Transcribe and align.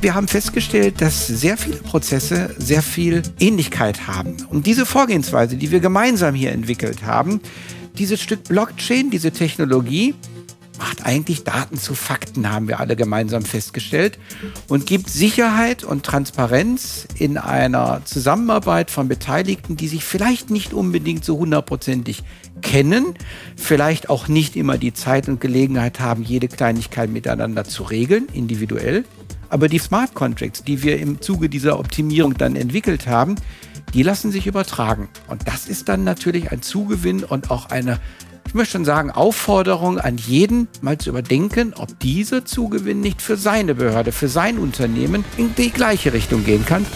Wir 0.00 0.14
haben 0.14 0.28
festgestellt, 0.28 1.00
dass 1.00 1.26
sehr 1.26 1.56
viele 1.56 1.78
Prozesse 1.78 2.54
sehr 2.58 2.82
viel 2.82 3.22
Ähnlichkeit 3.40 4.06
haben. 4.06 4.36
Und 4.50 4.66
diese 4.66 4.86
Vorgehensweise, 4.86 5.56
die 5.56 5.70
wir 5.70 5.80
gemeinsam 5.80 6.34
hier 6.34 6.52
entwickelt 6.52 7.02
haben, 7.04 7.40
dieses 7.98 8.20
Stück 8.20 8.44
Blockchain, 8.44 9.10
diese 9.10 9.32
Technologie, 9.32 10.14
macht 10.86 11.04
eigentlich 11.04 11.42
Daten 11.42 11.76
zu 11.78 11.96
Fakten, 11.96 12.48
haben 12.48 12.68
wir 12.68 12.78
alle 12.78 12.94
gemeinsam 12.94 13.44
festgestellt, 13.44 14.20
und 14.68 14.86
gibt 14.86 15.10
Sicherheit 15.10 15.82
und 15.82 16.04
Transparenz 16.04 17.08
in 17.18 17.38
einer 17.38 18.02
Zusammenarbeit 18.04 18.92
von 18.92 19.08
Beteiligten, 19.08 19.76
die 19.76 19.88
sich 19.88 20.04
vielleicht 20.04 20.48
nicht 20.50 20.72
unbedingt 20.72 21.24
so 21.24 21.38
hundertprozentig 21.38 22.22
kennen, 22.62 23.14
vielleicht 23.56 24.08
auch 24.10 24.28
nicht 24.28 24.54
immer 24.54 24.78
die 24.78 24.94
Zeit 24.94 25.28
und 25.28 25.40
Gelegenheit 25.40 25.98
haben, 25.98 26.22
jede 26.22 26.46
Kleinigkeit 26.46 27.10
miteinander 27.10 27.64
zu 27.64 27.82
regeln, 27.82 28.28
individuell. 28.32 29.04
Aber 29.48 29.68
die 29.68 29.78
Smart 29.78 30.14
Contracts, 30.14 30.62
die 30.62 30.84
wir 30.84 31.00
im 31.00 31.20
Zuge 31.20 31.48
dieser 31.48 31.80
Optimierung 31.80 32.34
dann 32.34 32.54
entwickelt 32.54 33.08
haben, 33.08 33.34
die 33.92 34.04
lassen 34.04 34.30
sich 34.30 34.46
übertragen. 34.46 35.08
Und 35.26 35.48
das 35.48 35.66
ist 35.66 35.88
dann 35.88 36.04
natürlich 36.04 36.52
ein 36.52 36.62
Zugewinn 36.62 37.24
und 37.24 37.50
auch 37.50 37.70
eine 37.70 37.98
ich 38.46 38.54
möchte 38.54 38.72
schon 38.72 38.84
sagen, 38.84 39.10
Aufforderung 39.10 39.98
an 39.98 40.18
jeden, 40.18 40.68
mal 40.80 40.98
zu 40.98 41.10
überdenken, 41.10 41.74
ob 41.76 41.98
dieser 42.00 42.44
Zugewinn 42.44 43.00
nicht 43.00 43.20
für 43.20 43.36
seine 43.36 43.74
Behörde, 43.74 44.12
für 44.12 44.28
sein 44.28 44.58
Unternehmen 44.58 45.24
in 45.36 45.54
die 45.54 45.70
gleiche 45.70 46.12
Richtung 46.12 46.44
gehen 46.44 46.64
kann. 46.64 46.86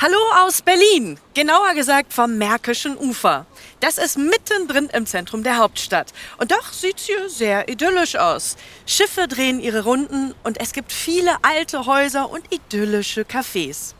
Hallo 0.00 0.18
aus 0.46 0.62
Berlin, 0.62 1.18
genauer 1.34 1.74
gesagt 1.74 2.12
vom 2.12 2.38
Märkischen 2.38 2.96
Ufer. 2.96 3.46
Das 3.80 3.98
ist 3.98 4.16
mittendrin 4.16 4.88
im 4.92 5.06
Zentrum 5.06 5.42
der 5.42 5.58
Hauptstadt. 5.58 6.12
Und 6.38 6.52
doch 6.52 6.72
sieht's 6.72 7.04
hier 7.06 7.28
sehr 7.28 7.68
idyllisch 7.68 8.14
aus. 8.16 8.56
Schiffe 8.86 9.26
drehen 9.26 9.60
ihre 9.60 9.82
Runden 9.82 10.34
und 10.44 10.60
es 10.60 10.72
gibt 10.72 10.92
viele 10.92 11.32
alte 11.42 11.86
Häuser 11.86 12.30
und 12.30 12.44
idyllische 12.52 13.22
Cafés. 13.22 13.94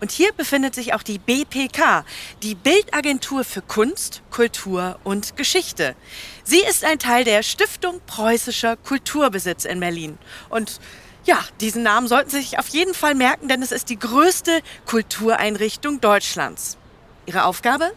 Und 0.00 0.10
hier 0.10 0.32
befindet 0.32 0.74
sich 0.74 0.94
auch 0.94 1.02
die 1.02 1.18
BPK, 1.18 2.04
die 2.42 2.54
Bildagentur 2.54 3.44
für 3.44 3.60
Kunst, 3.60 4.22
Kultur 4.30 4.98
und 5.04 5.36
Geschichte. 5.36 5.94
Sie 6.42 6.60
ist 6.60 6.84
ein 6.84 6.98
Teil 6.98 7.24
der 7.24 7.42
Stiftung 7.42 8.00
Preußischer 8.06 8.76
Kulturbesitz 8.76 9.66
in 9.66 9.78
Berlin. 9.78 10.18
Und 10.48 10.80
ja, 11.24 11.38
diesen 11.60 11.82
Namen 11.82 12.08
sollten 12.08 12.30
Sie 12.30 12.40
sich 12.40 12.58
auf 12.58 12.68
jeden 12.68 12.94
Fall 12.94 13.14
merken, 13.14 13.48
denn 13.48 13.62
es 13.62 13.72
ist 13.72 13.90
die 13.90 13.98
größte 13.98 14.62
Kultureinrichtung 14.86 16.00
Deutschlands. 16.00 16.78
Ihre 17.26 17.44
Aufgabe? 17.44 17.92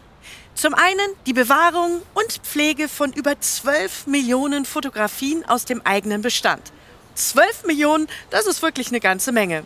Zum 0.54 0.74
einen 0.74 1.16
die 1.26 1.32
Bewahrung 1.32 2.02
und 2.12 2.32
Pflege 2.44 2.88
von 2.88 3.12
über 3.12 3.40
12 3.40 4.06
Millionen 4.06 4.64
Fotografien 4.66 5.44
aus 5.46 5.64
dem 5.64 5.80
eigenen 5.82 6.22
Bestand. 6.22 6.72
12 7.14 7.64
Millionen, 7.64 8.08
das 8.30 8.46
ist 8.46 8.62
wirklich 8.62 8.88
eine 8.88 9.00
ganze 9.00 9.32
Menge. 9.32 9.64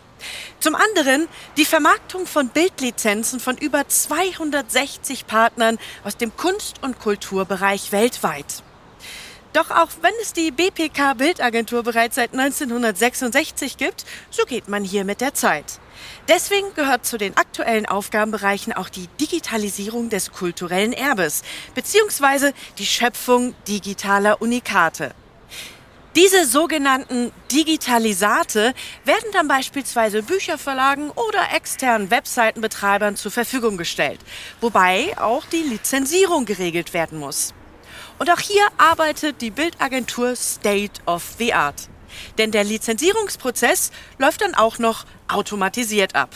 Zum 0.61 0.75
anderen 0.75 1.29
die 1.57 1.65
Vermarktung 1.65 2.27
von 2.27 2.49
Bildlizenzen 2.49 3.41
von 3.41 3.57
über 3.57 3.89
260 3.89 5.27
Partnern 5.27 5.79
aus 6.05 6.17
dem 6.17 6.37
Kunst- 6.37 6.83
und 6.83 6.99
Kulturbereich 6.99 7.93
weltweit. 7.93 8.63
Doch 9.55 9.71
auch 9.71 9.89
wenn 10.03 10.13
es 10.21 10.35
die 10.35 10.51
BPK 10.51 11.15
Bildagentur 11.15 11.83
bereits 11.83 12.17
seit 12.17 12.33
1966 12.33 13.79
gibt, 13.79 14.05
so 14.31 14.45
geht 14.45 14.69
man 14.69 14.85
hier 14.85 15.05
mit 15.05 15.21
der 15.21 15.35
Zeit. 15.35 15.81
Deswegen 16.29 16.75
gehört 16.75 17.07
zu 17.07 17.17
den 17.17 17.37
aktuellen 17.37 17.87
Aufgabenbereichen 17.87 18.73
auch 18.73 18.89
die 18.89 19.09
Digitalisierung 19.21 20.11
des 20.11 20.33
kulturellen 20.33 20.93
Erbes 20.93 21.43
bzw. 21.75 22.53
die 22.77 22.87
Schöpfung 22.87 23.55
digitaler 23.67 24.41
Unikate. 24.43 25.15
Diese 26.17 26.47
sogenannten 26.47 27.33
Digitalisate 27.53 28.75
werden 29.05 29.31
dann 29.33 29.47
beispielsweise 29.47 30.23
Bücherverlagen 30.23 31.11
oder 31.11 31.53
externen 31.55 32.11
Webseitenbetreibern 32.11 33.17
zur 33.17 33.31
Verfügung 33.31 33.77
gestellt, 33.77 34.19
wobei 34.61 35.17
auch 35.19 35.45
die 35.45 35.63
Lizenzierung 35.63 36.47
geregelt 36.47 36.95
werden 36.95 37.19
muss. 37.19 37.53
Und 38.19 38.31
auch 38.31 38.41
hier 38.41 38.67
arbeitet 38.79 39.43
die 39.43 39.51
Bildagentur 39.51 40.35
State 40.35 41.01
of 41.07 41.23
the 41.39 41.53
Art. 41.53 41.89
Denn 42.39 42.51
der 42.51 42.65
Lizenzierungsprozess 42.65 43.93
läuft 44.19 44.41
dann 44.41 44.55
auch 44.55 44.79
noch 44.79 45.05
automatisiert 45.29 46.17
ab. 46.17 46.31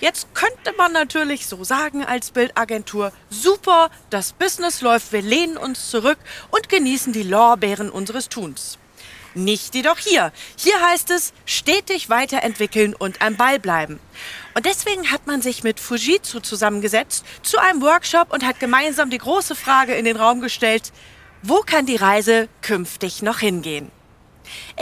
Jetzt 0.00 0.34
könnte 0.34 0.72
man 0.76 0.92
natürlich 0.92 1.46
so 1.46 1.62
sagen 1.62 2.04
als 2.04 2.30
Bildagentur, 2.30 3.12
super, 3.30 3.90
das 4.10 4.32
Business 4.32 4.80
läuft, 4.80 5.12
wir 5.12 5.22
lehnen 5.22 5.56
uns 5.56 5.90
zurück 5.90 6.18
und 6.50 6.68
genießen 6.68 7.12
die 7.12 7.22
Lorbeeren 7.22 7.90
unseres 7.90 8.28
Tuns. 8.28 8.78
Nicht 9.34 9.74
jedoch 9.74 9.98
hier. 9.98 10.32
Hier 10.56 10.80
heißt 10.80 11.10
es 11.10 11.32
stetig 11.44 12.08
weiterentwickeln 12.08 12.94
und 12.94 13.20
am 13.20 13.36
Ball 13.36 13.58
bleiben. 13.58 13.98
Und 14.54 14.64
deswegen 14.64 15.10
hat 15.10 15.26
man 15.26 15.42
sich 15.42 15.64
mit 15.64 15.80
Fujitsu 15.80 16.38
zusammengesetzt 16.38 17.24
zu 17.42 17.58
einem 17.58 17.82
Workshop 17.82 18.32
und 18.32 18.44
hat 18.44 18.60
gemeinsam 18.60 19.10
die 19.10 19.18
große 19.18 19.56
Frage 19.56 19.94
in 19.94 20.04
den 20.04 20.16
Raum 20.16 20.40
gestellt, 20.40 20.92
wo 21.42 21.60
kann 21.60 21.84
die 21.84 21.96
Reise 21.96 22.48
künftig 22.62 23.22
noch 23.22 23.40
hingehen? 23.40 23.90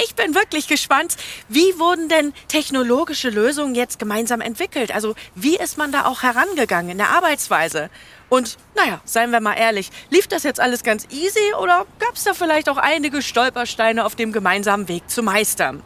Ich 0.03 0.15
bin 0.15 0.35
wirklich 0.35 0.69
gespannt, 0.69 1.17
wie 1.49 1.79
wurden 1.79 2.09
denn 2.09 2.35
technologische 2.49 3.31
Lösungen 3.31 3.75
jetzt 3.75 3.99
gemeinsam 3.99 4.41
entwickelt? 4.41 4.93
Also 4.93 5.15
wie 5.35 5.57
ist 5.57 5.79
man 5.79 5.93
da 5.93 6.05
auch 6.05 6.23
herangegangen 6.23 6.91
in 6.91 6.99
der 6.99 7.11
Arbeitsweise? 7.11 7.91
Und 8.33 8.57
naja, 8.75 8.99
seien 9.05 9.31
wir 9.31 9.41
mal 9.41 9.53
ehrlich, 9.53 9.91
lief 10.09 10.27
das 10.27 10.43
jetzt 10.43 10.59
alles 10.59 10.83
ganz 10.83 11.07
easy 11.11 11.53
oder 11.61 11.85
gab 11.99 12.15
es 12.15 12.25
da 12.25 12.33
vielleicht 12.33 12.71
auch 12.71 12.79
einige 12.79 13.21
Stolpersteine 13.21 14.07
auf 14.07 14.15
dem 14.15 14.33
gemeinsamen 14.33 14.89
Weg 14.89 15.11
zu 15.11 15.23
meistern? 15.23 15.83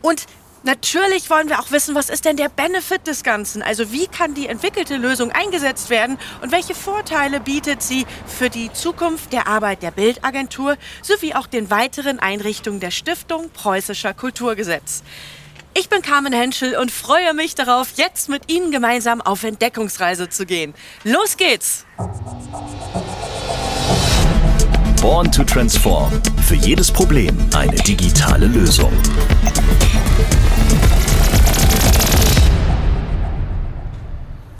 Und 0.00 0.26
natürlich 0.62 1.28
wollen 1.28 1.48
wir 1.48 1.58
auch 1.58 1.72
wissen, 1.72 1.96
was 1.96 2.08
ist 2.08 2.24
denn 2.24 2.36
der 2.36 2.50
Benefit 2.50 3.04
des 3.08 3.24
Ganzen? 3.24 3.64
Also 3.64 3.90
wie 3.90 4.06
kann 4.06 4.34
die 4.34 4.46
entwickelte 4.46 4.96
Lösung 4.96 5.32
eingesetzt 5.32 5.90
werden 5.90 6.20
und 6.40 6.52
welche 6.52 6.76
Vorteile 6.76 7.40
bietet 7.40 7.82
sie 7.82 8.06
für 8.28 8.48
die 8.48 8.72
Zukunft 8.72 9.32
der 9.32 9.48
Arbeit 9.48 9.82
der 9.82 9.90
Bildagentur 9.90 10.76
sowie 11.02 11.34
auch 11.34 11.48
den 11.48 11.68
weiteren 11.68 12.20
Einrichtungen 12.20 12.78
der 12.78 12.92
Stiftung 12.92 13.50
Preußischer 13.50 14.14
Kulturgesetz? 14.14 15.02
Ich 15.72 15.88
bin 15.88 16.02
Carmen 16.02 16.32
Henschel 16.32 16.76
und 16.76 16.90
freue 16.90 17.32
mich 17.32 17.54
darauf, 17.54 17.92
jetzt 17.94 18.28
mit 18.28 18.50
Ihnen 18.50 18.72
gemeinsam 18.72 19.20
auf 19.20 19.44
Entdeckungsreise 19.44 20.28
zu 20.28 20.44
gehen. 20.44 20.74
Los 21.04 21.36
geht's! 21.36 21.86
Born 25.00 25.30
to 25.30 25.44
Transform. 25.44 26.20
Für 26.46 26.56
jedes 26.56 26.90
Problem 26.90 27.34
eine 27.54 27.76
digitale 27.76 28.46
Lösung. 28.46 28.92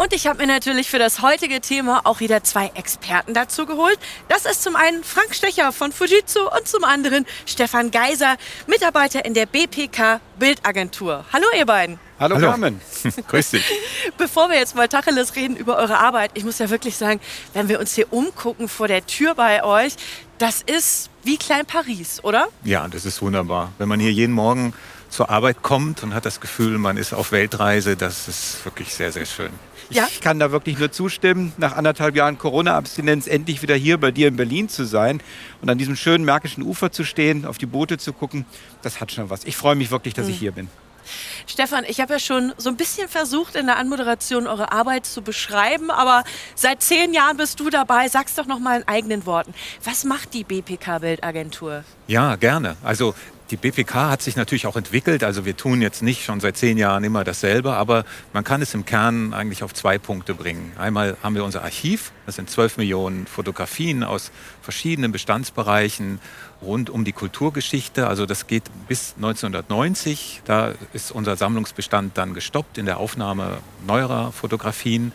Und 0.01 0.15
ich 0.15 0.27
habe 0.27 0.39
mir 0.39 0.47
natürlich 0.47 0.89
für 0.89 0.99
das 0.99 1.21
heutige 1.21 1.61
Thema 1.61 2.01
auch 2.05 2.21
wieder 2.21 2.43
zwei 2.43 2.71
Experten 2.75 3.35
dazu 3.35 3.67
geholt. 3.67 3.99
Das 4.29 4.47
ist 4.47 4.63
zum 4.63 4.75
einen 4.75 5.05
Frank 5.05 5.35
Stecher 5.35 5.73
von 5.73 5.93
Fujitsu 5.93 6.41
und 6.41 6.67
zum 6.67 6.85
anderen 6.85 7.27
Stefan 7.45 7.91
Geiser, 7.91 8.39
Mitarbeiter 8.67 9.23
in 9.27 9.35
der 9.35 9.45
BPK 9.45 10.23
Bildagentur. 10.39 11.27
Hallo 11.35 11.45
ihr 11.55 11.67
beiden. 11.67 12.01
Hallo, 12.19 12.37
Hallo. 12.37 12.49
Carmen. 12.49 12.81
Grüß 13.29 13.51
dich. 13.51 13.65
Bevor 14.17 14.49
wir 14.49 14.57
jetzt 14.57 14.75
mal 14.75 14.89
Tacheles 14.89 15.37
reden 15.37 15.55
über 15.55 15.77
eure 15.77 15.99
Arbeit, 15.99 16.31
ich 16.33 16.45
muss 16.45 16.59
ja 16.61 16.71
wirklich 16.71 16.97
sagen, 16.97 17.21
wenn 17.53 17.69
wir 17.69 17.79
uns 17.79 17.95
hier 17.95 18.11
umgucken 18.11 18.71
vor 18.71 18.89
der 18.89 19.05
Tür 19.05 19.35
bei 19.35 19.63
euch, 19.63 19.97
das 20.39 20.63
ist 20.63 21.11
wie 21.25 21.37
Klein 21.37 21.67
Paris, 21.67 22.25
oder? 22.25 22.49
Ja, 22.65 22.89
das 22.89 23.05
ist 23.05 23.21
wunderbar. 23.21 23.73
Wenn 23.77 23.89
man 23.91 24.01
hier 24.01 24.13
jeden 24.13 24.33
Morgen 24.33 24.73
zur 25.11 25.29
Arbeit 25.29 25.63
kommt 25.63 26.03
und 26.03 26.15
hat 26.15 26.25
das 26.25 26.41
Gefühl, 26.41 26.79
man 26.79 26.97
ist 26.97 27.13
auf 27.13 27.33
Weltreise, 27.33 27.97
das 27.97 28.29
ist 28.29 28.65
wirklich 28.65 28.95
sehr, 28.95 29.13
sehr 29.13 29.27
schön. 29.27 29.51
Ja. 29.91 30.09
Ich 30.11 30.21
kann 30.21 30.39
da 30.39 30.53
wirklich 30.53 30.79
nur 30.79 30.93
zustimmen, 30.93 31.53
nach 31.57 31.77
anderthalb 31.77 32.17
Jahren 32.17 32.39
Corona-Abstinenz 32.39 33.27
endlich 33.27 33.63
wieder 33.63 33.75
hier 33.75 33.99
bei 33.99 34.11
dir 34.11 34.29
in 34.29 34.37
Berlin 34.37 34.69
zu 34.69 34.85
sein 34.85 35.21
und 35.61 35.69
an 35.69 35.79
diesem 35.79 35.97
schönen 35.97 36.25
märkischen 36.25 36.63
Ufer 36.63 36.93
zu 36.93 37.05
stehen, 37.05 37.45
auf 37.45 37.59
die 37.59 37.67
Boote 37.67 37.99
zu 37.99 38.13
gucken, 38.13 38.45
das 38.83 39.01
hat 39.01 39.13
schon 39.13 39.31
was. 39.31 39.45
Ich 39.45 39.57
freue 39.57 39.75
mich 39.75 39.91
wirklich, 39.91 40.15
dass 40.15 40.27
mhm. 40.27 40.33
ich 40.33 40.39
hier 40.39 40.53
bin. 40.53 40.69
Stefan, 41.47 41.85
ich 41.89 42.01
habe 42.01 42.15
ja 42.15 42.19
schon 42.19 42.53
so 42.57 42.69
ein 42.69 42.77
bisschen 42.77 43.09
versucht, 43.09 43.57
in 43.57 43.67
der 43.67 43.79
Anmoderation 43.79 44.47
eure 44.47 44.73
Arbeit 44.73 45.07
zu 45.07 45.23
beschreiben, 45.23 45.91
aber 45.91 46.25
seit 46.55 46.83
zehn 46.83 47.13
Jahren 47.13 47.37
bist 47.37 47.59
du 47.61 47.71
dabei. 47.71 48.09
Sag's 48.09 48.35
doch 48.35 48.47
noch 48.47 48.59
mal 48.59 48.81
in 48.81 48.89
eigenen 48.89 49.27
Worten. 49.27 49.55
Was 49.85 50.05
macht 50.05 50.35
die 50.35 50.45
BPK 50.45 50.99
Bildagentur? 51.01 51.85
Ja, 52.07 52.37
gerne. 52.37 52.77
Also 52.83 53.15
die 53.51 53.57
BPK 53.57 54.11
hat 54.11 54.23
sich 54.23 54.37
natürlich 54.37 54.67
auch 54.67 54.77
entwickelt. 54.77 55.25
Also 55.25 55.45
wir 55.45 55.57
tun 55.57 55.83
jetzt 55.83 56.03
nicht 56.03 56.25
schon 56.25 56.41
seit 56.41 56.57
zehn 56.57 56.79
Jahren 56.79 57.03
immer 57.03 57.25
dasselbe, 57.25 57.75
aber 57.75 58.05
man 58.33 58.45
kann 58.45 58.63
es 58.63 58.75
im 58.75 58.85
Kern 58.85 59.35
eigentlich 59.35 59.63
auf 59.63 59.75
zwei 59.75 59.99
Punkte 59.99 60.35
bringen. 60.35 60.73
Einmal 60.79 61.17
haben 61.23 61.35
wir 61.35 61.45
unser 61.45 61.63
Archiv, 61.63 62.13
das 62.27 62.37
sind 62.37 62.49
zwölf 62.49 62.77
Millionen 62.77 63.27
Fotografien 63.27 64.05
aus 64.05 64.31
verschiedenen 64.63 65.11
Bestandsbereichen 65.11 66.21
rund 66.63 66.91
um 66.91 67.05
die 67.05 67.13
Kulturgeschichte. 67.13 68.07
Also 68.07 68.27
das 68.27 68.47
geht 68.47 68.65
bis 68.87 69.15
1990. 69.17 70.43
Da 70.45 70.75
ist 70.93 71.11
unser 71.11 71.37
Sammlungsbestand 71.37 72.17
dann 72.17 72.35
gestoppt 72.35 72.79
in 72.79 72.87
der 72.87 72.99
Aufnahme 72.99 73.59
neuerer 73.87 74.31
Fotografien. 74.31 75.13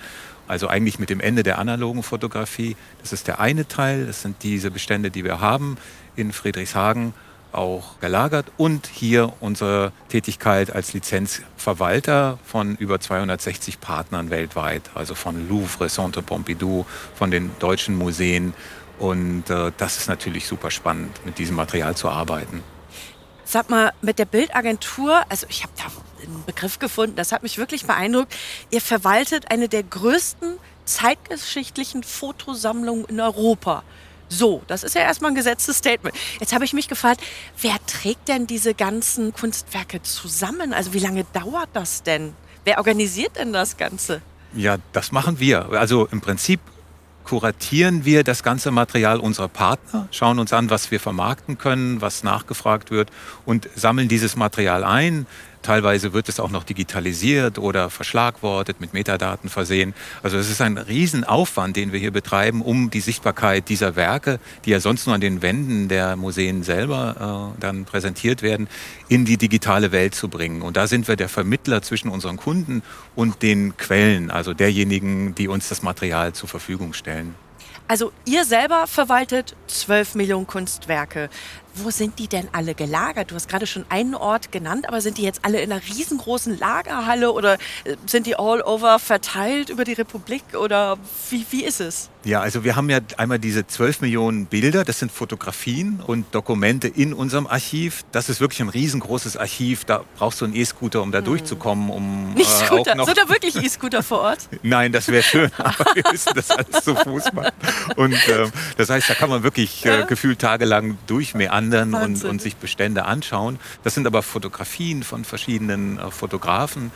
Also 0.47 0.67
eigentlich 0.67 0.99
mit 0.99 1.09
dem 1.09 1.21
Ende 1.21 1.43
der 1.43 1.57
analogen 1.57 2.03
Fotografie. 2.03 2.75
Das 3.01 3.13
ist 3.13 3.27
der 3.27 3.39
eine 3.39 3.67
Teil. 3.67 4.05
Das 4.05 4.21
sind 4.21 4.43
diese 4.43 4.71
Bestände, 4.71 5.09
die 5.09 5.23
wir 5.23 5.39
haben 5.39 5.77
in 6.15 6.33
Friedrichshagen 6.33 7.13
auch 7.57 7.99
gelagert 7.99 8.51
und 8.57 8.87
hier 8.87 9.33
unsere 9.39 9.91
Tätigkeit 10.09 10.73
als 10.73 10.93
Lizenzverwalter 10.93 12.39
von 12.43 12.75
über 12.75 12.99
260 12.99 13.79
Partnern 13.79 14.29
weltweit, 14.29 14.83
also 14.93 15.15
von 15.15 15.47
Louvre, 15.49 15.87
Centre 15.87 16.21
Pompidou, 16.21 16.85
von 17.15 17.31
den 17.31 17.51
deutschen 17.59 17.97
Museen. 17.97 18.53
Und 18.99 19.49
äh, 19.49 19.71
das 19.77 19.97
ist 19.97 20.07
natürlich 20.07 20.47
super 20.47 20.71
spannend, 20.71 21.25
mit 21.25 21.37
diesem 21.37 21.55
Material 21.55 21.95
zu 21.95 22.09
arbeiten. 22.09 22.63
Sag 23.43 23.69
mal, 23.69 23.93
mit 24.01 24.17
der 24.17 24.25
Bildagentur, 24.25 25.23
also 25.29 25.45
ich 25.49 25.63
habe 25.63 25.73
da 25.77 25.83
einen 26.23 26.43
Begriff 26.45 26.79
gefunden, 26.79 27.15
das 27.15 27.31
hat 27.31 27.43
mich 27.43 27.57
wirklich 27.57 27.85
beeindruckt. 27.85 28.35
Ihr 28.71 28.81
verwaltet 28.81 29.51
eine 29.51 29.69
der 29.69 29.83
größten 29.83 30.57
zeitgeschichtlichen 30.85 32.03
Fotosammlungen 32.03 33.05
in 33.05 33.19
Europa. 33.19 33.83
So, 34.29 34.63
das 34.67 34.83
ist 34.83 34.95
ja 34.95 35.01
erstmal 35.01 35.31
ein 35.31 35.35
gesetztes 35.35 35.77
Statement. 35.77 36.15
Jetzt 36.39 36.53
habe 36.53 36.65
ich 36.65 36.73
mich 36.73 36.87
gefragt, 36.87 37.21
wer 37.61 37.75
trägt 37.85 38.27
denn 38.27 38.47
diese 38.47 38.73
ganzen 38.73 39.33
Kunstwerke 39.33 40.01
zusammen? 40.01 40.73
Also 40.73 40.93
wie 40.93 40.99
lange 40.99 41.25
dauert 41.33 41.69
das 41.73 42.03
denn? 42.03 42.33
Wer 42.63 42.79
organisiert 42.79 43.37
denn 43.37 43.53
das 43.53 43.77
Ganze? 43.77 44.21
Ja, 44.55 44.77
das 44.93 45.11
machen 45.11 45.39
wir. 45.39 45.69
Also 45.71 46.07
im 46.11 46.21
Prinzip 46.21 46.59
kuratieren 47.25 48.05
wir 48.05 48.23
das 48.23 48.43
ganze 48.43 48.71
Material 48.71 49.19
unserer 49.19 49.47
Partner, 49.47 50.07
schauen 50.11 50.39
uns 50.39 50.53
an, 50.53 50.69
was 50.69 50.91
wir 50.91 50.99
vermarkten 50.99 51.57
können, 51.57 51.99
was 51.99 52.23
nachgefragt 52.23 52.91
wird 52.91 53.11
und 53.45 53.67
sammeln 53.75 54.07
dieses 54.07 54.35
Material 54.35 54.83
ein, 54.83 55.25
Teilweise 55.65 56.13
wird 56.13 56.29
es 56.29 56.39
auch 56.39 56.51
noch 56.51 56.63
digitalisiert 56.63 57.57
oder 57.57 57.89
verschlagwortet, 57.89 58.79
mit 58.79 58.93
Metadaten 58.93 59.49
versehen. 59.49 59.95
Also 60.21 60.37
es 60.37 60.47
ist 60.47 60.61
ein 60.61 60.77
Riesenaufwand, 60.77 61.75
den 61.75 61.91
wir 61.91 61.99
hier 61.99 62.11
betreiben, 62.11 62.61
um 62.61 62.91
die 62.91 62.99
Sichtbarkeit 62.99 63.67
dieser 63.67 63.95
Werke, 63.95 64.39
die 64.65 64.69
ja 64.69 64.79
sonst 64.79 65.07
nur 65.07 65.15
an 65.15 65.21
den 65.21 65.41
Wänden 65.41 65.87
der 65.87 66.17
Museen 66.17 66.61
selber 66.61 67.53
äh, 67.57 67.59
dann 67.59 67.85
präsentiert 67.85 68.43
werden, 68.43 68.67
in 69.07 69.25
die 69.25 69.37
digitale 69.37 69.91
Welt 69.91 70.13
zu 70.13 70.29
bringen. 70.29 70.61
Und 70.61 70.77
da 70.77 70.85
sind 70.85 71.07
wir 71.07 71.15
der 71.15 71.29
Vermittler 71.29 71.81
zwischen 71.81 72.09
unseren 72.09 72.37
Kunden 72.37 72.83
und 73.15 73.41
den 73.41 73.75
Quellen, 73.75 74.29
also 74.29 74.53
derjenigen, 74.53 75.33
die 75.33 75.47
uns 75.47 75.67
das 75.67 75.81
Material 75.81 76.33
zur 76.33 76.47
Verfügung 76.47 76.93
stellen. 76.93 77.33
Also 77.87 78.11
ihr 78.25 78.45
selber 78.45 78.87
verwaltet 78.87 79.55
12 79.67 80.15
Millionen 80.15 80.47
Kunstwerke. 80.47 81.29
Wo 81.77 81.89
sind 81.89 82.19
die 82.19 82.29
denn 82.29 82.47
alle 82.53 82.73
gelagert? 82.73 83.31
Du 83.31 83.35
hast 83.35 83.49
gerade 83.49 83.67
schon 83.67 83.85
einen 83.89 84.15
Ort 84.15 84.53
genannt, 84.53 84.87
aber 84.87 85.01
sind 85.01 85.17
die 85.17 85.23
jetzt 85.23 85.43
alle 85.43 85.59
in 85.59 85.71
einer 85.71 85.81
riesengroßen 85.81 86.57
Lagerhalle 86.57 87.33
oder 87.33 87.55
äh, 87.83 87.97
sind 88.05 88.27
die 88.27 88.37
all 88.37 88.61
over 88.61 88.97
verteilt 88.97 89.69
über 89.69 89.83
die 89.83 89.93
Republik 89.93 90.43
oder 90.57 90.97
wie, 91.29 91.45
wie 91.49 91.65
ist 91.65 91.81
es? 91.81 92.09
Ja, 92.23 92.41
also 92.41 92.63
wir 92.63 92.75
haben 92.75 92.89
ja 92.89 92.99
einmal 93.17 93.37
diese 93.37 93.67
12 93.67 94.01
Millionen 94.01 94.47
Bilder, 94.47 94.83
das 94.83 94.99
sind 94.99 95.11
Fotografien 95.11 96.01
und 96.07 96.33
Dokumente 96.33 96.87
in 96.87 97.13
unserem 97.13 97.45
Archiv. 97.45 98.03
Das 98.11 98.29
ist 98.29 98.39
wirklich 98.39 98.61
ein 98.61 98.69
riesengroßes 98.69 99.37
Archiv. 99.37 99.85
Da 99.85 100.03
brauchst 100.17 100.41
du 100.41 100.45
einen 100.45 100.55
E-Scooter, 100.55 101.03
um 101.03 101.11
da 101.11 101.19
hm. 101.19 101.25
durchzukommen. 101.25 101.89
Um, 101.91 102.33
Nicht 102.33 102.49
äh, 102.49 102.65
Scooter, 102.65 102.93
auch 102.93 102.95
noch 102.95 103.05
sind 103.05 103.17
da 103.17 103.29
wirklich 103.29 103.57
E-Scooter 103.57 104.01
vor 104.01 104.21
Ort? 104.21 104.39
Nein, 104.63 104.91
das 104.91 105.09
wäre 105.09 105.21
schön, 105.21 105.51
aber 105.57 105.85
wir 105.93 106.03
müssen 106.11 106.33
das 106.33 106.49
alles 106.49 106.83
zu 106.83 106.95
Fuß 106.95 107.33
machen. 107.33 107.51
Und 107.95 108.13
äh, 108.13 108.47
das 108.77 108.89
heißt, 108.89 109.09
da 109.09 109.13
kann 109.13 109.29
man 109.29 109.43
wirklich 109.43 109.85
äh, 109.85 110.05
gefühlt 110.07 110.39
tagelang 110.39 110.97
durchmeandern 111.05 111.64
und, 111.73 112.23
und, 112.23 112.41
sich 112.41 112.55
Bestände 112.57 113.05
anschauen. 113.05 113.59
Das 113.83 113.93
sind 113.93 114.07
aber 114.07 114.21
Fotografien 114.21 115.03
von 115.03 115.25
verschiedenen 115.25 115.97
äh, 115.97 116.11
Fotografen 116.11 116.91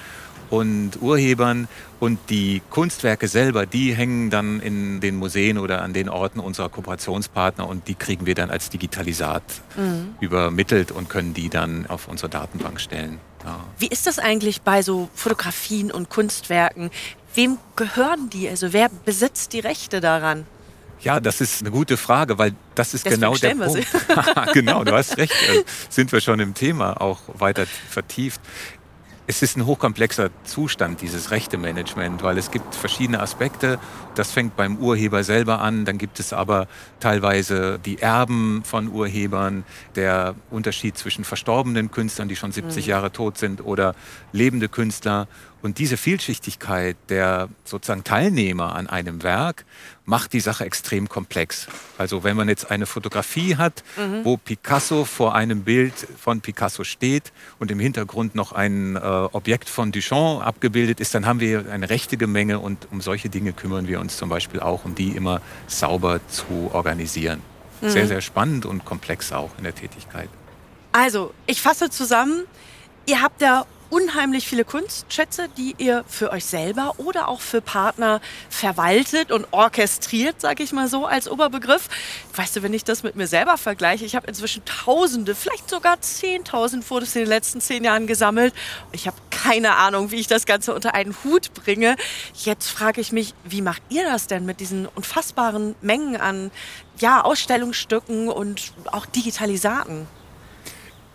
und 0.50 1.02
Urhebern. 1.02 1.68
Und 2.00 2.20
die 2.30 2.62
Kunstwerke 2.70 3.28
selber, 3.28 3.66
die 3.66 3.94
hängen 3.94 4.30
dann 4.30 4.60
in 4.62 5.02
den 5.02 5.16
Museen 5.16 5.58
oder 5.58 5.82
an 5.82 5.94
den 5.94 6.10
Orten 6.10 6.40
unserer 6.40 6.70
Kooperationspartner 6.70 7.68
und 7.68 7.88
die 7.88 7.96
kriegen 7.96 8.26
wir 8.26 8.36
dann 8.36 8.50
als 8.50 8.70
Digitalisat 8.70 9.44
mhm. 9.76 10.16
übermittelt 10.20 10.92
und 10.92 11.10
können 11.10 11.34
die 11.34 11.50
dann 11.50 11.88
auf 11.88 12.08
unsere 12.08 12.30
Datenbank 12.30 12.80
stellen. 12.80 13.20
Ja. 13.44 13.60
Wie 13.78 13.88
ist 13.88 14.08
das 14.08 14.20
eigentlich 14.20 14.62
bei 14.62 14.82
so 14.82 15.10
Fotografien 15.14 15.92
und 15.92 16.10
Kunstwerken? 16.10 16.90
Wem 17.36 17.58
gehören 17.76 18.30
die? 18.30 18.50
Also 18.50 18.74
wer 18.74 18.90
besitzt 19.06 19.54
die 19.54 19.60
Rechte 19.60 20.02
daran? 20.02 20.46
Ja, 21.02 21.20
das 21.20 21.42
ist 21.42 21.62
eine 21.62 21.72
gute 21.72 21.98
Frage, 21.98 22.38
weil 22.38 22.54
das 22.76 22.94
ist 22.94 23.06
Deswegen 23.06 23.22
genau 23.22 23.36
der 23.36 23.56
Punkt. 23.56 23.88
genau, 24.54 24.84
du 24.84 24.94
hast 24.94 25.18
recht. 25.18 25.34
Also 25.50 25.64
sind 25.90 26.12
wir 26.12 26.22
schon 26.22 26.40
im 26.40 26.54
Thema 26.54 27.00
auch 27.02 27.20
weiter 27.34 27.66
vertieft 27.90 28.42
es 29.30 29.44
ist 29.44 29.58
ein 29.58 29.68
hochkomplexer 29.68 30.32
Zustand, 30.44 31.02
dieses 31.02 31.30
Rechtemanagement, 31.30 32.24
weil 32.24 32.40
es 32.40 32.50
gibt 32.50 32.74
verschiedene 32.74 33.20
Aspekte. 33.20 33.78
Das 34.16 34.32
fängt 34.32 34.56
beim 34.56 34.78
Urheber 34.78 35.24
selber 35.24 35.62
an, 35.62 35.86
dann 35.86 36.00
gibt 36.00 36.20
es 36.20 36.34
aber 36.34 36.68
teilweise 37.00 37.78
die 37.78 38.00
Erben 38.00 38.64
von 38.64 38.88
Urhebern, 38.88 39.66
der 39.94 40.34
Unterschied 40.50 40.98
zwischen 40.98 41.26
verstorbenen 41.26 41.92
Künstlern, 41.92 42.28
die 42.28 42.36
schon 42.36 42.52
70 42.52 42.84
mhm. 42.84 42.90
Jahre 42.90 43.12
tot 43.12 43.38
sind, 43.38 43.64
oder 43.64 43.94
lebende 44.32 44.68
Künstler. 44.68 45.28
Und 45.62 45.78
diese 45.78 45.98
Vielschichtigkeit 45.98 46.98
der 47.10 47.50
sozusagen 47.66 48.04
Teilnehmer 48.04 48.74
an 48.74 48.88
einem 48.88 49.22
Werk 49.22 49.66
macht 50.10 50.34
die 50.34 50.40
Sache 50.40 50.66
extrem 50.66 51.08
komplex. 51.08 51.68
Also 51.98 52.24
wenn 52.24 52.36
man 52.36 52.50
jetzt 52.50 52.72
eine 52.72 52.88
Fotografie 52.88 53.56
hat, 53.58 53.84
mhm. 53.96 54.26
wo 54.26 54.38
Picasso 54.38 55.06
vor 55.06 55.36
einem 55.36 55.62
Bild 55.62 55.94
von 56.20 56.42
Picasso 56.42 56.84
steht 56.84 57.32
und 57.60 57.70
im 57.70 57.80
Hintergrund 57.80 58.34
noch 58.34 58.52
ein 58.52 58.96
äh, 58.96 59.00
Objekt 59.00 59.70
von 59.70 59.92
Duchamp 59.92 60.46
abgebildet 60.46 61.00
ist, 61.00 61.14
dann 61.14 61.28
haben 61.28 61.40
wir 61.40 61.72
eine 61.72 61.92
rechte 61.92 62.18
Menge 62.26 62.60
und 62.60 62.88
um 62.92 63.02
solche 63.02 63.30
Dinge 63.30 63.54
kümmern 63.54 63.88
wir 63.88 64.00
uns 64.00 64.18
zum 64.18 64.30
Beispiel 64.30 64.60
auch, 64.60 64.84
um 64.84 64.96
die 64.96 65.12
immer 65.12 65.42
sauber 65.68 66.20
zu 66.28 66.72
organisieren. 66.74 67.42
Mhm. 67.82 67.90
Sehr, 67.90 68.08
sehr 68.08 68.22
spannend 68.22 68.66
und 68.66 68.86
komplex 68.86 69.32
auch 69.32 69.52
in 69.60 69.64
der 69.64 69.76
Tätigkeit. 69.76 70.30
Also, 70.92 71.34
ich 71.46 71.62
fasse 71.62 71.92
zusammen, 71.92 72.46
ihr 73.06 73.22
habt 73.22 73.42
ja 73.44 73.66
unheimlich 73.90 74.48
viele 74.48 74.66
Kunstschätze, 74.66 75.48
die 75.58 75.76
ihr 75.78 76.04
für 76.08 76.32
euch 76.32 76.46
selber 76.46 76.94
oder 76.98 77.28
auch 77.28 77.42
für 77.42 77.62
Partner 77.62 78.22
verwaltet 78.50 79.32
und 79.32 79.48
orchestriert, 79.52 80.40
sage 80.42 80.64
ich 80.64 80.72
mal 80.72 80.88
so 80.88 81.06
als 81.06 81.30
Oberbegriff. 81.30 81.88
Weißt 82.36 82.56
du, 82.56 82.64
wenn 82.64 82.74
ich 82.74 82.84
das 82.84 83.04
mit 83.04 83.16
mir 83.16 83.28
selber 83.28 83.58
vergleiche, 83.58 84.06
ich 84.06 84.16
habe 84.16 84.28
inzwischen 84.28 84.64
Tausende, 84.66 85.36
vielleicht 85.36 85.70
sogar 85.70 86.00
Zehntausend 86.02 86.84
Fotos 86.84 87.16
in 87.16 87.24
den 87.24 87.30
letzten 87.30 87.62
zehn 87.62 87.84
Jahren 87.84 88.08
gesammelt. 88.08 88.54
Ich 88.92 89.08
habe 89.08 89.18
keine 89.32 89.76
Ahnung, 89.76 90.12
wie 90.12 90.18
ich 90.18 90.28
das 90.28 90.46
Ganze 90.46 90.74
unter 90.74 90.94
einen 90.94 91.16
Hut 91.24 91.54
bringe. 91.54 91.96
Jetzt 92.34 92.70
frage 92.70 93.02
ich 93.02 93.12
mich, 93.12 93.34
wie 93.44 93.62
macht 93.62 93.82
ihr 93.90 94.04
das 94.04 94.28
denn 94.28 94.46
mit 94.46 94.60
diesen 94.60 94.86
unfassbaren 94.86 95.76
Mengen 95.82 96.18
an 96.18 96.52
ja, 97.00 97.22
Ausstellungsstücken 97.22 98.28
und 98.28 98.74
auch 98.92 99.06
Digitalisaten? 99.06 100.08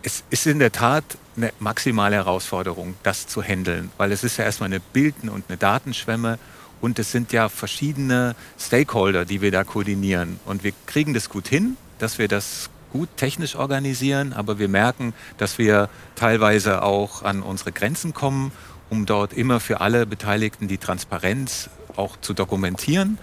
Es 0.07 0.23
ist 0.29 0.45
in 0.45 0.59
der 0.59 0.71
Tat 0.71 1.03
eine 1.35 1.51
maximale 1.57 2.15
Herausforderung, 2.15 2.93
das 3.01 3.25
zu 3.25 3.41
handeln, 3.41 3.89
weil 3.97 4.11
es 4.11 4.23
ist 4.23 4.37
ja 4.37 4.45
erstmal 4.45 4.67
eine 4.67 4.79
Bilden- 4.79 5.29
und 5.29 5.45
eine 5.47 5.57
Datenschwemme 5.57 6.37
und 6.79 6.99
es 6.99 7.11
sind 7.11 7.33
ja 7.33 7.49
verschiedene 7.49 8.35
Stakeholder, 8.59 9.25
die 9.25 9.41
wir 9.41 9.49
da 9.49 9.63
koordinieren. 9.63 10.39
Und 10.45 10.63
wir 10.63 10.73
kriegen 10.85 11.15
das 11.15 11.27
gut 11.27 11.47
hin, 11.47 11.75
dass 11.97 12.19
wir 12.19 12.27
das 12.27 12.69
gut 12.93 13.09
technisch 13.17 13.55
organisieren, 13.55 14.33
aber 14.33 14.59
wir 14.59 14.67
merken, 14.67 15.15
dass 15.39 15.57
wir 15.57 15.89
teilweise 16.13 16.83
auch 16.83 17.23
an 17.23 17.41
unsere 17.41 17.71
Grenzen 17.71 18.13
kommen, 18.13 18.51
um 18.91 19.07
dort 19.07 19.33
immer 19.33 19.59
für 19.59 19.81
alle 19.81 20.05
Beteiligten 20.05 20.67
die 20.67 20.77
Transparenz 20.77 21.71
auch 21.95 22.15
zu 22.21 22.35
dokumentieren 22.35 23.17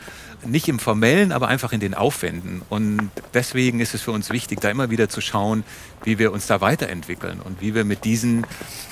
nicht 0.44 0.68
im 0.68 0.78
Formellen, 0.78 1.32
aber 1.32 1.48
einfach 1.48 1.72
in 1.72 1.80
den 1.80 1.94
Aufwänden. 1.94 2.62
Und 2.68 3.10
deswegen 3.34 3.80
ist 3.80 3.94
es 3.94 4.02
für 4.02 4.12
uns 4.12 4.30
wichtig, 4.30 4.60
da 4.60 4.70
immer 4.70 4.90
wieder 4.90 5.08
zu 5.08 5.20
schauen, 5.20 5.64
wie 6.04 6.18
wir 6.18 6.32
uns 6.32 6.46
da 6.46 6.60
weiterentwickeln 6.60 7.40
und 7.40 7.60
wie 7.60 7.74
wir 7.74 7.84
mit 7.84 8.04
diesen 8.04 8.46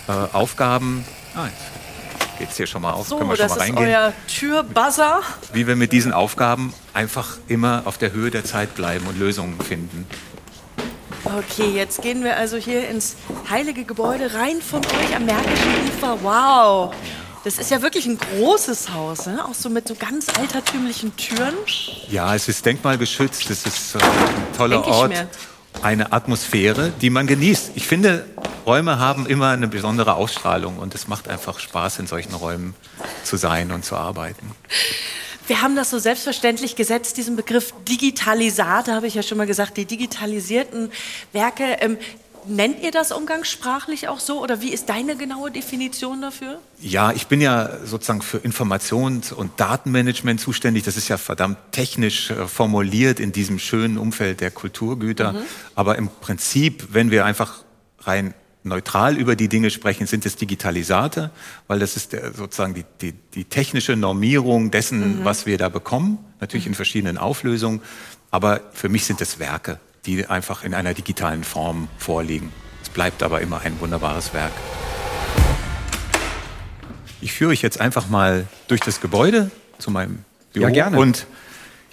äh, 0.08 0.12
Aufgaben, 0.32 1.04
ah, 1.34 1.46
jetzt 1.46 2.38
geht's 2.38 2.56
hier 2.56 2.66
schon 2.66 2.82
mal 2.82 2.92
auf, 2.92 3.06
so, 3.06 3.18
können 3.18 3.30
wir 3.30 3.36
schon 3.36 3.48
mal 3.48 3.58
reingehen. 3.58 3.88
Ist 3.88 3.94
euer 3.94 4.12
Türbuzzer. 4.26 5.20
Wie 5.52 5.66
wir 5.66 5.76
mit 5.76 5.92
diesen 5.92 6.12
Aufgaben 6.12 6.72
einfach 6.94 7.38
immer 7.48 7.82
auf 7.84 7.98
der 7.98 8.12
Höhe 8.12 8.30
der 8.30 8.44
Zeit 8.44 8.74
bleiben 8.74 9.06
und 9.06 9.18
Lösungen 9.18 9.60
finden. 9.60 10.06
Okay, 11.24 11.70
jetzt 11.74 12.02
gehen 12.02 12.24
wir 12.24 12.36
also 12.36 12.56
hier 12.56 12.88
ins 12.88 13.16
heilige 13.48 13.84
Gebäude 13.84 14.32
rein 14.34 14.60
von 14.62 14.80
euch 14.80 15.14
am 15.14 15.26
Märkischen 15.26 15.74
Ufer. 15.88 16.18
Wow. 16.22 16.94
Das 17.42 17.58
ist 17.58 17.70
ja 17.70 17.80
wirklich 17.80 18.04
ein 18.04 18.18
großes 18.18 18.92
Haus, 18.92 19.24
ne? 19.24 19.42
auch 19.42 19.54
so 19.54 19.70
mit 19.70 19.88
so 19.88 19.94
ganz 19.94 20.26
altertümlichen 20.28 21.16
Türen. 21.16 21.54
Ja, 22.10 22.34
es 22.34 22.48
ist 22.48 22.66
denkmalgeschützt, 22.66 23.48
es 23.48 23.64
ist 23.64 23.94
äh, 23.94 23.98
ein 23.98 24.56
toller 24.58 24.86
Ort, 24.86 25.08
mir. 25.08 25.28
eine 25.80 26.12
Atmosphäre, 26.12 26.92
die 27.00 27.08
man 27.08 27.26
genießt. 27.26 27.72
Ich 27.76 27.86
finde, 27.86 28.26
Räume 28.66 28.98
haben 28.98 29.26
immer 29.26 29.50
eine 29.50 29.68
besondere 29.68 30.16
Ausstrahlung 30.16 30.78
und 30.78 30.94
es 30.94 31.08
macht 31.08 31.28
einfach 31.28 31.60
Spaß, 31.60 32.00
in 32.00 32.06
solchen 32.06 32.34
Räumen 32.34 32.74
zu 33.24 33.38
sein 33.38 33.72
und 33.72 33.86
zu 33.86 33.96
arbeiten. 33.96 34.54
Wir 35.46 35.62
haben 35.62 35.76
das 35.76 35.88
so 35.88 35.98
selbstverständlich 35.98 36.76
gesetzt, 36.76 37.16
diesen 37.16 37.36
Begriff 37.36 37.72
Digitalisat, 37.88 38.88
habe 38.88 39.06
ich 39.06 39.14
ja 39.14 39.22
schon 39.22 39.38
mal 39.38 39.46
gesagt, 39.46 39.78
die 39.78 39.86
digitalisierten 39.86 40.92
Werke. 41.32 41.98
Nennt 42.46 42.82
ihr 42.82 42.90
das 42.90 43.12
umgangssprachlich 43.12 44.08
auch 44.08 44.20
so 44.20 44.42
oder 44.42 44.60
wie 44.60 44.70
ist 44.70 44.88
deine 44.88 45.16
genaue 45.16 45.50
Definition 45.50 46.22
dafür? 46.22 46.58
Ja, 46.80 47.12
ich 47.12 47.26
bin 47.26 47.40
ja 47.40 47.78
sozusagen 47.84 48.22
für 48.22 48.38
Informations- 48.38 49.32
und 49.32 49.58
Datenmanagement 49.58 50.40
zuständig. 50.40 50.84
Das 50.84 50.96
ist 50.96 51.08
ja 51.08 51.18
verdammt 51.18 51.58
technisch 51.72 52.30
äh, 52.30 52.46
formuliert 52.46 53.20
in 53.20 53.32
diesem 53.32 53.58
schönen 53.58 53.98
Umfeld 53.98 54.40
der 54.40 54.50
Kulturgüter. 54.50 55.32
Mhm. 55.32 55.38
Aber 55.74 55.98
im 55.98 56.08
Prinzip, 56.08 56.88
wenn 56.92 57.10
wir 57.10 57.24
einfach 57.24 57.64
rein 58.00 58.34
neutral 58.62 59.16
über 59.16 59.36
die 59.36 59.48
Dinge 59.48 59.70
sprechen, 59.70 60.06
sind 60.06 60.26
es 60.26 60.36
Digitalisate, 60.36 61.30
weil 61.66 61.78
das 61.78 61.96
ist 61.96 62.12
der, 62.12 62.32
sozusagen 62.32 62.74
die, 62.74 62.84
die, 63.00 63.12
die, 63.12 63.44
technische 63.44 63.96
Normierung 63.96 64.70
dessen, 64.70 65.20
mhm. 65.20 65.24
was 65.24 65.46
wir 65.46 65.56
da 65.58 65.68
bekommen, 65.68 66.18
natürlich 66.40 66.66
in 66.66 66.74
verschiedenen 66.74 67.16
Auflösungen. 67.18 67.80
Aber 68.30 68.60
für 68.72 68.88
mich 68.88 69.04
sind 69.04 69.20
es 69.20 69.38
Werke 69.38 69.80
die 70.06 70.26
einfach 70.26 70.62
in 70.64 70.74
einer 70.74 70.94
digitalen 70.94 71.44
Form 71.44 71.88
vorliegen. 71.98 72.52
Es 72.82 72.88
bleibt 72.88 73.22
aber 73.22 73.40
immer 73.40 73.60
ein 73.60 73.78
wunderbares 73.80 74.32
Werk. 74.32 74.52
Ich 77.20 77.32
führe 77.32 77.50
euch 77.50 77.62
jetzt 77.62 77.80
einfach 77.80 78.08
mal 78.08 78.46
durch 78.68 78.80
das 78.80 79.00
Gebäude 79.00 79.50
zu 79.78 79.90
meinem 79.90 80.24
Büro. 80.52 80.64
Ja, 80.66 80.70
gerne. 80.70 80.98
Und 80.98 81.26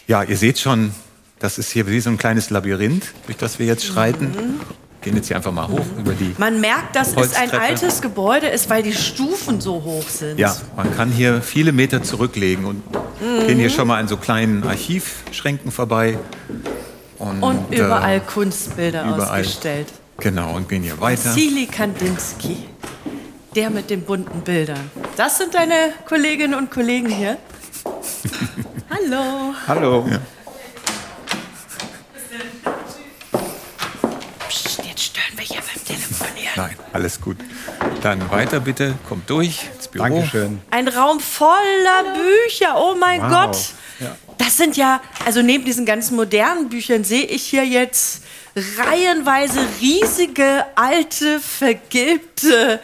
ja, 0.07 0.23
ihr 0.23 0.37
seht 0.37 0.57
schon, 0.57 0.93
das 1.39 1.57
ist 1.57 1.71
hier 1.71 1.87
wie 1.87 1.99
so 1.99 2.09
ein 2.09 2.17
kleines 2.17 2.49
Labyrinth, 2.49 3.13
durch 3.25 3.37
das 3.37 3.59
wir 3.59 3.65
jetzt 3.65 3.85
schreiten. 3.85 4.25
Mhm. 4.25 4.59
Gehen 5.01 5.15
jetzt 5.15 5.27
hier 5.27 5.35
einfach 5.35 5.51
mal 5.51 5.67
hoch 5.67 5.85
über 5.97 6.13
die. 6.13 6.33
Man 6.37 6.59
merkt, 6.59 6.95
dass 6.95 7.15
es 7.15 7.35
ein 7.35 7.51
altes 7.51 8.01
Gebäude 8.01 8.47
ist, 8.47 8.69
weil 8.69 8.83
die 8.83 8.93
Stufen 8.93 9.61
so 9.61 9.83
hoch 9.83 10.07
sind. 10.09 10.39
Ja, 10.39 10.55
man 10.75 10.95
kann 10.95 11.11
hier 11.11 11.41
viele 11.41 11.71
Meter 11.71 12.01
zurücklegen 12.01 12.65
und 12.65 12.81
mhm. 13.21 13.45
gehen 13.45 13.59
hier 13.59 13.69
schon 13.69 13.87
mal 13.87 13.99
an 13.99 14.07
so 14.07 14.17
kleinen 14.17 14.63
Archivschränken 14.63 15.71
vorbei. 15.71 16.17
Und, 17.19 17.41
und 17.41 17.71
überall 17.73 18.17
äh, 18.17 18.19
Kunstbilder 18.19 19.03
überall. 19.03 19.41
ausgestellt. 19.41 19.87
Genau, 20.19 20.55
und 20.55 20.69
gehen 20.69 20.83
hier 20.83 20.99
weiter. 20.99 21.25
Vassili 21.25 21.65
Kandinsky, 21.65 22.65
der 23.55 23.69
mit 23.69 23.89
den 23.89 24.01
bunten 24.03 24.41
Bildern. 24.41 24.91
Das 25.15 25.37
sind 25.37 25.53
deine 25.53 25.93
Kolleginnen 26.07 26.55
und 26.55 26.71
Kollegen 26.71 27.09
hier. 27.09 27.37
Hallo. 28.89 29.53
Hallo. 29.67 30.07
Ja. 30.09 30.19
Psst, 34.49 34.83
jetzt 34.85 35.03
stören 35.03 35.37
wir 35.37 35.43
hier 35.43 35.61
beim 35.61 35.76
Telefonieren. 35.87 36.53
Nein, 36.55 36.75
alles 36.93 37.21
gut. 37.21 37.37
Dann 38.01 38.29
weiter 38.29 38.59
bitte, 38.59 38.95
kommt 39.07 39.29
durch 39.29 39.69
ins 39.75 39.87
Büro. 39.87 40.03
Dankeschön. 40.03 40.59
Ein 40.69 40.87
Raum 40.87 41.19
voller 41.19 42.03
Bücher, 42.13 42.75
oh 42.77 42.95
mein 42.99 43.21
wow. 43.21 43.29
Gott. 43.29 43.57
Ja. 43.99 44.15
Das 44.37 44.57
sind 44.57 44.77
ja, 44.77 45.01
also 45.25 45.41
neben 45.41 45.65
diesen 45.65 45.85
ganzen 45.85 46.15
modernen 46.15 46.69
Büchern 46.69 47.03
sehe 47.03 47.25
ich 47.25 47.43
hier 47.43 47.65
jetzt 47.65 48.23
reihenweise 48.55 49.59
riesige, 49.79 50.65
alte, 50.75 51.39
vergilbte 51.39 52.79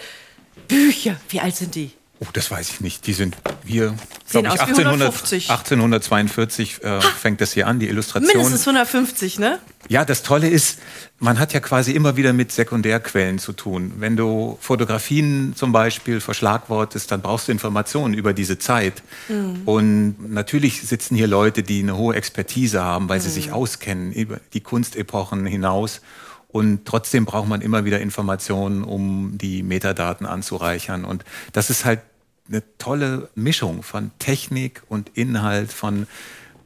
Bücher. 0.67 1.17
Wie 1.29 1.39
alt 1.39 1.55
sind 1.55 1.75
die? 1.75 1.91
Oh, 2.19 2.27
das 2.31 2.49
weiß 2.49 2.69
ich 2.69 2.79
nicht. 2.79 3.05
Die 3.05 3.13
sind 3.13 3.35
hier, 3.65 3.95
glaube 4.29 4.47
ich, 4.47 4.61
1800, 4.61 5.13
1842 5.49 6.83
äh, 6.83 7.01
fängt 7.01 7.41
das 7.41 7.51
hier 7.53 7.67
an, 7.67 7.79
die 7.79 7.89
Illustration. 7.89 8.27
Mindestens 8.27 8.61
150, 8.61 9.39
ne? 9.39 9.59
Ja, 9.89 10.05
das 10.05 10.23
Tolle 10.23 10.47
ist, 10.49 10.79
man 11.19 11.39
hat 11.39 11.53
ja 11.53 11.59
quasi 11.59 11.91
immer 11.91 12.15
wieder 12.15 12.33
mit 12.33 12.51
Sekundärquellen 12.51 13.37
zu 13.37 13.53
tun. 13.53 13.93
Wenn 13.97 14.15
du 14.15 14.57
Fotografien 14.61 15.53
zum 15.55 15.71
Beispiel 15.71 16.21
verschlagwortest, 16.21 17.11
dann 17.11 17.21
brauchst 17.21 17.47
du 17.47 17.51
Informationen 17.51 18.13
über 18.13 18.33
diese 18.33 18.57
Zeit. 18.57 19.03
Mhm. 19.27 19.61
Und 19.65 20.33
natürlich 20.33 20.81
sitzen 20.81 21.15
hier 21.15 21.27
Leute, 21.27 21.63
die 21.63 21.81
eine 21.81 21.97
hohe 21.97 22.15
Expertise 22.15 22.81
haben, 22.81 23.09
weil 23.09 23.19
mhm. 23.19 23.23
sie 23.23 23.29
sich 23.29 23.51
auskennen 23.51 24.13
über 24.13 24.39
die 24.53 24.61
Kunstepochen 24.61 25.45
hinaus. 25.45 26.01
Und 26.47 26.85
trotzdem 26.85 27.25
braucht 27.25 27.47
man 27.47 27.61
immer 27.61 27.83
wieder 27.83 27.99
Informationen, 27.99 28.83
um 28.83 29.37
die 29.37 29.63
Metadaten 29.63 30.25
anzureichern. 30.25 31.03
Und 31.03 31.25
das 31.51 31.69
ist 31.69 31.83
halt 31.83 32.01
eine 32.47 32.63
tolle 32.77 33.29
Mischung 33.35 33.83
von 33.83 34.11
Technik 34.19 34.83
und 34.87 35.09
Inhalt, 35.15 35.73
von 35.73 36.07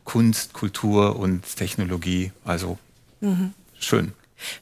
Kunst, 0.04 0.54
Kultur 0.54 1.18
und 1.18 1.56
Technologie. 1.56 2.32
Also 2.44 2.78
mhm. 3.20 3.54
schön. 3.80 4.14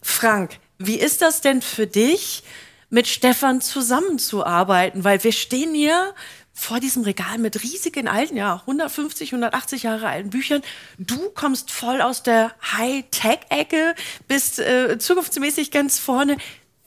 Frank, 0.01 0.59
wie 0.77 0.99
ist 0.99 1.21
das 1.21 1.41
denn 1.41 1.61
für 1.61 1.87
dich, 1.87 2.43
mit 2.89 3.07
Stefan 3.07 3.61
zusammenzuarbeiten? 3.61 5.03
Weil 5.03 5.23
wir 5.23 5.31
stehen 5.31 5.73
hier 5.73 6.13
vor 6.53 6.79
diesem 6.79 7.03
Regal 7.03 7.37
mit 7.37 7.61
riesigen 7.63 8.07
alten, 8.07 8.37
ja, 8.37 8.61
150, 8.61 9.29
180 9.29 9.83
Jahre 9.83 10.07
alten 10.07 10.29
Büchern. 10.29 10.61
Du 10.97 11.29
kommst 11.31 11.69
voll 11.69 12.01
aus 12.01 12.23
der 12.23 12.53
High-Tech-Ecke, 12.77 13.93
bist 14.27 14.59
äh, 14.59 14.97
zukunftsmäßig 14.97 15.71
ganz 15.71 15.99
vorne. 15.99 16.37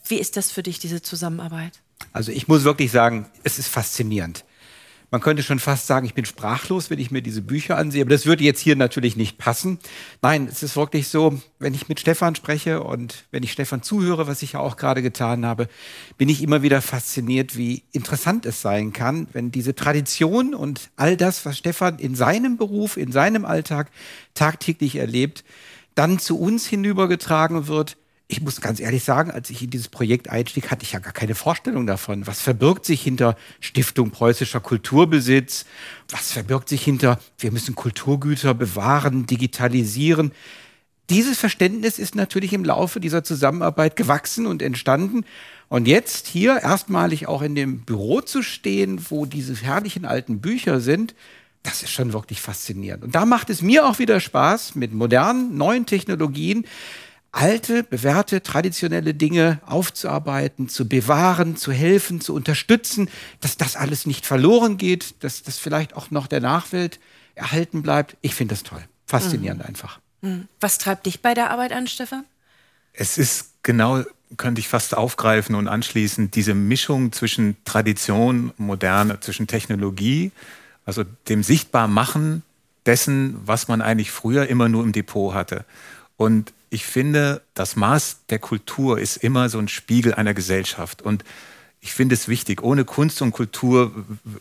Wie 0.07 0.17
ist 0.17 0.39
das 0.39 0.51
für 0.51 0.63
dich, 0.63 0.79
diese 0.79 1.03
Zusammenarbeit? 1.03 1.81
Also 2.13 2.33
ich 2.33 2.49
muss 2.49 2.65
wirklich 2.65 2.91
sagen, 2.91 3.27
es 3.43 3.59
ist 3.59 3.69
faszinierend. 3.69 4.45
Man 5.11 5.23
könnte 5.23 5.43
schon 5.43 5.59
fast 5.59 5.87
sagen, 5.87 6.05
ich 6.05 6.13
bin 6.13 6.27
sprachlos, 6.27 6.91
wenn 6.91 6.99
ich 6.99 7.11
mir 7.11 7.23
diese 7.23 7.41
Bücher 7.41 7.79
ansehe. 7.79 8.03
Aber 8.03 8.11
das 8.11 8.27
würde 8.27 8.45
jetzt 8.45 8.61
hier 8.61 8.77
natürlich 8.77 9.17
nicht 9.17 9.39
passen. 9.39 9.79
Nein, 10.21 10.47
es 10.51 10.63
ist 10.63 10.77
wirklich 10.77 11.09
so, 11.09 11.41
wenn 11.59 11.73
ich 11.73 11.89
mit 11.89 11.99
Stefan 11.99 12.35
spreche 12.35 12.83
und 12.83 13.25
wenn 13.31 13.43
ich 13.43 13.53
Stefan 13.53 13.83
zuhöre, 13.83 14.27
was 14.27 14.43
ich 14.43 14.53
ja 14.53 14.61
auch 14.61 14.77
gerade 14.77 15.01
getan 15.01 15.47
habe, 15.47 15.69
bin 16.19 16.29
ich 16.29 16.43
immer 16.43 16.63
wieder 16.63 16.83
fasziniert, 16.83 17.57
wie 17.57 17.85
interessant 17.93 18.45
es 18.45 18.61
sein 18.61 18.93
kann, 18.93 19.29
wenn 19.33 19.51
diese 19.51 19.75
Tradition 19.75 20.55
und 20.55 20.91
all 20.97 21.17
das, 21.17 21.47
was 21.47 21.57
Stefan 21.57 21.99
in 21.99 22.15
seinem 22.15 22.59
Beruf, 22.59 22.99
in 22.99 23.11
seinem 23.11 23.47
Alltag 23.47 23.91
tagtäglich 24.35 24.97
erlebt, 24.97 25.43
dann 25.95 26.19
zu 26.19 26.39
uns 26.39 26.67
hinübergetragen 26.67 27.67
wird 27.67 27.97
ich 28.31 28.43
muss 28.43 28.61
ganz 28.61 28.79
ehrlich 28.79 29.05
sagen, 29.05 29.31
als 29.31 29.49
ich 29.49 29.63
in 29.63 29.71
dieses 29.71 29.89
Projekt 29.89 30.29
einstieg, 30.29 30.71
hatte 30.71 30.83
ich 30.83 30.93
ja 30.93 30.99
gar 30.99 31.15
keine 31.15 31.35
Vorstellung 31.35 31.87
davon. 31.87 32.27
Was 32.27 32.43
verbirgt 32.43 32.85
sich 32.85 33.01
hinter 33.01 33.37
Stiftung 33.59 34.11
preußischer 34.11 34.61
Kulturbesitz? 34.61 35.65
Was 36.11 36.33
verbirgt 36.33 36.69
sich 36.69 36.85
hinter, 36.85 37.19
wir 37.39 37.51
müssen 37.51 37.75
Kulturgüter 37.75 38.53
bewahren, 38.53 39.25
digitalisieren? 39.27 40.33
Dieses 41.09 41.39
Verständnis 41.39 41.99
ist 41.99 42.15
natürlich 42.15 42.53
im 42.53 42.67
Laufe 42.67 43.01
dieser 43.01 43.25
Zusammenarbeit 43.25 43.97
gewachsen 43.97 44.47
und 44.47 44.61
entstanden. 44.61 45.25
Und 45.69 45.89
jetzt 45.89 46.27
hier 46.27 46.59
erstmalig 46.59 47.29
auch 47.29 47.41
in 47.41 47.55
dem 47.55 47.81
Büro 47.81 48.21
zu 48.21 48.43
stehen, 48.43 49.07
wo 49.09 49.25
diese 49.25 49.55
herrlichen 49.55 50.05
alten 50.05 50.41
Bücher 50.41 50.81
sind, 50.81 51.15
das 51.63 51.83
ist 51.83 51.93
schon 51.93 52.13
wirklich 52.13 52.43
faszinierend. 52.43 53.05
Und 53.05 53.15
da 53.15 53.25
macht 53.25 53.49
es 53.49 53.63
mir 53.63 53.87
auch 53.87 53.99
wieder 53.99 54.21
Spaß, 54.21 54.75
mit 54.75 54.93
modernen, 54.93 55.57
neuen 55.57 55.87
Technologien 55.87 56.67
alte, 57.39 57.85
bewährte, 57.85 58.43
traditionelle 58.43 59.15
Dinge 59.15 59.61
aufzuarbeiten, 59.65 60.69
zu 60.69 60.89
bewahren, 60.89 61.57
zu 61.57 61.71
helfen, 61.71 62.21
zu 62.21 62.35
unterstützen, 62.35 63.09
dass 63.41 63.57
das 63.57 63.77
alles 63.77 64.07
nicht 64.07 64.27
verloren 64.27 64.77
geht, 64.77 65.23
dass 65.23 65.45
das 65.45 65.57
vielleicht 65.57 65.95
auch 65.95 66.11
noch 66.11 66.27
der 66.27 66.41
Nachwelt 66.41 66.99
erhalten 67.37 67.83
bleibt. 67.83 68.17
Ich 68.23 68.35
finde 68.35 68.55
das 68.55 68.65
toll. 68.65 68.83
Faszinierend 69.07 69.61
mhm. 69.61 69.69
einfach. 69.69 70.01
Mhm. 70.21 70.49
Was 70.59 70.79
treibt 70.79 71.07
dich 71.07 71.23
bei 71.23 71.33
der 71.33 71.51
Arbeit 71.51 71.73
an, 71.73 71.87
Stefan? 71.87 72.25
Es 72.93 73.17
ist 73.17 73.53
genau, 73.63 74.03
könnte 74.37 74.59
ich 74.59 74.67
fast 74.67 74.97
aufgreifen 74.97 75.55
und 75.55 75.69
anschließen, 75.69 76.33
diese 76.33 76.55
Mischung 76.55 77.13
zwischen 77.13 77.57
Tradition, 77.65 78.53
Moderne, 78.57 79.21
zwischen 79.21 79.47
Technologie, 79.47 80.33
also 80.85 81.05
dem 81.29 81.45
Sichtbarmachen 81.45 82.43
dessen, 82.85 83.37
was 83.47 83.69
man 83.69 83.81
eigentlich 83.81 84.11
früher 84.11 84.49
immer 84.49 84.69
nur 84.69 84.83
im 84.83 84.91
Depot 84.91 85.35
hatte. 85.35 85.65
Und 86.17 86.53
ich 86.71 86.85
finde, 86.85 87.43
das 87.55 87.77
Maß 87.77 88.19
der 88.31 88.39
Kultur 88.39 88.99
ist 88.99 89.17
immer 89.17 89.49
so 89.49 89.59
ein 89.59 89.69
Spiegel 89.69 90.15
einer 90.15 90.35
Gesellschaft. 90.35 91.03
Und 91.03 91.25
ich 91.81 91.93
finde 91.93 92.15
es 92.15 92.29
wichtig. 92.29 92.63
Ohne 92.63 92.85
Kunst 92.85 93.23
und 93.23 93.33
Kultur, 93.33 93.93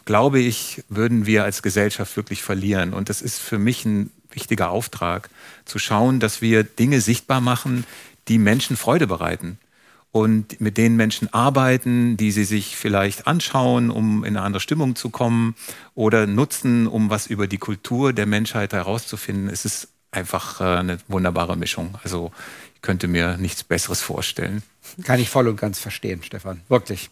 glaube 0.05 0.39
ich, 0.39 0.83
würden 0.89 1.25
wir 1.25 1.43
als 1.43 1.61
Gesellschaft 1.61 2.15
wirklich 2.17 2.41
verlieren. 2.41 2.93
Und 2.93 3.09
das 3.09 3.21
ist 3.21 3.39
für 3.39 3.59
mich 3.59 3.85
ein 3.85 4.11
wichtiger 4.31 4.69
Auftrag, 4.69 5.29
zu 5.65 5.79
schauen, 5.79 6.19
dass 6.19 6.41
wir 6.41 6.63
Dinge 6.63 7.01
sichtbar 7.01 7.41
machen, 7.41 7.85
die 8.27 8.37
Menschen 8.37 8.75
Freude 8.75 9.07
bereiten. 9.07 9.57
Und 10.11 10.59
mit 10.61 10.77
denen 10.77 10.95
Menschen 10.95 11.31
arbeiten, 11.33 12.17
die 12.17 12.31
sie 12.31 12.45
sich 12.45 12.75
vielleicht 12.75 13.27
anschauen, 13.27 13.91
um 13.91 14.23
in 14.23 14.35
eine 14.35 14.45
andere 14.45 14.61
Stimmung 14.61 14.95
zu 14.95 15.09
kommen 15.09 15.55
oder 15.95 16.25
nutzen, 16.25 16.87
um 16.87 17.09
was 17.09 17.27
über 17.27 17.45
die 17.47 17.57
Kultur 17.57 18.13
der 18.13 18.25
Menschheit 18.25 18.73
herauszufinden. 18.73 19.47
Es 19.49 19.65
ist 19.65 19.89
einfach 20.17 20.59
äh, 20.59 20.63
eine 20.63 20.97
wunderbare 21.07 21.55
Mischung. 21.55 21.97
Also 22.03 22.31
ich 22.75 22.81
könnte 22.81 23.07
mir 23.07 23.37
nichts 23.37 23.63
Besseres 23.63 24.01
vorstellen. 24.01 24.63
Kann 25.03 25.19
ich 25.19 25.29
voll 25.29 25.47
und 25.47 25.59
ganz 25.59 25.79
verstehen, 25.79 26.23
Stefan. 26.23 26.61
Wirklich. 26.67 27.09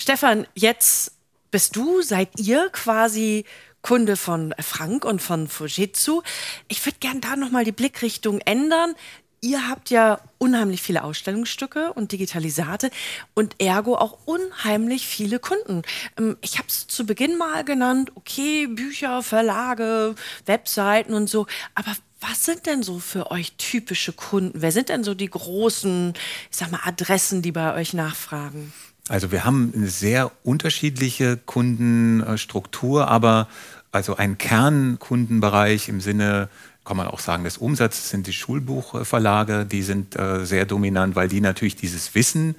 Stefan, 0.00 0.46
jetzt 0.54 1.12
bist 1.50 1.76
du, 1.76 2.02
seid 2.02 2.28
ihr 2.38 2.68
quasi 2.70 3.44
Kunde 3.82 4.16
von 4.16 4.54
Frank 4.60 5.04
und 5.04 5.20
von 5.20 5.48
Fujitsu. 5.48 6.22
Ich 6.68 6.84
würde 6.84 6.98
gerne 7.00 7.20
da 7.20 7.36
nochmal 7.36 7.64
die 7.64 7.72
Blickrichtung 7.72 8.40
ändern. 8.40 8.94
Ihr 9.40 9.68
habt 9.68 9.90
ja 9.90 10.20
unheimlich 10.38 10.82
viele 10.82 11.04
Ausstellungsstücke 11.04 11.92
und 11.92 12.10
Digitalisate 12.10 12.90
und 13.34 13.54
ergo 13.60 13.96
auch 13.96 14.18
unheimlich 14.24 15.06
viele 15.06 15.38
Kunden. 15.38 15.82
Ähm, 16.18 16.36
ich 16.40 16.58
habe 16.58 16.68
es 16.68 16.88
zu 16.88 17.06
Beginn 17.06 17.38
mal 17.38 17.64
genannt, 17.64 18.10
okay, 18.16 18.66
Bücher, 18.66 19.22
Verlage, 19.22 20.16
Webseiten 20.44 21.14
und 21.14 21.28
so. 21.30 21.46
Aber 21.76 21.94
Was 22.20 22.44
sind 22.44 22.66
denn 22.66 22.82
so 22.82 22.98
für 22.98 23.30
euch 23.30 23.52
typische 23.58 24.12
Kunden? 24.12 24.60
Wer 24.60 24.72
sind 24.72 24.88
denn 24.88 25.04
so 25.04 25.14
die 25.14 25.30
großen, 25.30 26.14
ich 26.50 26.56
sag 26.56 26.70
mal, 26.72 26.80
Adressen, 26.84 27.42
die 27.42 27.52
bei 27.52 27.74
euch 27.74 27.94
nachfragen? 27.94 28.72
Also 29.08 29.30
wir 29.30 29.44
haben 29.44 29.72
eine 29.74 29.88
sehr 29.88 30.30
unterschiedliche 30.42 31.36
Kundenstruktur, 31.36 33.08
aber 33.08 33.48
also 33.92 34.16
ein 34.16 34.36
Kernkundenbereich 34.36 35.88
im 35.88 36.00
Sinne, 36.00 36.48
kann 36.84 36.96
man 36.96 37.06
auch 37.06 37.20
sagen, 37.20 37.44
des 37.44 37.58
Umsatzes 37.58 38.10
sind 38.10 38.26
die 38.26 38.32
Schulbuchverlage, 38.32 39.64
die 39.64 39.82
sind 39.82 40.16
äh, 40.16 40.44
sehr 40.44 40.66
dominant, 40.66 41.16
weil 41.16 41.28
die 41.28 41.40
natürlich 41.40 41.76
dieses 41.76 42.14
Wissen 42.14 42.54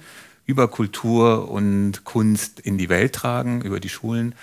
über 0.46 0.68
Kultur 0.68 1.48
und 1.50 2.04
Kunst 2.04 2.60
in 2.60 2.78
die 2.78 2.88
Welt 2.88 3.12
tragen, 3.12 3.62
über 3.62 3.78
die 3.78 3.88
Schulen. 3.88 4.34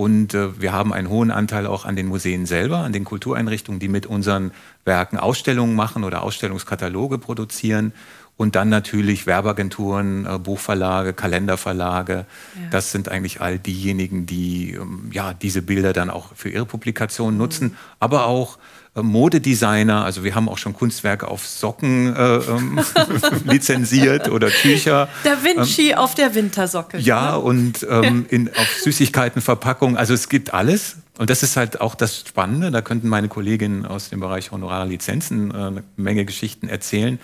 Und 0.00 0.32
äh, 0.32 0.58
wir 0.58 0.72
haben 0.72 0.94
einen 0.94 1.10
hohen 1.10 1.30
Anteil 1.30 1.66
auch 1.66 1.84
an 1.84 1.94
den 1.94 2.06
Museen 2.06 2.46
selber, 2.46 2.78
an 2.78 2.94
den 2.94 3.04
Kultureinrichtungen, 3.04 3.80
die 3.80 3.88
mit 3.88 4.06
unseren 4.06 4.50
Werken 4.86 5.18
Ausstellungen 5.18 5.76
machen 5.76 6.04
oder 6.04 6.22
Ausstellungskataloge 6.22 7.18
produzieren. 7.18 7.92
Und 8.38 8.56
dann 8.56 8.70
natürlich 8.70 9.26
Werbeagenturen, 9.26 10.24
äh, 10.24 10.38
Buchverlage, 10.38 11.12
Kalenderverlage. 11.12 12.14
Ja. 12.14 12.70
Das 12.70 12.92
sind 12.92 13.10
eigentlich 13.10 13.42
all 13.42 13.58
diejenigen, 13.58 14.24
die 14.24 14.72
ähm, 14.72 15.10
ja, 15.12 15.34
diese 15.34 15.60
Bilder 15.60 15.92
dann 15.92 16.08
auch 16.08 16.34
für 16.34 16.48
ihre 16.48 16.64
Publikationen 16.64 17.36
nutzen, 17.36 17.68
mhm. 17.68 17.76
aber 17.98 18.24
auch 18.24 18.56
Modedesigner, 18.94 20.04
also 20.04 20.24
wir 20.24 20.34
haben 20.34 20.48
auch 20.48 20.58
schon 20.58 20.74
Kunstwerke 20.74 21.28
auf 21.28 21.46
Socken 21.46 22.14
äh, 22.14 22.36
ähm, 22.36 22.80
lizenziert 23.44 24.28
oder 24.28 24.48
Tücher. 24.48 25.08
Da 25.22 25.44
Vinci 25.44 25.90
ähm, 25.90 25.98
auf 25.98 26.14
der 26.14 26.34
Wintersocke. 26.34 26.98
Ja, 26.98 27.32
ne? 27.32 27.38
und 27.38 27.86
ähm, 27.88 28.26
in, 28.28 28.48
auf 28.48 28.68
Süßigkeitenverpackung. 28.82 29.96
Also 29.96 30.12
es 30.12 30.28
gibt 30.28 30.52
alles. 30.52 30.96
Und 31.18 31.30
das 31.30 31.42
ist 31.42 31.56
halt 31.56 31.80
auch 31.80 31.94
das 31.94 32.24
Spannende. 32.26 32.70
Da 32.70 32.80
könnten 32.80 33.08
meine 33.08 33.28
Kolleginnen 33.28 33.86
aus 33.86 34.08
dem 34.08 34.20
Bereich 34.20 34.50
Honorarlizenzen 34.50 35.50
äh, 35.50 35.54
eine 35.54 35.84
Menge 35.96 36.24
Geschichten 36.24 36.68
erzählen. 36.68 37.20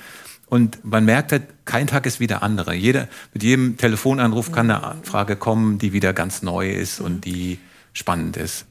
Und 0.48 0.84
man 0.84 1.04
merkt 1.04 1.32
halt, 1.32 1.42
kein 1.64 1.88
Tag 1.88 2.06
ist 2.06 2.20
wie 2.20 2.28
der 2.28 2.44
andere. 2.44 2.74
Jeder, 2.74 3.08
mit 3.34 3.42
jedem 3.42 3.76
Telefonanruf 3.76 4.52
kann 4.52 4.70
eine 4.70 4.94
Frage 5.02 5.34
kommen, 5.34 5.78
die 5.78 5.92
wieder 5.92 6.12
ganz 6.12 6.42
neu 6.42 6.70
ist 6.70 7.00
und 7.00 7.24
die 7.24 7.58
spannend 7.92 8.36
ist. 8.36 8.66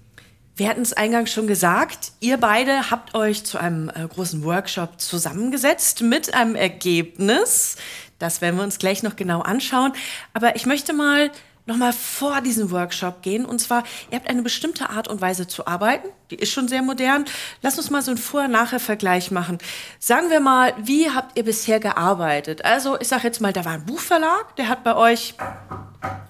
Wir 0.58 0.70
hatten 0.70 0.84
es 0.84 0.94
eingangs 0.94 1.34
schon 1.34 1.48
gesagt, 1.48 2.14
ihr 2.22 2.38
beide 2.38 2.90
habt 2.90 3.14
euch 3.14 3.44
zu 3.44 3.58
einem 3.58 3.90
äh, 3.90 4.08
großen 4.08 4.42
Workshop 4.46 5.02
zusammengesetzt 5.02 6.02
mit 6.02 6.34
einem 6.34 6.56
Ergebnis. 6.56 7.76
Das 8.20 8.40
werden 8.40 8.56
wir 8.56 8.64
uns 8.64 8.80
gleich 8.80 9.04
noch 9.04 9.18
genau 9.18 9.42
anschauen. 9.42 9.92
Aber 10.34 10.56
ich 10.56 10.66
möchte 10.66 10.94
mal 10.94 11.30
noch 11.66 11.78
mal 11.78 11.94
vor 11.94 12.42
diesen 12.42 12.72
Workshop 12.72 13.22
gehen. 13.22 13.46
Und 13.46 13.60
zwar, 13.60 13.84
ihr 14.12 14.18
habt 14.18 14.30
eine 14.30 14.42
bestimmte 14.42 14.90
Art 14.90 15.08
und 15.08 15.22
Weise 15.22 15.48
zu 15.48 15.68
arbeiten. 15.68 16.08
Die 16.32 16.36
ist 16.36 16.52
schon 16.52 16.68
sehr 16.68 16.82
modern. 16.82 17.26
Lass 17.62 17.78
uns 17.78 17.90
mal 17.90 18.02
so 18.02 18.12
einen 18.12 18.18
Vorher-Nachher-Vergleich 18.18 19.32
machen. 19.32 19.58
Sagen 20.00 20.30
wir 20.30 20.40
mal, 20.40 20.74
wie 20.78 21.10
habt 21.10 21.38
ihr 21.38 21.44
bisher 21.44 21.80
gearbeitet? 21.80 22.66
Also, 22.66 23.00
ich 23.00 23.08
sage 23.08 23.24
jetzt 23.24 23.42
mal, 23.42 23.54
da 23.54 23.66
war 23.66 23.74
ein 23.74 23.86
Buchverlag, 23.86 24.56
der 24.58 24.70
hat 24.70 24.84
bei 24.84 24.96
euch 24.96 25.36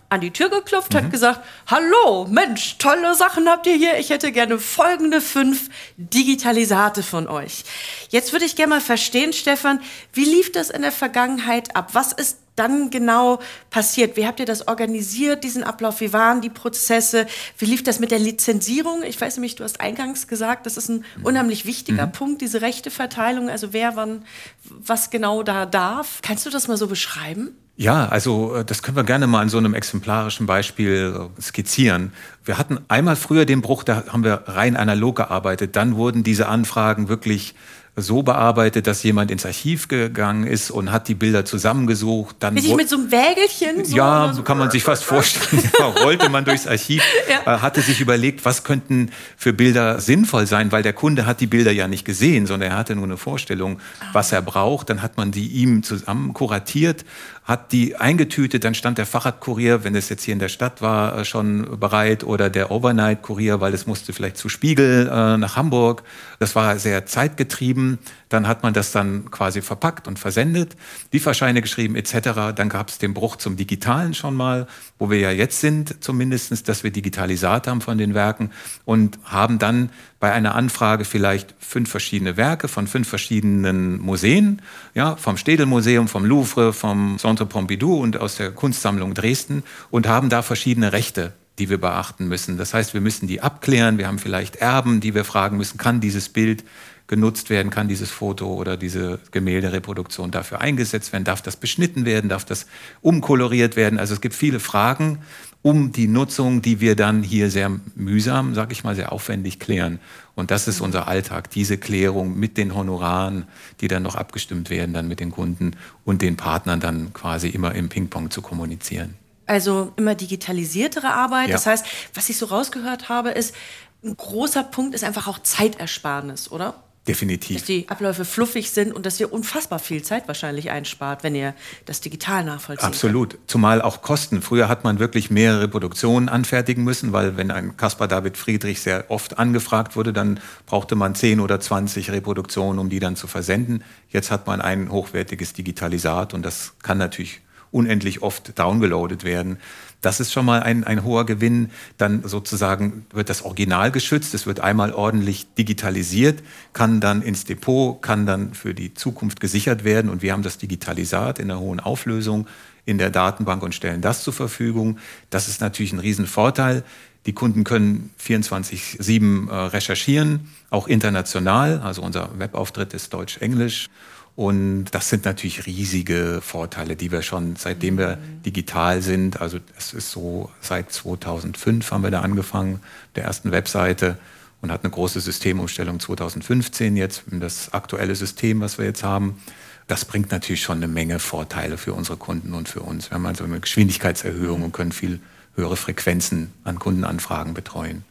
an 0.09 0.21
die 0.21 0.31
Tür 0.31 0.49
geklopft, 0.49 0.93
mhm. 0.93 0.97
hat 0.97 1.11
gesagt, 1.11 1.41
hallo, 1.67 2.25
Mensch, 2.29 2.77
tolle 2.77 3.15
Sachen 3.15 3.49
habt 3.49 3.67
ihr 3.67 3.75
hier. 3.75 3.97
Ich 3.97 4.09
hätte 4.09 4.31
gerne 4.31 4.59
folgende 4.59 5.19
fünf 5.19 5.69
Digitalisate 5.97 7.03
von 7.03 7.27
euch. 7.27 7.63
Jetzt 8.09 8.31
würde 8.31 8.45
ich 8.45 8.55
gerne 8.55 8.75
mal 8.75 8.81
verstehen, 8.81 9.33
Stefan, 9.33 9.81
wie 10.13 10.25
lief 10.25 10.51
das 10.51 10.69
in 10.69 10.83
der 10.83 10.91
Vergangenheit 10.91 11.75
ab? 11.75 11.89
Was 11.93 12.13
ist 12.13 12.39
dann 12.55 12.89
genau 12.89 13.39
passiert? 13.69 14.17
Wie 14.17 14.25
habt 14.25 14.39
ihr 14.39 14.45
das 14.45 14.67
organisiert, 14.67 15.43
diesen 15.43 15.63
Ablauf? 15.63 16.01
Wie 16.01 16.13
waren 16.13 16.41
die 16.41 16.49
Prozesse? 16.49 17.25
Wie 17.57 17.65
lief 17.65 17.83
das 17.83 17.99
mit 17.99 18.11
der 18.11 18.19
Lizenzierung? 18.19 19.03
Ich 19.03 19.19
weiß 19.19 19.37
nämlich, 19.37 19.55
du 19.55 19.63
hast 19.63 19.81
eingangs 19.81 20.27
gesagt, 20.27 20.65
das 20.65 20.77
ist 20.77 20.89
ein 20.89 21.05
mhm. 21.17 21.25
unheimlich 21.25 21.65
wichtiger 21.65 22.07
mhm. 22.07 22.11
Punkt, 22.11 22.41
diese 22.41 22.61
Rechteverteilung, 22.61 23.49
also 23.49 23.73
wer 23.73 23.95
wann 23.95 24.25
was 24.69 25.09
genau 25.09 25.43
da 25.43 25.65
darf. 25.65 26.19
Kannst 26.21 26.45
du 26.45 26.49
das 26.49 26.67
mal 26.67 26.77
so 26.77 26.87
beschreiben? 26.87 27.55
Ja, 27.77 28.07
also 28.07 28.55
äh, 28.55 28.65
das 28.65 28.81
können 28.83 28.95
wir 28.95 29.03
gerne 29.03 29.27
mal 29.27 29.43
in 29.43 29.49
so 29.49 29.57
einem 29.57 29.73
exemplarischen 29.73 30.45
Beispiel 30.45 31.29
äh, 31.37 31.41
skizzieren. 31.41 32.13
Wir 32.45 32.57
hatten 32.57 32.79
einmal 32.87 33.15
früher 33.15 33.45
den 33.45 33.61
Bruch, 33.61 33.83
da 33.83 34.05
haben 34.07 34.23
wir 34.23 34.43
rein 34.45 34.77
analog 34.77 35.17
gearbeitet. 35.17 35.75
Dann 35.75 35.95
wurden 35.97 36.23
diese 36.23 36.47
Anfragen 36.47 37.09
wirklich 37.09 37.53
so 37.97 38.23
bearbeitet, 38.23 38.87
dass 38.87 39.03
jemand 39.03 39.31
ins 39.31 39.45
Archiv 39.45 39.87
gegangen 39.87 40.45
ist 40.45 40.69
und 40.69 40.91
hat 40.91 41.07
die 41.07 41.15
Bilder 41.15 41.45
zusammengesucht. 41.45 42.35
Dann 42.39 42.53
Richtig 42.53 42.75
mit 42.75 42.89
so 42.89 42.97
einem 42.97 43.09
Wägelchen? 43.09 43.85
So 43.85 43.95
ja, 43.95 44.33
so 44.33 44.43
kann 44.43 44.57
man 44.57 44.69
sich 44.69 44.83
fast 44.83 45.03
vorstellen. 45.05 45.63
ja, 45.79 45.85
rollte 45.85 46.27
man 46.27 46.43
durchs 46.43 46.67
Archiv, 46.67 47.01
ja. 47.29 47.55
äh, 47.55 47.59
hatte 47.59 47.81
sich 47.81 48.01
überlegt, 48.01 48.43
was 48.43 48.65
könnten 48.65 49.11
für 49.37 49.53
Bilder 49.53 50.01
sinnvoll 50.01 50.45
sein, 50.45 50.73
weil 50.73 50.83
der 50.83 50.93
Kunde 50.93 51.25
hat 51.25 51.39
die 51.39 51.47
Bilder 51.47 51.71
ja 51.71 51.87
nicht 51.87 52.03
gesehen, 52.03 52.47
sondern 52.47 52.71
er 52.71 52.77
hatte 52.77 52.95
nur 52.95 53.05
eine 53.05 53.17
Vorstellung, 53.17 53.79
was 54.11 54.31
er 54.33 54.41
braucht. 54.41 54.89
Dann 54.89 55.01
hat 55.01 55.15
man 55.15 55.31
die 55.31 55.47
ihm 55.47 55.81
zusammen 55.83 56.33
kuratiert, 56.33 57.05
hat 57.45 57.71
die 57.71 57.95
eingetütet, 57.95 58.63
dann 58.63 58.73
stand 58.73 58.97
der 58.97 59.05
Fahrradkurier, 59.05 59.83
wenn 59.83 59.95
es 59.95 60.09
jetzt 60.09 60.23
hier 60.23 60.33
in 60.33 60.39
der 60.39 60.49
Stadt 60.49 60.81
war, 60.81 61.19
äh, 61.19 61.25
schon 61.25 61.79
bereit 61.79 62.23
oder 62.23 62.49
der 62.49 62.71
Overnight-Kurier, 62.71 63.61
weil 63.61 63.73
es 63.75 63.85
musste 63.85 64.13
vielleicht 64.13 64.37
zu 64.37 64.49
Spiegel 64.49 65.07
äh, 65.07 65.37
nach 65.37 65.55
Hamburg. 65.55 66.01
Das 66.39 66.55
war 66.55 66.79
sehr 66.79 67.05
zeitgetrieben. 67.05 67.99
Dann 68.29 68.47
hat 68.47 68.63
man 68.63 68.73
das 68.73 68.91
dann 68.91 69.29
quasi 69.31 69.61
verpackt 69.61 70.07
und 70.07 70.19
versendet, 70.19 70.75
Lieferscheine 71.11 71.61
geschrieben 71.61 71.95
etc. 71.95 72.53
Dann 72.55 72.69
gab 72.69 72.89
es 72.89 72.97
den 72.97 73.13
Bruch 73.13 73.35
zum 73.35 73.55
Digitalen 73.55 74.13
schon 74.13 74.35
mal, 74.35 74.67
wo 74.97 75.09
wir 75.09 75.19
ja 75.19 75.31
jetzt 75.31 75.59
sind 75.59 76.03
zumindest, 76.03 76.67
dass 76.67 76.83
wir 76.83 76.91
Digitalisat 76.91 77.67
haben 77.67 77.81
von 77.81 77.97
den 77.97 78.13
Werken 78.13 78.51
und 78.85 79.19
haben 79.23 79.59
dann 79.59 79.89
bei 80.19 80.31
einer 80.31 80.55
Anfrage 80.55 81.05
vielleicht 81.05 81.53
fünf 81.59 81.89
verschiedene 81.89 82.37
Werke 82.37 82.67
von 82.67 82.87
fünf 82.87 83.07
verschiedenen 83.07 83.99
Museen, 83.99 84.61
ja, 84.93 85.15
vom 85.17 85.37
Städelmuseum, 85.37 86.07
vom 86.07 86.25
Louvre, 86.25 86.73
vom 86.73 87.17
Centre 87.19 87.45
Pompidou 87.45 88.01
und 88.01 88.17
aus 88.17 88.37
der 88.37 88.51
Kunstsammlung 88.51 89.13
Dresden 89.13 89.63
und 89.91 90.07
haben 90.07 90.29
da 90.29 90.41
verschiedene 90.41 90.93
Rechte 90.93 91.33
die 91.57 91.69
wir 91.69 91.79
beachten 91.79 92.27
müssen. 92.27 92.57
Das 92.57 92.73
heißt, 92.73 92.93
wir 92.93 93.01
müssen 93.01 93.27
die 93.27 93.41
abklären. 93.41 93.97
Wir 93.97 94.07
haben 94.07 94.19
vielleicht 94.19 94.57
Erben, 94.57 94.99
die 94.99 95.15
wir 95.15 95.23
fragen 95.23 95.57
müssen, 95.57 95.77
kann 95.77 96.01
dieses 96.01 96.29
Bild 96.29 96.65
genutzt 97.07 97.49
werden, 97.49 97.69
kann 97.69 97.87
dieses 97.87 98.09
Foto 98.09 98.53
oder 98.53 98.77
diese 98.77 99.19
Gemäldereproduktion 99.31 100.31
dafür 100.31 100.61
eingesetzt 100.61 101.13
werden, 101.13 101.23
darf 101.23 101.41
das 101.41 101.55
beschnitten 101.55 102.05
werden, 102.05 102.29
darf 102.29 102.45
das 102.45 102.65
umkoloriert 103.01 103.75
werden. 103.75 103.99
Also 103.99 104.15
es 104.15 104.21
gibt 104.21 104.33
viele 104.33 104.59
Fragen 104.59 105.19
um 105.61 105.91
die 105.91 106.07
Nutzung, 106.07 106.61
die 106.61 106.79
wir 106.79 106.95
dann 106.95 107.23
hier 107.23 107.49
sehr 107.49 107.71
mühsam, 107.95 108.53
sage 108.53 108.71
ich 108.73 108.83
mal, 108.83 108.95
sehr 108.95 109.11
aufwendig 109.11 109.59
klären. 109.59 109.99
Und 110.35 110.51
das 110.51 110.67
ist 110.67 110.79
unser 110.79 111.07
Alltag, 111.07 111.49
diese 111.49 111.77
Klärung 111.77 112.37
mit 112.37 112.57
den 112.57 112.75
Honoraren, 112.75 113.47
die 113.81 113.87
dann 113.87 114.03
noch 114.03 114.15
abgestimmt 114.15 114.69
werden, 114.69 114.93
dann 114.93 115.07
mit 115.07 115.19
den 115.19 115.31
Kunden 115.31 115.71
und 116.03 116.21
den 116.21 116.37
Partnern 116.37 116.79
dann 116.79 117.13
quasi 117.13 117.49
immer 117.49 117.73
im 117.73 117.89
Ping-Pong 117.89 118.29
zu 118.29 118.43
kommunizieren. 118.43 119.15
Also 119.47 119.91
immer 119.95 120.15
digitalisiertere 120.15 121.13
Arbeit. 121.13 121.49
Ja. 121.49 121.53
Das 121.53 121.65
heißt, 121.65 121.85
was 122.13 122.29
ich 122.29 122.37
so 122.37 122.47
rausgehört 122.47 123.09
habe, 123.09 123.29
ist, 123.31 123.55
ein 124.03 124.15
großer 124.15 124.63
Punkt 124.63 124.93
ist 124.93 125.03
einfach 125.03 125.27
auch 125.27 125.39
Zeitersparnis, 125.39 126.51
oder? 126.51 126.75
Definitiv. 127.07 127.57
Dass 127.57 127.65
die 127.65 127.87
Abläufe 127.87 128.25
fluffig 128.25 128.71
sind 128.71 128.91
und 128.91 129.05
dass 129.05 129.19
ihr 129.19 129.31
unfassbar 129.31 129.77
viel 129.77 130.01
Zeit 130.01 130.27
wahrscheinlich 130.27 130.71
einspart, 130.71 131.23
wenn 131.23 131.35
ihr 131.35 131.53
das 131.85 132.01
digital 132.01 132.43
nachvollzieht. 132.43 132.85
Absolut. 132.85 133.31
Könnt. 133.31 133.51
Zumal 133.51 133.81
auch 133.81 134.01
Kosten. 134.01 134.41
Früher 134.41 134.67
hat 134.67 134.83
man 134.83 134.97
wirklich 134.97 135.29
mehrere 135.29 135.67
Produktionen 135.67 136.29
anfertigen 136.29 136.83
müssen, 136.83 137.13
weil 137.13 137.37
wenn 137.37 137.51
ein 137.51 137.77
Caspar 137.77 138.07
David 138.07 138.37
Friedrich 138.37 138.81
sehr 138.81 139.05
oft 139.09 139.37
angefragt 139.37 139.95
wurde, 139.95 140.13
dann 140.13 140.39
brauchte 140.65 140.95
man 140.95 141.13
10 141.13 141.39
oder 141.39 141.59
20 141.59 142.09
Reproduktionen, 142.09 142.79
um 142.79 142.89
die 142.89 142.99
dann 142.99 143.15
zu 143.15 143.27
versenden. 143.27 143.83
Jetzt 144.09 144.31
hat 144.31 144.47
man 144.47 144.59
ein 144.59 144.91
hochwertiges 144.91 145.53
Digitalisat 145.53 146.33
und 146.33 146.43
das 146.43 146.73
kann 146.81 146.97
natürlich 146.97 147.41
unendlich 147.71 148.21
oft 148.21 148.57
downgeloadet 148.57 149.23
werden. 149.23 149.57
Das 150.01 150.19
ist 150.19 150.31
schon 150.31 150.45
mal 150.45 150.61
ein, 150.61 150.83
ein 150.83 151.03
hoher 151.03 151.25
Gewinn. 151.25 151.71
Dann 151.97 152.23
sozusagen 152.27 153.05
wird 153.11 153.29
das 153.29 153.43
Original 153.43 153.91
geschützt. 153.91 154.33
Es 154.33 154.45
wird 154.45 154.59
einmal 154.59 154.93
ordentlich 154.93 155.47
digitalisiert, 155.55 156.43
kann 156.73 156.99
dann 156.99 157.21
ins 157.21 157.45
Depot, 157.45 158.01
kann 158.01 158.25
dann 158.25 158.53
für 158.53 158.73
die 158.73 158.93
Zukunft 158.93 159.39
gesichert 159.39 159.83
werden. 159.83 160.09
Und 160.09 160.21
wir 160.21 160.33
haben 160.33 160.43
das 160.43 160.57
Digitalisat 160.57 161.39
in 161.39 161.47
der 161.47 161.59
hohen 161.59 161.79
Auflösung 161.79 162.47
in 162.85 162.97
der 162.97 163.09
Datenbank 163.09 163.63
und 163.63 163.73
stellen 163.73 164.01
das 164.01 164.23
zur 164.23 164.33
Verfügung. 164.33 164.99
Das 165.29 165.47
ist 165.47 165.59
natürlich 165.59 165.91
ein 165.91 165.99
Riesenvorteil. 165.99 166.83
Die 167.25 167.33
Kunden 167.33 167.63
können 167.63 168.11
24-7 168.23 169.49
äh, 169.49 169.55
recherchieren, 169.67 170.51
auch 170.69 170.87
international. 170.87 171.79
Also 171.79 172.03
unser 172.03 172.37
Webauftritt 172.37 172.93
ist 172.93 173.13
Deutsch-Englisch. 173.13 173.89
Und 174.35 174.85
das 174.91 175.09
sind 175.09 175.23
natürlich 175.23 175.65
riesige 175.65 176.39
Vorteile, 176.41 176.97
die 176.97 177.11
wir 177.11 177.21
schon, 177.21 177.55
seitdem 177.55 177.97
wir 177.97 178.17
digital 178.45 179.01
sind, 179.01 179.39
also 179.39 179.59
es 179.77 179.93
ist 179.93 180.11
so, 180.11 180.51
seit 180.59 180.91
2005 180.91 181.89
haben 181.89 182.03
wir 182.03 182.11
da 182.11 182.21
angefangen, 182.21 182.81
der 183.15 183.23
ersten 183.23 183.51
Webseite 183.51 184.17
und 184.61 184.71
hat 184.71 184.83
eine 184.83 184.91
große 184.91 185.21
Systemumstellung 185.21 186.01
2015 186.01 186.97
jetzt, 186.97 187.23
das 187.31 187.73
aktuelle 187.73 188.15
System, 188.15 188.59
was 188.59 188.77
wir 188.77 188.85
jetzt 188.85 189.03
haben. 189.03 189.41
Das 189.87 190.03
bringt 190.03 190.31
natürlich 190.31 190.63
schon 190.63 190.77
eine 190.77 190.87
Menge 190.87 191.19
Vorteile 191.19 191.77
für 191.77 191.93
unsere 191.93 192.17
Kunden 192.17 192.53
und 192.53 192.67
für 192.67 192.81
uns. 192.81 193.11
Wir 193.11 193.15
haben 193.15 193.25
also 193.25 193.45
eine 193.45 193.59
Geschwindigkeitserhöhung 193.59 194.63
und 194.63 194.73
können 194.73 194.91
viel 194.91 195.21
höhere 195.55 195.77
Frequenzen 195.77 196.51
an 196.65 196.79
Kundenanfragen 196.79 197.53
betreuen. 197.53 198.03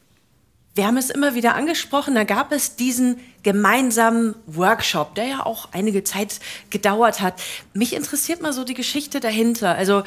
Wir 0.77 0.89
haben 0.89 0.97
es 0.97 1.09
immer 1.09 1.37
wieder 1.37 1.55
angesprochen, 1.55 2.17
da 2.17 2.25
gab 2.25 2.51
es 2.51 2.75
diesen 2.75 3.21
gemeinsamen 3.45 4.35
Workshop, 4.47 5.15
der 5.15 5.27
ja 5.27 5.47
auch 5.47 5.69
einige 5.71 6.03
Zeit 6.03 6.41
gedauert 6.71 7.21
hat. 7.21 7.41
Mich 7.75 7.93
interessiert 7.93 8.43
mal 8.43 8.53
so 8.53 8.65
die 8.65 8.75
Geschichte 8.75 9.21
dahinter. 9.21 9.77
Also 9.77 10.03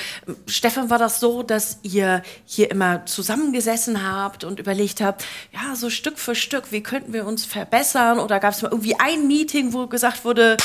Stefan, 0.46 0.90
war 0.90 0.98
das 0.98 1.22
so, 1.22 1.42
dass 1.42 1.80
ihr 1.84 2.22
hier 2.46 2.70
immer 2.70 3.06
zusammengesessen 3.06 4.06
habt 4.06 4.44
und 4.44 4.60
überlegt 4.60 5.00
habt, 5.00 5.24
ja, 5.54 5.74
so 5.74 5.90
Stück 5.90 6.20
für 6.20 6.36
Stück, 6.36 6.74
wie 6.74 6.84
könnten 6.84 7.14
wir 7.14 7.26
uns 7.26 7.46
verbessern? 7.46 8.20
Oder 8.20 8.42
gab 8.42 8.52
es 8.52 8.62
mal 8.62 8.72
irgendwie 8.72 9.00
ein 9.00 9.26
Meeting, 9.26 9.72
wo 9.72 9.88
gesagt 9.88 10.26
wurde, 10.26 10.58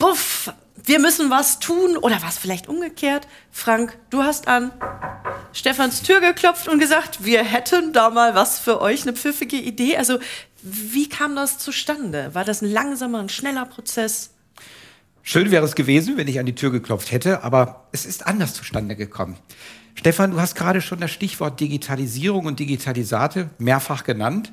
buff, 0.00 0.52
wir 0.84 0.98
müssen 0.98 1.30
was 1.30 1.58
tun 1.58 1.96
oder 1.96 2.22
was 2.22 2.38
vielleicht 2.38 2.68
umgekehrt. 2.68 3.26
Frank, 3.50 3.98
du 4.10 4.22
hast 4.22 4.48
an 4.48 4.70
Stefans 5.52 6.02
Tür 6.02 6.20
geklopft 6.20 6.68
und 6.68 6.78
gesagt, 6.78 7.24
wir 7.24 7.42
hätten 7.42 7.92
da 7.92 8.10
mal 8.10 8.34
was 8.34 8.58
für 8.58 8.80
euch, 8.80 9.02
eine 9.02 9.12
pfiffige 9.12 9.56
Idee. 9.56 9.96
Also 9.96 10.18
wie 10.62 11.08
kam 11.08 11.36
das 11.36 11.58
zustande? 11.58 12.34
War 12.34 12.44
das 12.44 12.62
ein 12.62 12.70
langsamer, 12.70 13.20
ein 13.20 13.28
schneller 13.28 13.64
Prozess? 13.66 14.30
Schön 15.22 15.50
wäre 15.50 15.64
es 15.64 15.74
gewesen, 15.74 16.16
wenn 16.16 16.28
ich 16.28 16.38
an 16.38 16.46
die 16.46 16.54
Tür 16.54 16.70
geklopft 16.70 17.12
hätte, 17.12 17.44
aber 17.44 17.88
es 17.92 18.06
ist 18.06 18.26
anders 18.26 18.54
zustande 18.54 18.96
gekommen. 18.96 19.36
Stefan, 19.94 20.30
du 20.30 20.40
hast 20.40 20.54
gerade 20.54 20.80
schon 20.80 21.00
das 21.00 21.10
Stichwort 21.10 21.60
Digitalisierung 21.60 22.46
und 22.46 22.60
Digitalisate 22.60 23.50
mehrfach 23.58 24.04
genannt. 24.04 24.52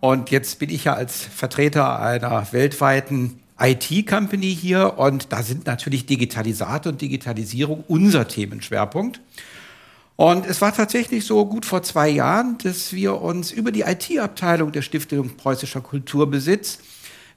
Und 0.00 0.30
jetzt 0.30 0.58
bin 0.58 0.70
ich 0.70 0.84
ja 0.84 0.94
als 0.94 1.24
Vertreter 1.24 2.00
einer 2.00 2.52
weltweiten 2.52 3.41
IT-Company 3.62 4.54
hier 4.54 4.98
und 4.98 5.32
da 5.32 5.42
sind 5.42 5.66
natürlich 5.66 6.06
Digitalisate 6.06 6.88
und 6.88 7.00
Digitalisierung 7.00 7.84
unser 7.86 8.26
Themenschwerpunkt. 8.26 9.20
Und 10.16 10.46
es 10.46 10.60
war 10.60 10.74
tatsächlich 10.74 11.24
so 11.24 11.46
gut 11.46 11.64
vor 11.64 11.82
zwei 11.82 12.08
Jahren, 12.08 12.58
dass 12.58 12.92
wir 12.92 13.20
uns 13.20 13.50
über 13.50 13.72
die 13.72 13.82
IT-Abteilung 13.82 14.72
der 14.72 14.82
Stiftung 14.82 15.36
Preußischer 15.36 15.80
Kulturbesitz 15.80 16.78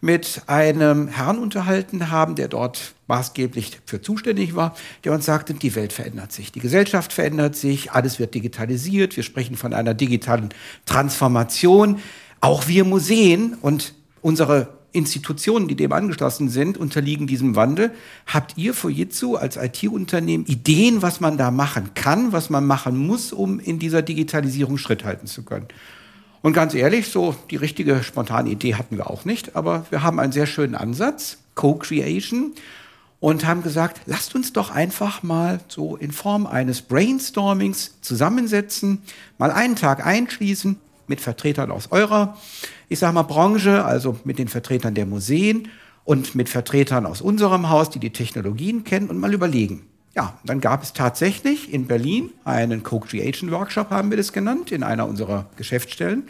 mit 0.02 0.42
einem 0.48 1.08
Herrn 1.08 1.40
unterhalten 1.40 2.12
haben, 2.12 2.36
der 2.36 2.48
dort 2.48 2.94
maßgeblich 3.08 3.80
für 3.86 4.02
zuständig 4.02 4.56
war, 4.56 4.76
der 5.04 5.14
uns 5.14 5.26
sagte, 5.26 5.54
die 5.54 5.74
Welt 5.76 5.94
verändert 5.94 6.32
sich, 6.32 6.52
die 6.52 6.60
Gesellschaft 6.60 7.14
verändert 7.14 7.56
sich, 7.56 7.92
alles 7.92 8.20
wird 8.20 8.36
digitalisiert, 8.36 9.16
wir 9.16 9.24
sprechen 9.24 9.56
von 9.56 9.74
einer 9.74 9.94
digitalen 9.94 10.50
Transformation. 10.86 12.00
Auch 12.42 12.68
wir 12.68 12.84
Museen 12.84 13.56
und 13.62 13.96
unsere 14.22 14.68
Institutionen, 14.96 15.68
die 15.68 15.76
dem 15.76 15.92
angeschlossen 15.92 16.50
sind, 16.50 16.78
unterliegen 16.78 17.28
diesem 17.28 17.56
Wandel. 17.56 17.92
Habt 18.26 18.58
ihr 18.58 18.74
Fujitsu 18.74 19.36
als 19.36 19.58
IT-Unternehmen 19.58 20.46
Ideen, 20.46 21.02
was 21.02 21.20
man 21.20 21.38
da 21.38 21.52
machen 21.52 21.92
kann, 21.94 22.32
was 22.32 22.50
man 22.50 22.66
machen 22.66 22.98
muss, 22.98 23.34
um 23.34 23.60
in 23.60 23.78
dieser 23.78 24.02
Digitalisierung 24.02 24.78
Schritt 24.78 25.04
halten 25.04 25.28
zu 25.28 25.44
können? 25.44 25.68
Und 26.42 26.54
ganz 26.54 26.74
ehrlich, 26.74 27.10
so 27.10 27.36
die 27.50 27.56
richtige 27.56 28.04
spontane 28.04 28.50
Idee 28.50 28.76
hatten 28.76 28.98
wir 28.98 29.10
auch 29.10 29.26
nicht, 29.26 29.56
aber 29.56 29.86
wir 29.90 30.04
haben 30.04 30.20
einen 30.20 30.32
sehr 30.32 30.46
schönen 30.46 30.76
Ansatz, 30.76 31.40
Co-Creation, 31.56 32.54
und 33.20 33.46
haben 33.46 33.64
gesagt, 33.64 34.02
lasst 34.06 34.36
uns 34.36 34.54
doch 34.54 34.70
einfach 34.70 35.24
mal 35.24 35.60
so 35.68 35.96
in 35.96 36.12
Form 36.12 36.46
eines 36.46 36.84
Brainstormings 36.84 38.00
zusammensetzen, 38.02 39.02
mal 39.38 39.52
einen 39.52 39.76
Tag 39.76 40.06
einschließen 40.06 40.78
mit 41.08 41.22
Vertretern 41.22 41.72
aus 41.72 41.91
eurer 41.91 42.36
ich 42.89 43.00
sage 43.00 43.13
mal, 43.13 43.24
Branche, 43.24 43.84
also 43.84 44.18
mit 44.24 44.39
den 44.39 44.48
Vertretern 44.48 44.94
der 44.94 45.06
Museen 45.06 45.70
und 46.04 46.36
mit 46.36 46.50
Vertretern 46.50 47.06
aus 47.06 47.22
unserem 47.22 47.70
Haus, 47.70 47.89
die 47.89 48.00
die 48.00 48.12
Technologien 48.12 48.84
kennen 48.84 49.10
und 49.10 49.18
mal 49.18 49.34
überlegen. 49.34 49.88
Ja, 50.15 50.39
dann 50.46 50.62
gab 50.62 50.82
es 50.84 50.94
tatsächlich 50.94 51.74
in 51.74 51.88
Berlin 51.88 52.32
einen 52.46 52.84
Co-Creation 52.84 53.52
Workshop, 53.52 53.89
haben 53.89 54.12
wir 54.12 54.18
das 54.18 54.32
genannt, 54.32 54.72
in 54.72 54.84
einer 54.84 55.08
unserer 55.08 55.50
Geschäftsstellen. 55.58 56.30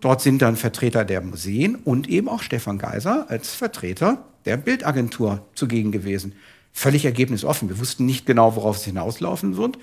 Dort 0.00 0.20
sind 0.20 0.42
dann 0.42 0.56
Vertreter 0.56 1.04
der 1.04 1.20
Museen 1.22 1.76
und 1.76 2.08
eben 2.08 2.28
auch 2.28 2.42
Stefan 2.42 2.78
Geiser 2.78 3.26
als 3.30 3.54
Vertreter 3.54 4.24
der 4.44 4.56
Bildagentur 4.56 5.46
zugegen 5.54 5.92
gewesen. 5.92 6.34
Völlig 6.72 7.04
ergebnisoffen. 7.04 7.68
Wir 7.68 7.78
wussten 7.78 8.04
nicht 8.04 8.26
genau, 8.26 8.56
worauf 8.56 8.76
es 8.76 8.84
hinauslaufen 8.84 9.56
wird. 9.56 9.78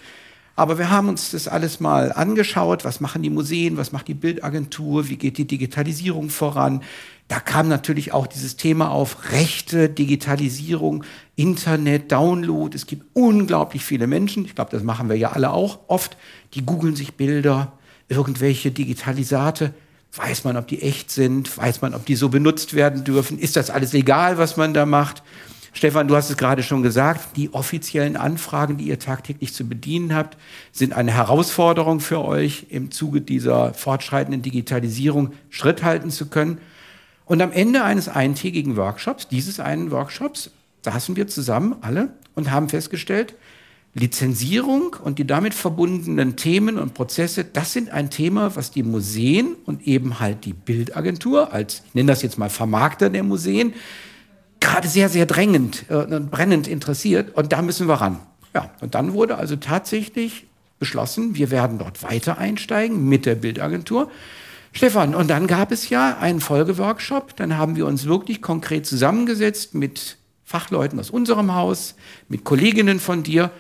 Aber 0.60 0.78
wir 0.78 0.90
haben 0.90 1.08
uns 1.08 1.32
das 1.32 1.48
alles 1.48 1.80
mal 1.80 2.12
angeschaut. 2.12 2.84
Was 2.84 3.00
machen 3.00 3.22
die 3.22 3.30
Museen? 3.30 3.78
Was 3.78 3.94
macht 3.94 4.10
die 4.10 4.14
Bildagentur? 4.14 5.08
Wie 5.08 5.16
geht 5.16 5.38
die 5.38 5.48
Digitalisierung 5.48 6.30
voran? 6.30 6.84
Da 7.30 7.40
kam 7.40 7.70
natürlich 7.70 8.12
auch 8.12 8.28
dieses 8.28 8.58
Thema 8.58 8.92
auf 8.92 9.32
Rechte, 9.32 9.88
Digitalisierung, 9.88 11.06
Internet, 11.38 12.12
Download. 12.12 12.76
Es 12.76 12.88
gibt 12.88 13.06
unglaublich 13.14 13.86
viele 13.86 14.06
Menschen. 14.06 14.44
Ich 14.44 14.54
glaube, 14.54 14.72
das 14.72 14.84
machen 14.84 15.08
wir 15.08 15.16
ja 15.16 15.32
alle 15.32 15.52
auch 15.52 15.80
oft. 15.88 16.18
Die 16.54 16.66
googeln 16.66 16.98
sich 16.98 17.14
Bilder, 17.14 17.72
irgendwelche 18.10 18.72
Digitalisate. 18.72 19.74
Weiß 20.14 20.44
man, 20.44 20.58
ob 20.58 20.68
die 20.68 20.82
echt 20.82 21.10
sind? 21.10 21.58
Weiß 21.58 21.82
man, 21.82 21.94
ob 21.94 22.06
die 22.06 22.16
so 22.16 22.28
benutzt 22.28 22.74
werden 22.74 23.06
dürfen? 23.06 23.40
Ist 23.40 23.56
das 23.56 23.70
alles 23.70 23.94
legal, 23.94 24.38
was 24.38 24.58
man 24.58 24.74
da 24.74 24.86
macht? 24.86 25.24
Stefan, 25.74 26.08
du 26.08 26.16
hast 26.16 26.30
es 26.30 26.38
gerade 26.38 26.64
schon 26.64 26.84
gesagt, 26.84 27.36
die 27.36 27.54
offiziellen 27.54 28.18
Anfragen, 28.18 28.78
die 28.78 28.86
ihr 28.86 29.00
tagtäglich 29.00 29.54
zu 29.54 29.68
bedienen 29.68 30.16
habt, 30.16 30.38
sind 30.72 30.94
eine 30.94 31.12
Herausforderung 31.12 32.00
für 32.00 32.24
euch, 32.24 32.68
im 32.70 32.92
Zuge 32.92 33.22
dieser 33.22 33.74
fortschreitenden 33.74 34.42
Digitalisierung 34.42 35.34
Schritt 35.50 35.84
halten 35.84 36.10
zu 36.10 36.28
können. 36.28 36.60
Und 37.26 37.42
am 37.42 37.52
Ende 37.52 37.84
eines 37.84 38.10
eintägigen 38.10 38.76
Workshops, 38.76 39.28
dieses 39.28 39.60
einen 39.60 39.92
Workshops, 39.92 40.52
saßen 40.82 41.16
wir 41.16 41.28
zusammen 41.28 41.76
alle 41.82 42.14
und 42.36 42.52
haben 42.52 42.70
festgestellt, 42.70 43.36
Lizenzierung 43.94 44.96
und 45.04 45.20
die 45.20 45.26
damit 45.26 45.54
verbundenen 45.54 46.36
Themen 46.36 46.78
und 46.78 46.94
Prozesse, 46.94 47.44
das 47.44 47.74
sind 47.74 47.90
ein 47.90 48.10
Thema, 48.10 48.56
was 48.56 48.72
die 48.72 48.84
Museen 48.84 49.56
und 49.66 49.88
eben 49.88 50.20
halt 50.20 50.46
die 50.46 50.54
Bildagentur 50.54 51.54
als, 51.54 51.84
ich 51.88 51.96
nenne 51.96 52.08
das 52.08 52.22
jetzt 52.22 52.38
mal 52.38 52.50
Vermarkter 52.50 53.10
der 53.10 53.24
Museen, 53.24 53.74
gerade 54.70 54.88
sehr, 54.88 55.10
sehr 55.10 55.26
drängend 55.26 55.86
äh, 55.90 55.96
und 55.96 56.32
brennend 56.32 56.68
interessiert. 56.68 57.36
Und 57.36 57.52
da 57.52 57.62
müssen 57.62 57.88
wir 57.88 57.96
ran. 57.96 58.20
Ja, 58.54 58.72
und 58.82 58.96
dann 58.96 59.14
wurde 59.14 59.38
also 59.38 59.56
tatsächlich 59.56 60.46
beschlossen, 60.80 61.36
wir 61.36 61.52
werden 61.52 61.78
dort 61.78 62.04
weiter 62.04 62.38
einsteigen 62.38 63.08
mit 63.08 63.26
der 63.26 63.36
Bildagentur. 63.36 64.10
Stefan, 64.72 65.16
und 65.16 65.30
dann 65.30 65.48
gab 65.48 65.72
es 65.72 65.90
ja 65.90 66.18
einen 66.20 66.40
Folgeworkshop. 66.40 67.36
Dann 67.36 67.58
haben 67.58 67.76
wir 67.76 67.86
uns 67.86 68.06
wirklich 68.06 68.42
konkret 68.42 68.86
zusammengesetzt 68.86 69.74
mit 69.74 70.18
Fachleuten 70.46 71.00
aus 71.00 71.10
unserem 71.10 71.54
Haus, 71.54 71.96
mit 72.28 72.44
Kolleginnen 72.44 73.00
von 73.00 73.24
dir 73.24 73.52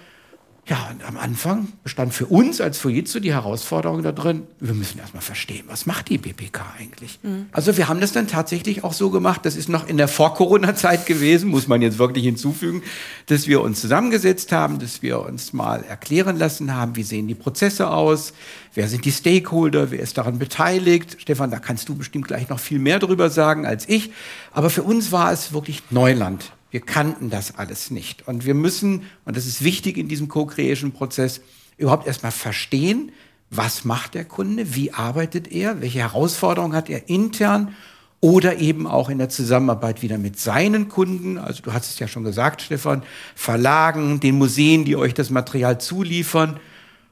ja, 0.70 0.92
und 0.92 1.04
am 1.04 1.18
Anfang 1.18 1.68
bestand 1.84 2.14
für 2.14 2.28
uns 2.28 2.62
als 2.62 2.78
Fujitsu 2.78 3.20
die 3.20 3.34
Herausforderung 3.34 4.04
da 4.04 4.12
drin, 4.12 4.44
wir 4.60 4.76
müssen 4.76 5.00
erstmal 5.00 5.24
verstehen, 5.24 5.64
was 5.68 5.88
macht 5.88 6.10
die 6.10 6.20
BPK 6.20 6.64
eigentlich? 6.80 7.20
Mhm. 7.24 7.48
Also 7.52 7.76
wir 7.76 7.88
haben 7.88 8.00
das 8.00 8.12
dann 8.12 8.28
tatsächlich 8.28 8.84
auch 8.84 8.94
so 8.94 9.10
gemacht, 9.10 9.46
das 9.46 9.56
ist 9.56 9.68
noch 9.68 9.88
in 9.88 9.98
der 9.98 10.08
Vor-Corona-Zeit 10.08 11.08
gewesen, 11.08 11.50
muss 11.50 11.68
man 11.68 11.82
jetzt 11.82 11.98
wirklich 11.98 12.24
hinzufügen, 12.24 12.84
dass 13.26 13.48
wir 13.48 13.62
uns 13.62 13.82
zusammengesetzt 13.82 14.52
haben, 14.52 14.78
dass 14.78 15.02
wir 15.02 15.22
uns 15.22 15.54
mal 15.54 15.84
erklären 15.84 16.38
lassen 16.38 16.76
haben, 16.76 16.96
wie 16.96 17.04
sehen 17.04 17.28
die 17.28 17.36
Prozesse 17.36 17.90
aus, 17.90 18.34
wer 18.76 18.88
sind 18.88 19.06
die 19.06 19.12
Stakeholder, 19.12 19.90
wer 19.90 20.00
ist 20.00 20.20
daran 20.20 20.38
beteiligt. 20.38 21.18
Stefan, 21.20 21.50
da 21.50 21.58
kannst 21.58 21.90
du 21.90 21.96
bestimmt 21.96 22.28
gleich 22.28 22.48
noch 22.50 22.60
viel 22.60 22.78
mehr 22.78 23.00
drüber 23.00 23.32
sagen 23.32 23.66
als 23.66 23.90
ich. 23.90 24.12
Aber 24.52 24.70
für 24.70 24.84
uns 24.84 25.12
war 25.12 25.32
es 25.32 25.52
wirklich 25.52 25.82
Neuland. 25.90 26.52
Wir 26.72 26.82
kannten 26.82 27.30
das 27.30 27.56
alles 27.58 27.92
nicht. 27.92 28.28
Und 28.28 28.46
wir 28.46 28.54
müssen, 28.54 29.04
und 29.26 29.36
das 29.36 29.46
ist 29.46 29.64
wichtig 29.64 29.98
in 29.98 30.08
diesem 30.08 30.28
Co-Creation-Prozess, 30.28 31.42
überhaupt 31.78 32.08
erstmal 32.08 32.32
verstehen, 32.32 33.12
was 33.50 33.86
macht 33.86 34.14
der 34.14 34.26
Kunde, 34.26 34.76
wie 34.76 34.94
arbeitet 34.94 35.52
er, 35.52 35.82
welche 35.82 36.00
Herausforderungen 36.00 36.76
hat 36.76 36.90
er 36.90 37.10
intern 37.10 37.76
oder 38.22 38.58
eben 38.58 38.86
auch 38.86 39.10
in 39.10 39.18
der 39.18 39.30
Zusammenarbeit 39.30 40.02
wieder 40.02 40.18
mit 40.18 40.40
seinen 40.40 40.90
Kunden. 40.90 41.38
Also 41.38 41.64
du 41.64 41.74
hast 41.74 41.90
es 41.90 42.00
ja 42.00 42.08
schon 42.08 42.24
gesagt, 42.24 42.62
Stefan, 42.62 43.02
Verlagen, 43.34 44.20
den 44.20 44.38
Museen, 44.38 44.86
die 44.86 44.96
euch 44.96 45.14
das 45.14 45.30
Material 45.30 45.80
zuliefern. 45.80 46.60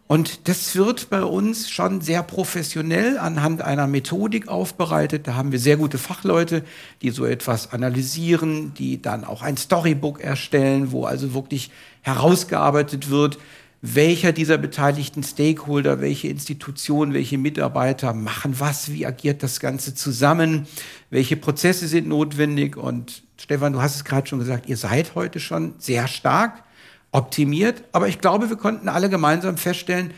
Und 0.08 0.48
das 0.48 0.74
wird 0.78 1.10
bei 1.10 1.22
uns 1.22 1.70
schon 1.70 2.00
sehr 2.00 2.24
professionell 2.24 3.18
anhand 3.18 3.62
einer 3.62 3.88
Methodik 3.88 4.48
aufbereitet. 4.48 5.28
Da 5.28 5.36
haben 5.36 5.52
wir 5.52 5.60
sehr 5.60 5.76
gute 5.76 5.98
Fachleute, 5.98 6.64
die 7.02 7.10
so 7.10 7.26
etwas 7.26 7.74
analysieren, 7.74 8.74
die 8.74 9.02
dann 9.02 9.26
auch 9.26 9.42
ein 9.42 9.58
Storybook 9.58 10.22
erstellen, 10.22 10.94
wo 10.94 11.04
also 11.04 11.34
wirklich 11.34 11.72
herausgearbeitet 12.04 13.10
wird, 13.10 13.38
welcher 13.82 14.32
dieser 14.32 14.58
beteiligten 14.58 15.24
Stakeholder, 15.24 16.00
welche 16.00 16.30
Institutionen, 16.30 17.14
welche 17.14 17.38
Mitarbeiter 17.38 18.14
machen 18.14 18.60
was, 18.60 18.92
wie 18.92 19.06
agiert 19.06 19.44
das 19.44 19.60
Ganze 19.60 19.94
zusammen, 19.94 20.68
welche 21.10 21.36
Prozesse 21.36 21.88
sind 21.88 22.08
notwendig. 22.08 22.78
Und 22.78 23.24
Stefan, 23.38 23.74
du 23.74 23.82
hast 23.82 23.98
es 23.98 24.06
gerade 24.06 24.26
schon 24.26 24.40
gesagt, 24.40 24.68
ihr 24.68 24.78
seid 24.78 25.16
heute 25.16 25.42
schon 25.42 25.74
sehr 25.80 26.08
stark 26.08 26.64
optimiert. 27.12 27.84
Aber 27.92 28.08
ich 28.08 28.20
glaube, 28.20 28.50
wir 28.50 28.58
konnten 28.58 28.90
alle 28.90 29.10
gemeinsam 29.10 29.58
feststellen, 29.58 30.14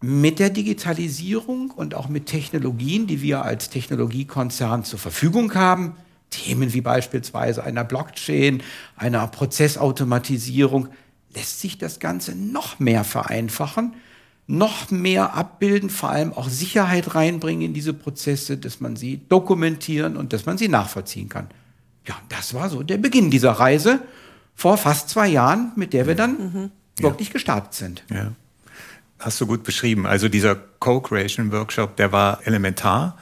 mit 0.00 0.38
der 0.38 0.50
Digitalisierung 0.50 1.70
und 1.70 1.94
auch 1.94 2.08
mit 2.08 2.26
Technologien, 2.26 3.06
die 3.06 3.22
wir 3.22 3.42
als 3.42 3.70
Technologiekonzern 3.70 4.84
zur 4.84 4.98
Verfügung 4.98 5.54
haben, 5.54 5.96
Themen 6.28 6.74
wie 6.74 6.82
beispielsweise 6.82 7.64
einer 7.64 7.84
Blockchain, 7.84 8.62
einer 8.96 9.26
Prozessautomatisierung, 9.28 10.88
lässt 11.34 11.60
sich 11.60 11.78
das 11.78 12.00
Ganze 12.00 12.34
noch 12.34 12.78
mehr 12.78 13.04
vereinfachen, 13.04 13.94
noch 14.46 14.90
mehr 14.90 15.34
abbilden, 15.34 15.88
vor 15.88 16.10
allem 16.10 16.32
auch 16.34 16.48
Sicherheit 16.48 17.14
reinbringen 17.14 17.62
in 17.62 17.74
diese 17.74 17.94
Prozesse, 17.94 18.58
dass 18.58 18.80
man 18.80 18.96
sie 18.96 19.22
dokumentieren 19.28 20.16
und 20.16 20.32
dass 20.32 20.44
man 20.44 20.58
sie 20.58 20.68
nachvollziehen 20.68 21.28
kann. 21.28 21.48
Ja, 22.06 22.14
das 22.28 22.52
war 22.52 22.68
so 22.68 22.82
der 22.82 22.98
Beginn 22.98 23.30
dieser 23.30 23.52
Reise 23.52 24.00
vor 24.54 24.76
fast 24.76 25.08
zwei 25.08 25.28
Jahren, 25.28 25.72
mit 25.76 25.92
der 25.92 26.06
wir 26.06 26.14
dann 26.14 26.30
mhm. 26.38 26.70
wirklich 26.98 27.28
ja. 27.28 27.32
gestartet 27.34 27.74
sind. 27.74 28.04
Ja. 28.10 28.32
Hast 29.18 29.40
du 29.40 29.46
gut 29.46 29.62
beschrieben. 29.64 30.06
Also 30.06 30.28
dieser 30.28 30.54
Co-Creation 30.54 31.50
Workshop, 31.52 31.96
der 31.96 32.12
war 32.12 32.46
elementar 32.46 33.18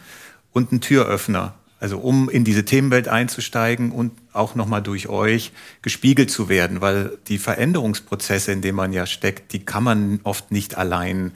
und 0.52 0.72
ein 0.72 0.80
Türöffner. 0.80 1.54
Also 1.78 1.98
um 1.98 2.28
in 2.28 2.44
diese 2.44 2.64
Themenwelt 2.64 3.08
einzusteigen 3.08 3.90
und 3.90 4.12
auch 4.32 4.54
nochmal 4.54 4.82
durch 4.82 5.08
euch 5.08 5.52
gespiegelt 5.82 6.30
zu 6.30 6.48
werden, 6.48 6.80
weil 6.80 7.18
die 7.26 7.38
Veränderungsprozesse, 7.38 8.52
in 8.52 8.62
denen 8.62 8.76
man 8.76 8.92
ja 8.92 9.04
steckt, 9.04 9.52
die 9.52 9.64
kann 9.64 9.82
man 9.82 10.20
oft 10.22 10.52
nicht 10.52 10.76
allein 10.76 11.32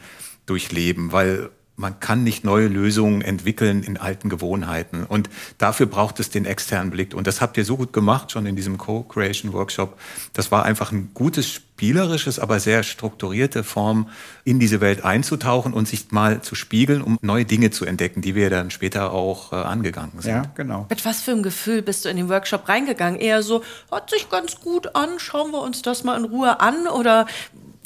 durchleben, 0.47 1.11
weil 1.11 1.51
man 1.77 2.01
kann 2.01 2.25
nicht 2.25 2.45
neue 2.45 2.69
Lösungen 2.69 3.21
entwickeln 3.21 3.83
in 3.83 3.97
alten 3.99 4.29
Gewohnheiten. 4.29 5.05
Und 5.05 5.29
dafür 5.59 5.87
braucht 5.87 6.19
es 6.21 6.31
den 6.31 6.47
externen 6.47 6.91
Blick. 6.91 7.15
Und 7.15 7.27
das 7.27 7.41
habt 7.41 7.57
ihr 7.57 7.65
so 7.65 7.77
gut 7.77 7.93
gemacht, 7.93 8.33
schon 8.33 8.47
in 8.47 8.57
diesem 8.57 8.79
Co-Creation 8.79 9.53
Workshop. 9.53 9.99
Das 10.33 10.51
war 10.51 10.65
einfach 10.65 10.91
ein 10.91 11.11
gutes, 11.13 11.63
spielerisches, 11.77 12.39
aber 12.39 12.59
sehr 12.59 12.83
strukturierte 12.83 13.63
Form, 13.63 14.09
in 14.45 14.59
diese 14.59 14.81
Welt 14.81 15.05
einzutauchen 15.05 15.75
und 15.75 15.87
sich 15.87 16.11
mal 16.11 16.41
zu 16.41 16.55
spiegeln, 16.55 17.03
um 17.03 17.19
neue 17.21 17.45
Dinge 17.45 17.71
zu 17.71 17.85
entdecken, 17.85 18.23
die 18.23 18.35
wir 18.35 18.49
dann 18.49 18.71
später 18.71 19.13
auch 19.13 19.53
äh, 19.53 19.57
angegangen 19.57 20.13
sind. 20.21 20.31
Ja, 20.31 20.43
genau. 20.55 20.87
Mit 20.89 21.05
was 21.05 21.21
für 21.21 21.33
einem 21.33 21.43
Gefühl 21.43 21.83
bist 21.83 22.07
du 22.07 22.09
in 22.09 22.17
den 22.17 22.31
Workshop 22.31 22.67
reingegangen? 22.71 23.21
Eher 23.21 23.43
so, 23.43 23.63
hört 23.91 24.09
sich 24.09 24.31
ganz 24.31 24.59
gut 24.61 24.97
an, 24.97 25.19
schauen 25.19 25.51
wir 25.51 25.61
uns 25.61 25.83
das 25.83 26.03
mal 26.03 26.17
in 26.17 26.25
Ruhe 26.25 26.61
an? 26.61 26.87
Oder 26.87 27.27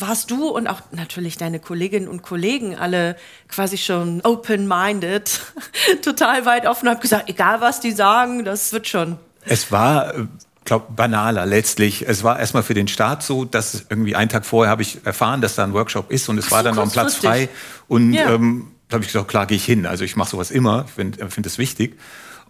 warst 0.01 0.31
du 0.31 0.49
und 0.49 0.67
auch 0.67 0.81
natürlich 0.93 1.37
deine 1.37 1.61
Kolleginnen 1.61 2.09
und 2.09 2.23
Kollegen 2.23 2.77
alle 2.77 3.17
quasi 3.49 3.79
schon 3.79 4.21
open-minded, 4.23 5.41
total 6.03 6.47
weit 6.47 6.67
offen, 6.67 6.89
hab 6.89 7.01
gesagt, 7.01 7.29
egal 7.29 7.61
was 7.61 7.81
die 7.81 7.93
sagen, 7.93 8.45
das 8.45 8.73
wird 8.73 8.89
schon. 8.89 9.19
Es 9.45 9.73
war 9.73 10.15
äh, 10.15 10.27
glaube 10.65 10.87
banaler 10.95 11.47
letztlich. 11.47 12.07
Es 12.07 12.23
war 12.23 12.39
erstmal 12.39 12.63
für 12.63 12.75
den 12.75 12.89
Start 12.89 13.23
so, 13.23 13.45
dass 13.45 13.87
irgendwie 13.89 14.15
einen 14.15 14.29
Tag 14.29 14.47
vorher 14.47 14.71
habe 14.71 14.83
ich 14.83 15.05
erfahren, 15.05 15.41
dass 15.41 15.57
da 15.57 15.65
ein 15.65 15.73
Workshop 15.73 16.11
ist 16.11 16.29
und 16.29 16.39
es 16.39 16.47
so, 16.47 16.53
war 16.53 16.63
dann 16.63 16.77
noch 16.77 16.85
ein 16.85 16.91
Platz 16.91 17.17
frei 17.17 17.49
und 17.89 18.13
ja. 18.13 18.35
ähm, 18.35 18.73
da 18.89 18.95
habe 18.95 19.05
ich 19.05 19.13
gesagt, 19.13 19.29
klar 19.29 19.47
gehe 19.47 19.57
ich 19.57 19.65
hin. 19.65 19.87
Also 19.87 20.05
ich 20.05 20.17
mache 20.17 20.31
sowas 20.31 20.51
immer, 20.51 20.85
ich 20.87 20.93
finde 20.93 21.29
find 21.29 21.47
das 21.47 21.59
wichtig. 21.59 21.99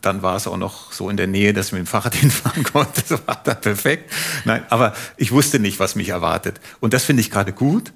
Dann 0.01 0.23
war 0.23 0.37
es 0.37 0.47
auch 0.47 0.57
noch 0.57 0.93
so 0.93 1.11
in 1.11 1.17
der 1.17 1.27
Nähe, 1.27 1.53
dass 1.53 1.67
ich 1.67 1.73
mit 1.73 1.81
dem 1.81 1.87
Fahrrad 1.87 2.15
hinfahren 2.17 2.65
konnte. 2.65 3.03
Das 3.09 3.27
war 3.27 3.41
dann 3.43 3.61
perfekt. 3.61 4.13
Nein, 4.45 4.65
aber 4.71 4.95
ich 5.17 5.33
wusste 5.33 5.59
nicht, 5.59 5.79
was 5.79 5.95
mich 5.95 6.11
erwartet. 6.11 6.61
Und 6.81 6.95
das 6.95 7.05
finde 7.05 7.21
ich 7.21 7.31
gerade 7.31 7.53
gut. 7.53 7.93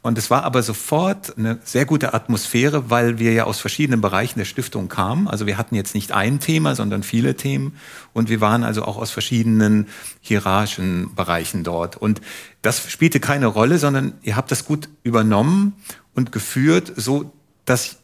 Und 0.00 0.16
es 0.16 0.30
war 0.30 0.44
aber 0.44 0.62
sofort 0.62 1.36
eine 1.36 1.58
sehr 1.64 1.84
gute 1.84 2.14
Atmosphäre, 2.14 2.88
weil 2.88 3.18
wir 3.18 3.32
ja 3.32 3.44
aus 3.44 3.58
verschiedenen 3.58 4.00
Bereichen 4.00 4.38
der 4.38 4.46
Stiftung 4.46 4.88
kamen. 4.88 5.26
Also 5.26 5.46
wir 5.46 5.58
hatten 5.58 5.74
jetzt 5.74 5.94
nicht 5.94 6.12
ein 6.12 6.38
Thema, 6.38 6.76
sondern 6.76 7.02
viele 7.02 7.34
Themen. 7.34 7.76
Und 8.12 8.28
wir 8.28 8.40
waren 8.40 8.62
also 8.62 8.84
auch 8.84 8.96
aus 8.96 9.10
verschiedenen 9.10 9.88
hierarchischen 10.20 11.14
Bereichen 11.16 11.64
dort. 11.64 11.96
Und 11.96 12.20
das 12.62 12.88
spielte 12.90 13.18
keine 13.18 13.46
Rolle, 13.46 13.78
sondern 13.78 14.14
ihr 14.22 14.36
habt 14.36 14.52
das 14.52 14.64
gut 14.64 14.88
übernommen 15.02 15.74
und 16.14 16.30
geführt, 16.30 16.92
so 16.94 17.32
dass 17.64 17.96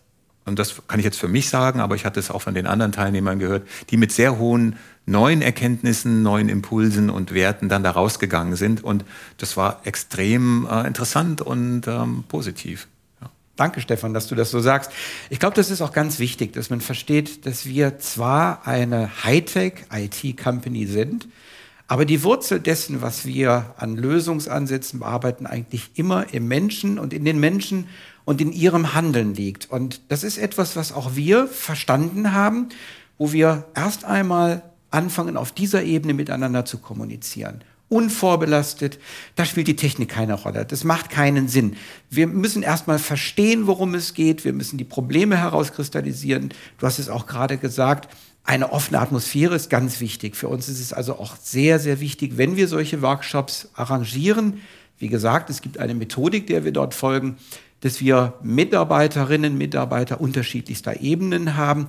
und 0.46 0.59
das 0.59 0.83
kann 0.87 0.98
ich 0.98 1.04
jetzt 1.04 1.18
für 1.18 1.28
mich 1.28 1.48
sagen, 1.48 1.80
aber 1.80 1.94
ich 1.94 2.04
hatte 2.04 2.20
es 2.20 2.30
auch 2.30 2.42
von 2.42 2.54
den 2.54 2.66
anderen 2.66 2.92
Teilnehmern 2.92 3.38
gehört, 3.38 3.66
die 3.90 3.96
mit 3.96 4.12
sehr 4.12 4.38
hohen 4.38 4.76
neuen 5.07 5.42
Erkenntnissen, 5.42 6.22
neuen 6.22 6.48
Impulsen 6.48 7.11
und 7.11 7.33
Werten 7.33 7.68
dann 7.68 7.83
da 7.83 7.90
rausgegangen 7.90 8.57
sind. 8.57 8.83
Und 8.83 9.04
das 9.38 9.57
war 9.57 9.80
extrem 9.85 10.66
äh, 10.70 10.87
interessant 10.87 11.40
und 11.40 11.87
ähm, 11.87 12.24
positiv. 12.28 12.88
Ja. 13.20 13.30
Danke, 13.57 13.80
Stefan, 13.80 14.14
dass 14.14 14.26
du 14.28 14.35
das 14.35 14.50
so 14.50 14.61
sagst. 14.61 14.90
Ich 15.30 15.38
glaube, 15.38 15.57
das 15.57 15.70
ist 15.70 15.80
auch 15.80 15.92
ganz 15.92 16.18
wichtig, 16.18 16.52
dass 16.52 16.70
man 16.70 16.80
versteht, 16.80 17.46
dass 17.46 17.66
wir 17.66 17.98
zwar 17.98 18.66
eine 18.66 19.24
Hightech-IT-Company 19.24 20.87
sind, 20.87 21.28
aber 21.87 22.07
die 22.07 22.22
Wurzel 22.22 22.61
dessen, 22.61 23.02
was 23.02 23.26
wir 23.26 23.74
an 23.76 23.96
Lösungsansätzen 23.96 25.00
bearbeiten, 25.00 25.46
eigentlich 25.46 25.90
immer 25.94 26.33
im 26.33 26.48
Menschen 26.48 26.98
und 26.98 27.12
in 27.12 27.26
den 27.26 27.38
Menschen 27.38 27.88
und 28.24 28.40
in 28.40 28.52
ihrem 28.52 28.94
Handeln 28.94 29.34
liegt. 29.34 29.70
Und 29.70 30.00
das 30.08 30.24
ist 30.24 30.38
etwas, 30.38 30.76
was 30.76 30.92
auch 30.92 31.16
wir 31.16 31.46
verstanden 31.46 32.32
haben, 32.32 32.68
wo 33.18 33.32
wir 33.32 33.66
erst 33.74 34.04
einmal 34.04 34.62
anfangen, 34.90 35.37
auf 35.37 35.52
dieser 35.52 35.82
Ebene 35.82 36.14
miteinander 36.14 36.64
zu 36.64 36.78
kommunizieren. 36.78 37.62
Unvorbelastet, 37.88 38.98
da 39.37 39.44
spielt 39.44 39.68
die 39.68 39.76
Technik 39.76 40.08
keine 40.08 40.34
Rolle. 40.34 40.64
Das 40.64 40.84
macht 40.84 41.10
keinen 41.10 41.48
Sinn. 41.48 41.76
Wir 42.10 42.26
müssen 42.26 42.62
erstmal 42.62 42.98
verstehen, 42.98 43.66
worum 43.66 43.94
es 43.94 44.14
geht. 44.14 44.44
Wir 44.44 44.52
müssen 44.52 44.78
die 44.78 44.84
Probleme 44.84 45.37
herauskristallisieren. 45.37 46.52
Du 46.78 46.87
hast 46.87 46.98
es 46.98 47.08
auch 47.08 47.26
gerade 47.26 47.58
gesagt. 47.58 48.08
Eine 48.42 48.72
offene 48.72 49.00
Atmosphäre 49.00 49.54
ist 49.54 49.70
ganz 49.70 50.00
wichtig. 50.00 50.34
Für 50.37 50.48
uns 50.48 50.68
ist 50.68 50.80
es 50.80 50.92
also 50.92 51.18
auch 51.18 51.37
sehr, 51.37 51.78
sehr 51.78 52.00
wichtig, 52.00 52.37
wenn 52.37 52.56
wir 52.56 52.68
solche 52.68 53.00
Workshops 53.00 53.68
arrangieren. 53.74 54.60
Wie 54.98 55.08
gesagt, 55.08 55.50
es 55.50 55.60
gibt 55.60 55.78
eine 55.78 55.94
Methodik, 55.94 56.46
der 56.46 56.64
wir 56.64 56.72
dort 56.72 56.94
folgen, 56.94 57.37
dass 57.85 58.01
wir 58.01 58.33
Mitarbeiterinnen, 58.42 59.59
Mitarbeiter 59.59 60.18
unterschiedlichster 60.18 61.03
Ebenen 61.03 61.59
haben. 61.59 61.87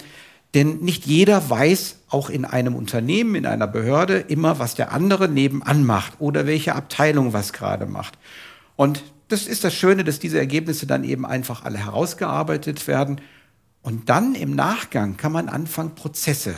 Denn 0.54 0.80
nicht 0.80 1.06
jeder 1.06 1.50
weiß, 1.50 2.00
auch 2.10 2.30
in 2.30 2.44
einem 2.44 2.76
Unternehmen, 2.76 3.36
in 3.36 3.46
einer 3.46 3.66
Behörde, 3.68 4.18
immer, 4.18 4.60
was 4.60 4.76
der 4.76 4.92
andere 4.92 5.30
nebenan 5.30 5.86
macht 5.86 6.16
oder 6.20 6.48
welche 6.48 6.76
Abteilung 6.76 7.32
was 7.32 7.54
gerade 7.54 7.86
macht. 7.86 8.18
Und 8.76 9.04
das 9.30 9.48
ist 9.48 9.64
das 9.64 9.74
Schöne, 9.74 10.04
dass 10.04 10.20
diese 10.20 10.38
Ergebnisse 10.38 10.86
dann 10.86 11.06
eben 11.06 11.26
einfach 11.26 11.64
alle 11.64 11.78
herausgearbeitet 11.78 12.88
werden. 12.90 13.22
Und 13.82 14.10
dann 14.10 14.36
im 14.36 14.54
Nachgang 14.54 15.16
kann 15.16 15.32
man 15.32 15.48
anfangen, 15.48 15.96
Prozesse 15.96 16.56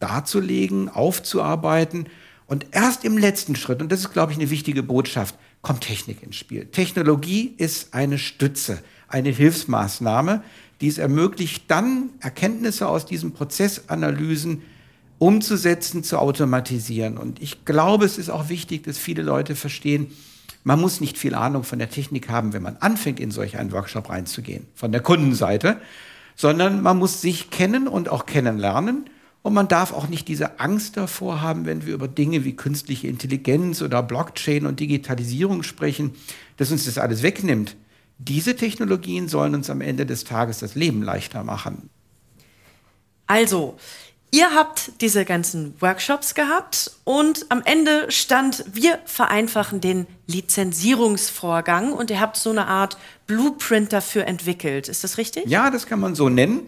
darzulegen, 0.00 0.88
aufzuarbeiten. 0.88 2.08
Und 2.48 2.66
erst 2.72 3.04
im 3.04 3.16
letzten 3.16 3.54
Schritt, 3.54 3.80
und 3.80 3.92
das 3.92 4.00
ist, 4.00 4.12
glaube 4.12 4.32
ich, 4.32 4.38
eine 4.38 4.50
wichtige 4.50 4.82
Botschaft, 4.82 5.36
kommt 5.62 5.82
Technik 5.82 6.22
ins 6.22 6.36
Spiel. 6.36 6.66
Technologie 6.66 7.54
ist 7.56 7.94
eine 7.94 8.18
Stütze, 8.18 8.82
eine 9.08 9.30
Hilfsmaßnahme, 9.30 10.42
die 10.80 10.88
es 10.88 10.98
ermöglicht, 10.98 11.64
dann 11.68 12.10
Erkenntnisse 12.20 12.88
aus 12.88 13.06
diesen 13.06 13.32
Prozessanalysen 13.32 14.62
umzusetzen, 15.18 16.02
zu 16.02 16.18
automatisieren. 16.18 17.16
Und 17.16 17.40
ich 17.40 17.64
glaube, 17.64 18.04
es 18.04 18.18
ist 18.18 18.28
auch 18.28 18.48
wichtig, 18.48 18.82
dass 18.82 18.98
viele 18.98 19.22
Leute 19.22 19.54
verstehen, 19.54 20.08
man 20.64 20.80
muss 20.80 21.00
nicht 21.00 21.18
viel 21.18 21.34
Ahnung 21.34 21.64
von 21.64 21.78
der 21.78 21.90
Technik 21.90 22.28
haben, 22.28 22.52
wenn 22.52 22.62
man 22.62 22.76
anfängt, 22.78 23.20
in 23.20 23.30
solch 23.30 23.56
einen 23.56 23.72
Workshop 23.72 24.10
reinzugehen, 24.10 24.66
von 24.74 24.92
der 24.92 25.00
Kundenseite, 25.00 25.80
sondern 26.36 26.82
man 26.82 26.98
muss 26.98 27.20
sich 27.20 27.50
kennen 27.50 27.88
und 27.88 28.08
auch 28.08 28.26
kennenlernen 28.26 29.06
und 29.42 29.54
man 29.54 29.68
darf 29.68 29.92
auch 29.92 30.08
nicht 30.08 30.28
diese 30.28 30.60
Angst 30.60 30.96
davor 30.96 31.40
haben, 31.40 31.66
wenn 31.66 31.84
wir 31.84 31.94
über 31.94 32.08
Dinge 32.08 32.44
wie 32.44 32.54
künstliche 32.54 33.08
Intelligenz 33.08 33.82
oder 33.82 34.02
Blockchain 34.02 34.66
und 34.66 34.78
Digitalisierung 34.78 35.64
sprechen, 35.64 36.14
dass 36.56 36.70
uns 36.70 36.84
das 36.84 36.96
alles 36.98 37.22
wegnimmt. 37.22 37.76
Diese 38.18 38.54
Technologien 38.54 39.28
sollen 39.28 39.56
uns 39.56 39.68
am 39.68 39.80
Ende 39.80 40.06
des 40.06 40.22
Tages 40.22 40.58
das 40.58 40.76
Leben 40.76 41.02
leichter 41.02 41.42
machen. 41.42 41.90
Also, 43.26 43.76
ihr 44.30 44.54
habt 44.54 44.92
diese 45.00 45.24
ganzen 45.24 45.74
Workshops 45.80 46.34
gehabt 46.34 46.92
und 47.02 47.46
am 47.48 47.62
Ende 47.64 48.12
stand, 48.12 48.64
wir 48.72 49.00
vereinfachen 49.06 49.80
den 49.80 50.06
Lizenzierungsvorgang 50.28 51.92
und 51.92 52.10
ihr 52.10 52.20
habt 52.20 52.36
so 52.36 52.50
eine 52.50 52.68
Art 52.68 52.96
Blueprint 53.26 53.92
dafür 53.92 54.26
entwickelt. 54.28 54.88
Ist 54.88 55.02
das 55.02 55.18
richtig? 55.18 55.46
Ja, 55.46 55.70
das 55.70 55.86
kann 55.86 55.98
man 55.98 56.14
so 56.14 56.28
nennen. 56.28 56.60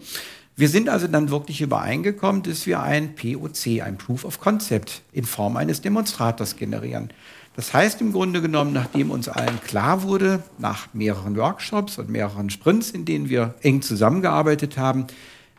Wir 0.57 0.69
sind 0.69 0.87
also 0.87 1.07
dann 1.07 1.31
wirklich 1.31 1.59
übereingekommen, 1.59 2.41
dass 2.41 2.65
wir 2.65 2.81
ein 2.81 3.15
POC, 3.15 3.81
ein 3.83 3.97
Proof 3.97 4.23
of 4.23 4.39
Concept, 4.39 5.01
in 5.11 5.25
Form 5.25 5.57
eines 5.57 5.81
Demonstrators 5.81 6.55
generieren. 6.55 7.09
Das 7.57 7.73
heißt 7.73 7.99
im 7.99 8.13
Grunde 8.13 8.41
genommen, 8.41 8.71
nachdem 8.71 9.11
uns 9.11 9.27
allen 9.27 9.61
klar 9.61 10.03
wurde, 10.03 10.43
nach 10.57 10.93
mehreren 10.93 11.35
Workshops 11.35 11.97
und 11.97 12.09
mehreren 12.09 12.49
Sprints, 12.49 12.91
in 12.91 13.03
denen 13.03 13.27
wir 13.27 13.55
eng 13.63 13.81
zusammengearbeitet 13.81 14.77
haben, 14.77 15.07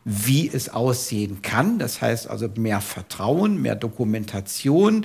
wie 0.05 0.49
es 0.49 0.71
aussehen 0.71 1.43
kann. 1.43 1.79
Das 1.79 2.01
heißt 2.01 2.31
also 2.31 2.49
mehr 2.57 2.81
Vertrauen, 2.81 3.61
mehr 3.61 3.75
Dokumentation, 3.77 5.05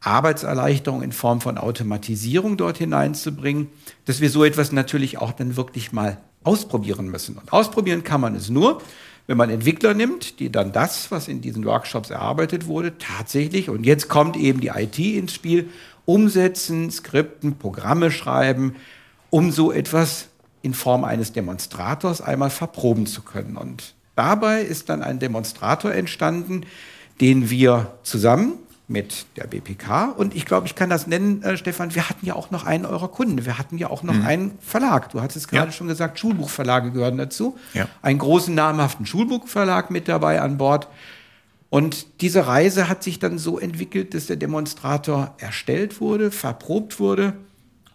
Arbeitserleichterung 0.00 1.02
in 1.02 1.12
Form 1.12 1.40
von 1.40 1.56
Automatisierung 1.56 2.58
dort 2.58 2.76
hineinzubringen, 2.76 3.68
dass 4.04 4.20
wir 4.20 4.28
so 4.28 4.44
etwas 4.44 4.70
natürlich 4.72 5.16
auch 5.16 5.32
dann 5.32 5.56
wirklich 5.56 5.92
mal 5.92 6.18
ausprobieren 6.42 7.08
müssen. 7.08 7.36
Und 7.36 7.52
ausprobieren 7.52 8.02
kann 8.04 8.20
man 8.20 8.34
es 8.34 8.50
nur, 8.50 8.82
wenn 9.26 9.36
man 9.36 9.50
Entwickler 9.50 9.94
nimmt, 9.94 10.40
die 10.40 10.50
dann 10.50 10.72
das, 10.72 11.10
was 11.10 11.28
in 11.28 11.40
diesen 11.40 11.64
Workshops 11.64 12.10
erarbeitet 12.10 12.66
wurde, 12.66 12.98
tatsächlich, 12.98 13.68
und 13.68 13.84
jetzt 13.84 14.08
kommt 14.08 14.36
eben 14.36 14.60
die 14.60 14.68
IT 14.68 14.98
ins 14.98 15.34
Spiel, 15.34 15.68
umsetzen, 16.04 16.90
skripten, 16.90 17.56
Programme 17.56 18.10
schreiben, 18.10 18.76
um 19.30 19.52
so 19.52 19.70
etwas 19.70 20.28
in 20.62 20.74
Form 20.74 21.04
eines 21.04 21.32
Demonstrators 21.32 22.20
einmal 22.20 22.50
verproben 22.50 23.06
zu 23.06 23.22
können. 23.22 23.56
Und 23.56 23.94
dabei 24.16 24.62
ist 24.62 24.88
dann 24.88 25.02
ein 25.02 25.18
Demonstrator 25.18 25.92
entstanden, 25.92 26.66
den 27.20 27.50
wir 27.50 27.98
zusammen 28.02 28.54
mit 28.90 29.26
der 29.36 29.46
BPK. 29.46 30.06
Und 30.16 30.34
ich 30.34 30.44
glaube, 30.44 30.66
ich 30.66 30.74
kann 30.74 30.90
das 30.90 31.06
nennen, 31.06 31.42
äh, 31.44 31.56
Stefan, 31.56 31.94
wir 31.94 32.10
hatten 32.10 32.26
ja 32.26 32.34
auch 32.34 32.50
noch 32.50 32.66
einen 32.66 32.84
eurer 32.84 33.06
Kunden. 33.06 33.46
Wir 33.46 33.56
hatten 33.56 33.78
ja 33.78 33.88
auch 33.88 34.02
noch 34.02 34.14
mhm. 34.14 34.26
einen 34.26 34.58
Verlag. 34.60 35.10
Du 35.10 35.22
hattest 35.22 35.48
gerade 35.48 35.66
ja. 35.66 35.72
schon 35.72 35.86
gesagt, 35.86 36.18
Schulbuchverlage 36.18 36.90
gehören 36.90 37.16
dazu. 37.16 37.56
Ja. 37.72 37.86
Einen 38.02 38.18
großen, 38.18 38.52
namhaften 38.52 39.06
Schulbuchverlag 39.06 39.90
mit 39.92 40.08
dabei 40.08 40.40
an 40.40 40.58
Bord. 40.58 40.88
Und 41.70 42.20
diese 42.20 42.48
Reise 42.48 42.88
hat 42.88 43.04
sich 43.04 43.20
dann 43.20 43.38
so 43.38 43.60
entwickelt, 43.60 44.12
dass 44.12 44.26
der 44.26 44.34
Demonstrator 44.34 45.34
erstellt 45.38 46.00
wurde, 46.00 46.32
verprobt 46.32 46.98
wurde 46.98 47.34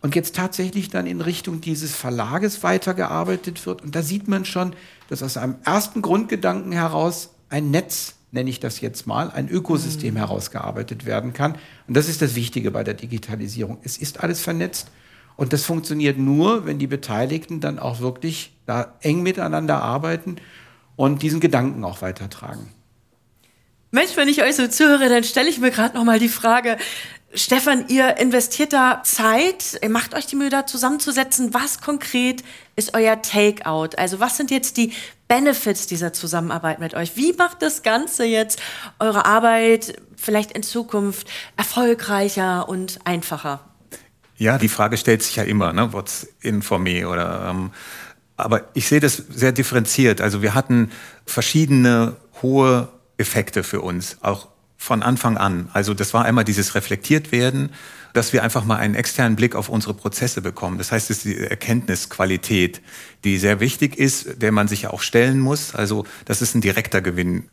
und 0.01 0.15
jetzt 0.15 0.33
tatsächlich 0.33 0.89
dann 0.89 1.07
in 1.07 1.19
Richtung 1.19 1.59
dieses 1.59 1.93
Verlages 1.93 2.63
weitergearbeitet 2.63 3.65
wird. 3.65 3.81
Und 3.81 3.95
da 3.95 4.01
sieht 4.01 4.29
man 4.29 4.45
schon, 4.45 4.71
dass 5.09 5.21
aus 5.21 5.35
einem 5.35 5.55
ersten 5.65 6.01
Grundgedanken 6.01 6.71
heraus 6.71 7.31
ein 7.49 7.69
Netz 7.69 8.15
nenne 8.35 8.51
ich 8.51 8.59
das 8.59 8.81
jetzt 8.81 9.07
mal, 9.07 9.31
ein 9.31 9.49
Ökosystem 9.49 10.13
mhm. 10.13 10.19
herausgearbeitet 10.19 11.07
werden 11.07 11.33
kann. 11.33 11.55
Und 11.87 11.97
das 11.97 12.07
ist 12.07 12.21
das 12.21 12.35
Wichtige 12.35 12.69
bei 12.69 12.83
der 12.83 12.93
Digitalisierung. 12.93 13.79
Es 13.83 13.97
ist 13.97 14.19
alles 14.19 14.41
vernetzt 14.41 14.91
und 15.37 15.53
das 15.53 15.63
funktioniert 15.63 16.17
nur, 16.17 16.65
wenn 16.65 16.77
die 16.77 16.87
Beteiligten 16.87 17.59
dann 17.59 17.79
auch 17.79 17.99
wirklich 17.99 18.53
da 18.65 18.93
eng 19.01 19.23
miteinander 19.23 19.81
arbeiten 19.81 20.35
und 20.95 21.23
diesen 21.23 21.39
Gedanken 21.39 21.83
auch 21.83 22.01
weitertragen. 22.01 22.67
Mensch, 23.91 24.17
wenn 24.17 24.27
ich 24.27 24.43
euch 24.43 24.55
so 24.55 24.67
zuhöre, 24.67 25.07
dann 25.07 25.23
stelle 25.23 25.49
ich 25.49 25.59
mir 25.59 25.71
gerade 25.71 25.95
noch 25.95 26.03
mal 26.03 26.19
die 26.19 26.29
Frage, 26.29 26.77
Stefan, 27.35 27.89
ihr 27.89 28.17
investiert 28.17 28.71
da 28.71 29.01
Zeit, 29.03 29.77
ihr 29.81 29.89
macht 29.89 30.15
euch 30.15 30.25
die 30.25 30.37
Mühe, 30.37 30.49
da 30.49 30.65
zusammenzusetzen. 30.65 31.53
Was 31.53 31.81
konkret 31.81 32.43
ist 32.77 32.93
euer 32.93 33.21
Takeout? 33.21 33.89
Also 33.97 34.21
was 34.21 34.37
sind 34.37 34.51
jetzt 34.51 34.77
die 34.77 34.93
Benefits 35.27 35.85
dieser 35.85 36.13
Zusammenarbeit 36.13 36.79
mit 36.79 36.93
euch? 36.93 37.17
Wie 37.17 37.33
macht 37.33 37.61
das 37.61 37.83
Ganze 37.83 38.23
jetzt 38.23 38.61
eure 38.99 39.25
Arbeit 39.25 40.01
vielleicht 40.15 40.53
in 40.53 40.63
Zukunft 40.63 41.27
erfolgreicher 41.57 42.69
und 42.69 42.99
einfacher? 43.03 43.59
Ja, 44.37 44.57
die 44.57 44.69
Frage 44.69 44.95
stellt 44.95 45.21
sich 45.21 45.35
ja 45.35 45.43
immer, 45.43 45.73
ne? 45.73 45.91
what's 45.91 46.27
in 46.39 46.61
for 46.61 46.79
me 46.79 47.07
oder 47.07 47.49
ähm, 47.49 47.71
aber 48.37 48.63
ich 48.73 48.87
sehe 48.87 48.99
das 48.99 49.15
sehr 49.29 49.51
differenziert. 49.51 50.21
Also 50.21 50.41
wir 50.41 50.53
hatten 50.53 50.91
verschiedene 51.25 52.15
hohe 52.41 52.89
Effekte 53.17 53.63
für 53.63 53.81
uns, 53.81 54.17
auch 54.21 54.47
von 54.85 55.01
Anfang 55.01 55.35
an. 55.35 55.67
Also 55.73 55.95
das 55.95 56.13
war 56.13 56.25
einmal 56.25 56.43
dieses 56.43 56.75
reflektiert 56.75 57.31
werden, 57.31 57.71
dass 58.13 58.33
wir 58.33 58.43
einfach 58.43 58.65
mal 58.65 58.77
einen 58.77 58.93
externen 58.93 59.35
Blick 59.35 59.55
auf 59.55 59.67
unsere 59.67 59.95
Prozesse 59.95 60.43
bekommen. 60.43 60.77
Das 60.77 60.91
heißt, 60.91 61.09
es 61.09 61.17
ist 61.17 61.25
die 61.25 61.39
Erkenntnisqualität, 61.39 62.81
die 63.23 63.39
sehr 63.39 63.59
wichtig 63.59 63.97
ist, 63.97 64.43
der 64.43 64.51
man 64.51 64.67
sich 64.67 64.83
ja 64.83 64.91
auch 64.91 65.01
stellen 65.01 65.39
muss. 65.39 65.73
Also 65.73 66.05
das 66.25 66.43
ist 66.43 66.53
ein 66.53 66.61
direkter 66.61 67.01
Gewinn, 67.01 67.49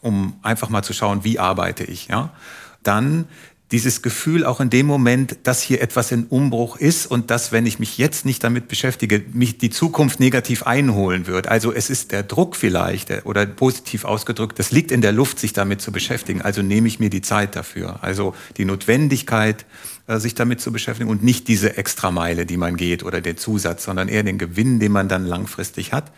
um 0.00 0.40
einfach 0.42 0.70
mal 0.70 0.82
zu 0.82 0.92
schauen, 0.92 1.22
wie 1.22 1.38
arbeite 1.38 1.84
ich. 1.84 2.08
Ja? 2.08 2.34
Dann 2.82 3.28
dieses 3.72 4.02
Gefühl 4.02 4.44
auch 4.44 4.60
in 4.60 4.70
dem 4.70 4.86
Moment, 4.86 5.38
dass 5.44 5.62
hier 5.62 5.80
etwas 5.80 6.12
in 6.12 6.24
Umbruch 6.24 6.76
ist 6.76 7.06
und 7.06 7.30
dass, 7.30 7.52
wenn 7.52 7.64
ich 7.64 7.78
mich 7.78 7.98
jetzt 7.98 8.26
nicht 8.26 8.44
damit 8.44 8.68
beschäftige, 8.68 9.24
mich 9.32 9.58
die 9.58 9.70
Zukunft 9.70 10.20
negativ 10.20 10.64
einholen 10.64 11.26
wird. 11.26 11.48
Also 11.48 11.72
es 11.72 11.88
ist 11.88 12.12
der 12.12 12.22
Druck 12.22 12.54
vielleicht 12.54 13.24
oder 13.24 13.46
positiv 13.46 14.04
ausgedrückt, 14.04 14.58
das 14.58 14.70
liegt 14.70 14.92
in 14.92 15.00
der 15.00 15.12
Luft, 15.12 15.38
sich 15.38 15.54
damit 15.54 15.80
zu 15.80 15.90
beschäftigen. 15.90 16.42
Also 16.42 16.62
nehme 16.62 16.86
ich 16.86 17.00
mir 17.00 17.10
die 17.10 17.22
Zeit 17.22 17.56
dafür. 17.56 17.98
Also 18.02 18.34
die 18.58 18.66
Notwendigkeit, 18.66 19.64
äh, 20.06 20.18
sich 20.18 20.34
damit 20.34 20.60
zu 20.60 20.70
beschäftigen 20.70 21.08
und 21.08 21.24
nicht 21.24 21.48
diese 21.48 21.76
Extrameile, 21.78 22.44
die 22.44 22.58
man 22.58 22.76
geht 22.76 23.02
oder 23.02 23.22
den 23.22 23.38
Zusatz, 23.38 23.84
sondern 23.84 24.08
eher 24.08 24.22
den 24.22 24.36
Gewinn, 24.36 24.80
den 24.80 24.92
man 24.92 25.08
dann 25.08 25.24
langfristig 25.24 25.92
hat 25.92 26.12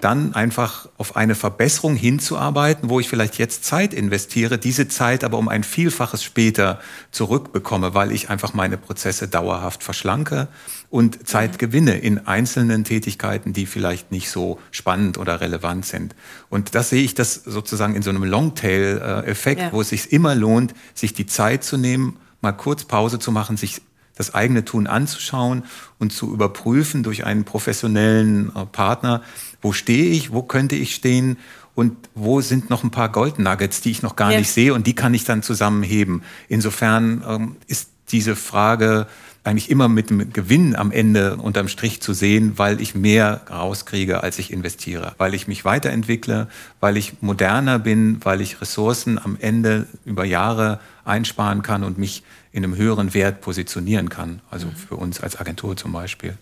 dann 0.00 0.34
einfach 0.34 0.88
auf 0.96 1.16
eine 1.16 1.34
Verbesserung 1.34 1.96
hinzuarbeiten, 1.96 2.88
wo 2.88 3.00
ich 3.00 3.08
vielleicht 3.08 3.38
jetzt 3.38 3.64
Zeit 3.64 3.94
investiere, 3.94 4.58
diese 4.58 4.88
Zeit 4.88 5.24
aber 5.24 5.38
um 5.38 5.48
ein 5.48 5.64
Vielfaches 5.64 6.22
später 6.22 6.80
zurückbekomme, 7.10 7.94
weil 7.94 8.12
ich 8.12 8.30
einfach 8.30 8.54
meine 8.54 8.76
Prozesse 8.76 9.28
dauerhaft 9.28 9.82
verschlanke 9.82 10.48
und 10.90 11.28
Zeit 11.28 11.58
gewinne 11.58 11.98
in 11.98 12.26
einzelnen 12.26 12.84
Tätigkeiten, 12.84 13.52
die 13.52 13.66
vielleicht 13.66 14.10
nicht 14.10 14.30
so 14.30 14.58
spannend 14.70 15.18
oder 15.18 15.40
relevant 15.40 15.86
sind. 15.86 16.14
Und 16.48 16.74
das 16.74 16.90
sehe 16.90 17.02
ich 17.02 17.14
das 17.14 17.34
sozusagen 17.34 17.94
in 17.94 18.02
so 18.02 18.10
einem 18.10 18.24
Longtail-Effekt, 18.24 19.60
ja. 19.60 19.72
wo 19.72 19.80
es 19.80 19.90
sich 19.90 20.12
immer 20.12 20.34
lohnt, 20.34 20.74
sich 20.94 21.14
die 21.14 21.26
Zeit 21.26 21.64
zu 21.64 21.76
nehmen, 21.76 22.16
mal 22.40 22.52
kurz 22.52 22.84
Pause 22.84 23.18
zu 23.18 23.32
machen, 23.32 23.56
sich 23.56 23.82
das 24.20 24.34
eigene 24.34 24.66
Tun 24.66 24.86
anzuschauen 24.86 25.64
und 25.98 26.12
zu 26.12 26.30
überprüfen 26.30 27.02
durch 27.02 27.24
einen 27.24 27.44
professionellen 27.44 28.54
äh, 28.54 28.66
Partner, 28.66 29.22
wo 29.62 29.72
stehe 29.72 30.10
ich, 30.10 30.32
wo 30.32 30.42
könnte 30.42 30.76
ich 30.76 30.94
stehen 30.94 31.36
und 31.74 31.96
wo 32.14 32.40
sind 32.40 32.70
noch 32.70 32.84
ein 32.84 32.90
paar 32.90 33.10
Goldnuggets, 33.10 33.80
die 33.80 33.90
ich 33.90 34.02
noch 34.02 34.16
gar 34.16 34.32
ja. 34.32 34.38
nicht 34.38 34.50
sehe 34.50 34.74
und 34.74 34.86
die 34.86 34.94
kann 34.94 35.14
ich 35.14 35.24
dann 35.24 35.42
zusammenheben. 35.42 36.22
Insofern 36.48 37.24
ähm, 37.26 37.56
ist 37.66 37.90
diese 38.10 38.36
Frage 38.36 39.06
eigentlich 39.44 39.70
immer 39.70 39.88
mit 39.88 40.10
dem 40.10 40.32
Gewinn 40.32 40.76
am 40.76 40.92
Ende 40.92 41.36
unterm 41.36 41.68
Strich 41.68 42.02
zu 42.02 42.12
sehen, 42.12 42.54
weil 42.56 42.80
ich 42.80 42.94
mehr 42.94 43.42
rauskriege, 43.50 44.22
als 44.22 44.38
ich 44.38 44.52
investiere, 44.52 45.14
weil 45.16 45.32
ich 45.32 45.48
mich 45.48 45.64
weiterentwickle, 45.64 46.48
weil 46.80 46.96
ich 46.96 47.22
moderner 47.22 47.78
bin, 47.78 48.18
weil 48.22 48.42
ich 48.42 48.60
Ressourcen 48.60 49.18
am 49.18 49.38
Ende 49.40 49.86
über 50.04 50.24
Jahre 50.24 50.80
einsparen 51.04 51.62
kann 51.62 51.84
und 51.84 51.96
mich 51.96 52.22
in 52.52 52.64
einem 52.64 52.76
höheren 52.76 53.14
Wert 53.14 53.40
positionieren 53.40 54.10
kann. 54.10 54.40
Also 54.50 54.66
mhm. 54.66 54.76
für 54.76 54.96
uns 54.96 55.20
als 55.20 55.40
Agentur 55.40 55.76
zum 55.76 55.92
Beispiel. 55.92 56.36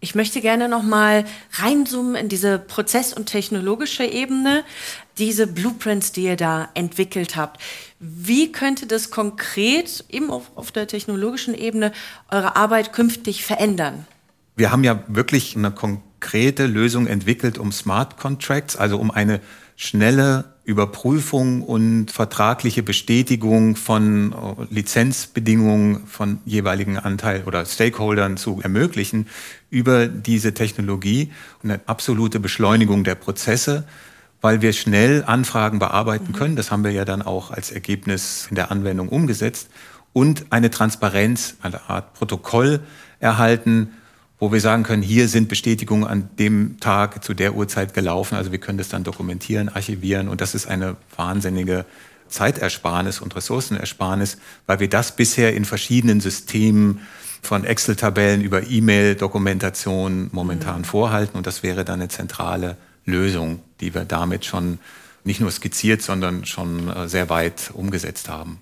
Ich 0.00 0.14
möchte 0.14 0.40
gerne 0.40 0.68
noch 0.68 0.84
mal 0.84 1.24
reinzoomen 1.54 2.14
in 2.14 2.28
diese 2.28 2.60
Prozess- 2.60 3.12
und 3.12 3.26
technologische 3.26 4.04
Ebene, 4.04 4.64
diese 5.18 5.48
Blueprints, 5.48 6.12
die 6.12 6.22
ihr 6.22 6.36
da 6.36 6.68
entwickelt 6.74 7.34
habt. 7.34 7.60
Wie 7.98 8.52
könnte 8.52 8.86
das 8.86 9.10
konkret 9.10 10.04
eben 10.08 10.30
auf, 10.30 10.52
auf 10.54 10.70
der 10.70 10.86
technologischen 10.86 11.52
Ebene 11.52 11.92
eure 12.30 12.54
Arbeit 12.54 12.92
künftig 12.92 13.44
verändern? 13.44 14.06
Wir 14.54 14.70
haben 14.70 14.84
ja 14.84 15.02
wirklich 15.08 15.56
eine 15.56 15.72
konkrete 15.72 16.66
Lösung 16.66 17.08
entwickelt, 17.08 17.58
um 17.58 17.72
Smart 17.72 18.18
Contracts, 18.18 18.76
also 18.76 18.98
um 18.98 19.10
eine 19.10 19.40
schnelle 19.74 20.54
Überprüfung 20.68 21.62
und 21.62 22.10
vertragliche 22.10 22.82
Bestätigung 22.82 23.74
von 23.74 24.32
äh, 24.32 24.36
Lizenzbedingungen 24.68 26.06
von 26.06 26.40
jeweiligen 26.44 26.98
Anteil 26.98 27.44
oder 27.46 27.64
Stakeholdern 27.64 28.36
zu 28.36 28.60
ermöglichen 28.62 29.28
über 29.70 30.08
diese 30.08 30.52
Technologie 30.52 31.30
und 31.62 31.70
eine 31.70 31.80
absolute 31.86 32.38
Beschleunigung 32.38 33.02
der 33.02 33.14
Prozesse, 33.14 33.84
weil 34.42 34.60
wir 34.60 34.74
schnell 34.74 35.24
Anfragen 35.26 35.78
bearbeiten 35.78 36.34
können. 36.34 36.54
Das 36.54 36.70
haben 36.70 36.84
wir 36.84 36.92
ja 36.92 37.06
dann 37.06 37.22
auch 37.22 37.50
als 37.50 37.70
Ergebnis 37.70 38.48
in 38.50 38.56
der 38.56 38.70
Anwendung 38.70 39.08
umgesetzt 39.08 39.70
und 40.12 40.44
eine 40.50 40.68
Transparenz, 40.68 41.56
eine 41.62 41.88
Art 41.88 42.12
Protokoll 42.12 42.80
erhalten, 43.20 43.94
wo 44.38 44.52
wir 44.52 44.60
sagen 44.60 44.84
können, 44.84 45.02
hier 45.02 45.28
sind 45.28 45.48
Bestätigungen 45.48 46.04
an 46.04 46.30
dem 46.38 46.78
Tag 46.80 47.24
zu 47.24 47.34
der 47.34 47.54
Uhrzeit 47.54 47.92
gelaufen. 47.92 48.36
Also 48.36 48.52
wir 48.52 48.58
können 48.58 48.78
das 48.78 48.88
dann 48.88 49.04
dokumentieren, 49.04 49.68
archivieren 49.68 50.28
und 50.28 50.40
das 50.40 50.54
ist 50.54 50.68
eine 50.68 50.96
wahnsinnige 51.16 51.84
Zeitersparnis 52.28 53.20
und 53.20 53.34
Ressourcenersparnis, 53.34 54.38
weil 54.66 54.80
wir 54.80 54.88
das 54.88 55.16
bisher 55.16 55.54
in 55.54 55.64
verschiedenen 55.64 56.20
Systemen 56.20 57.00
von 57.42 57.64
Excel-Tabellen 57.64 58.42
über 58.42 58.68
E-Mail-Dokumentation 58.68 60.28
momentan 60.32 60.80
mhm. 60.80 60.84
vorhalten 60.84 61.36
und 61.36 61.46
das 61.46 61.62
wäre 61.62 61.84
dann 61.84 62.00
eine 62.00 62.08
zentrale 62.08 62.76
Lösung, 63.06 63.60
die 63.80 63.94
wir 63.94 64.04
damit 64.04 64.44
schon 64.44 64.78
nicht 65.24 65.40
nur 65.40 65.50
skizziert, 65.50 66.02
sondern 66.02 66.44
schon 66.44 66.88
äh, 66.88 67.08
sehr 67.08 67.28
weit 67.28 67.70
umgesetzt 67.72 68.28
haben. 68.28 68.60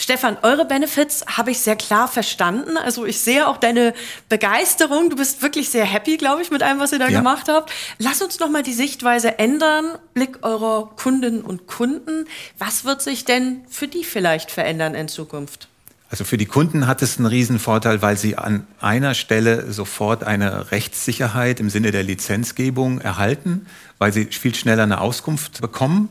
Stefan, 0.00 0.38
eure 0.42 0.64
Benefits 0.64 1.24
habe 1.26 1.50
ich 1.50 1.58
sehr 1.58 1.74
klar 1.74 2.06
verstanden. 2.06 2.76
Also 2.76 3.04
ich 3.04 3.20
sehe 3.20 3.48
auch 3.48 3.56
deine 3.56 3.94
Begeisterung. 4.28 5.10
Du 5.10 5.16
bist 5.16 5.42
wirklich 5.42 5.70
sehr 5.70 5.84
happy, 5.84 6.16
glaube 6.16 6.40
ich, 6.40 6.52
mit 6.52 6.62
allem, 6.62 6.78
was 6.78 6.92
ihr 6.92 7.00
da 7.00 7.08
ja. 7.08 7.18
gemacht 7.18 7.48
habt. 7.48 7.72
Lass 7.98 8.22
uns 8.22 8.38
noch 8.38 8.48
mal 8.48 8.62
die 8.62 8.72
Sichtweise 8.72 9.40
ändern. 9.40 9.98
Blick 10.14 10.38
eurer 10.42 10.88
Kundinnen 10.94 11.42
und 11.42 11.66
Kunden. 11.66 12.26
Was 12.58 12.84
wird 12.84 13.02
sich 13.02 13.24
denn 13.24 13.62
für 13.68 13.88
die 13.88 14.04
vielleicht 14.04 14.52
verändern 14.52 14.94
in 14.94 15.08
Zukunft? 15.08 15.66
Also 16.10 16.24
für 16.24 16.38
die 16.38 16.46
Kunden 16.46 16.86
hat 16.86 17.02
es 17.02 17.18
einen 17.18 17.26
Riesenvorteil, 17.26 18.00
weil 18.00 18.16
sie 18.16 18.38
an 18.38 18.66
einer 18.80 19.14
Stelle 19.14 19.70
sofort 19.72 20.22
eine 20.22 20.70
Rechtssicherheit 20.70 21.58
im 21.58 21.70
Sinne 21.70 21.90
der 21.90 22.04
Lizenzgebung 22.04 23.00
erhalten, 23.00 23.66
weil 23.98 24.12
sie 24.12 24.26
viel 24.26 24.54
schneller 24.54 24.84
eine 24.84 25.00
Auskunft 25.00 25.60
bekommen 25.60 26.08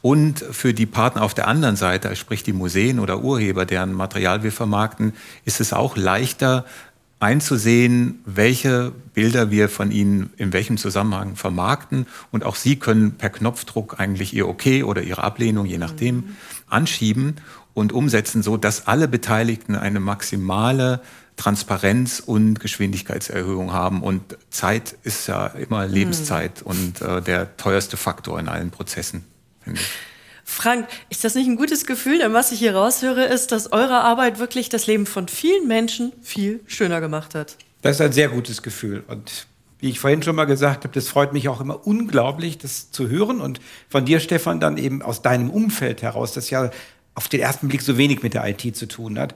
und 0.00 0.38
für 0.38 0.74
die 0.74 0.86
Partner 0.86 1.22
auf 1.22 1.34
der 1.34 1.48
anderen 1.48 1.76
Seite, 1.76 2.14
sprich 2.14 2.42
die 2.42 2.52
Museen 2.52 3.00
oder 3.00 3.22
Urheber, 3.22 3.66
deren 3.66 3.92
Material 3.92 4.42
wir 4.42 4.52
vermarkten, 4.52 5.12
ist 5.44 5.60
es 5.60 5.72
auch 5.72 5.96
leichter 5.96 6.64
einzusehen, 7.20 8.20
welche 8.24 8.92
Bilder 9.12 9.50
wir 9.50 9.68
von 9.68 9.90
ihnen 9.90 10.30
in 10.36 10.52
welchem 10.52 10.76
Zusammenhang 10.76 11.34
vermarkten. 11.34 12.06
Und 12.30 12.44
auch 12.44 12.54
sie 12.54 12.76
können 12.76 13.12
per 13.12 13.30
Knopfdruck 13.30 13.98
eigentlich 13.98 14.34
ihr 14.34 14.48
Okay 14.48 14.84
oder 14.84 15.02
ihre 15.02 15.24
Ablehnung, 15.24 15.66
je 15.66 15.78
nachdem, 15.78 16.16
mhm. 16.16 16.36
anschieben 16.68 17.36
und 17.74 17.92
umsetzen, 17.92 18.42
so 18.42 18.56
dass 18.56 18.86
alle 18.86 19.08
Beteiligten 19.08 19.74
eine 19.74 19.98
maximale 19.98 21.00
Transparenz 21.36 22.20
und 22.24 22.60
Geschwindigkeitserhöhung 22.60 23.72
haben. 23.72 24.02
Und 24.02 24.36
Zeit 24.50 24.96
ist 25.02 25.26
ja 25.26 25.46
immer 25.46 25.86
Lebenszeit 25.86 26.60
mhm. 26.60 26.66
und 26.66 27.02
äh, 27.02 27.20
der 27.20 27.56
teuerste 27.56 27.96
Faktor 27.96 28.38
in 28.38 28.48
allen 28.48 28.70
Prozessen. 28.70 29.24
Frank, 30.44 30.88
ist 31.10 31.24
das 31.24 31.34
nicht 31.34 31.46
ein 31.46 31.56
gutes 31.56 31.84
Gefühl? 31.84 32.18
Denn 32.18 32.32
was 32.32 32.52
ich 32.52 32.58
hier 32.58 32.74
raushöre, 32.74 33.24
ist, 33.24 33.52
dass 33.52 33.70
eure 33.72 34.00
Arbeit 34.00 34.38
wirklich 34.38 34.68
das 34.68 34.86
Leben 34.86 35.06
von 35.06 35.28
vielen 35.28 35.68
Menschen 35.68 36.12
viel 36.22 36.60
schöner 36.66 37.00
gemacht 37.00 37.34
hat. 37.34 37.56
Das 37.82 37.96
ist 37.96 38.00
ein 38.00 38.12
sehr 38.12 38.28
gutes 38.28 38.62
Gefühl. 38.62 39.04
Und 39.06 39.46
wie 39.78 39.90
ich 39.90 40.00
vorhin 40.00 40.22
schon 40.22 40.34
mal 40.34 40.46
gesagt 40.46 40.84
habe, 40.84 40.94
das 40.94 41.08
freut 41.08 41.32
mich 41.32 41.48
auch 41.48 41.60
immer 41.60 41.86
unglaublich, 41.86 42.58
das 42.58 42.90
zu 42.90 43.08
hören. 43.08 43.40
Und 43.40 43.60
von 43.88 44.04
dir, 44.04 44.20
Stefan, 44.20 44.58
dann 44.58 44.78
eben 44.78 45.02
aus 45.02 45.22
deinem 45.22 45.50
Umfeld 45.50 46.02
heraus, 46.02 46.32
das 46.32 46.50
ja 46.50 46.70
auf 47.14 47.28
den 47.28 47.40
ersten 47.40 47.68
Blick 47.68 47.82
so 47.82 47.98
wenig 47.98 48.22
mit 48.22 48.34
der 48.34 48.46
IT 48.48 48.76
zu 48.76 48.86
tun 48.86 49.18
hat. 49.18 49.34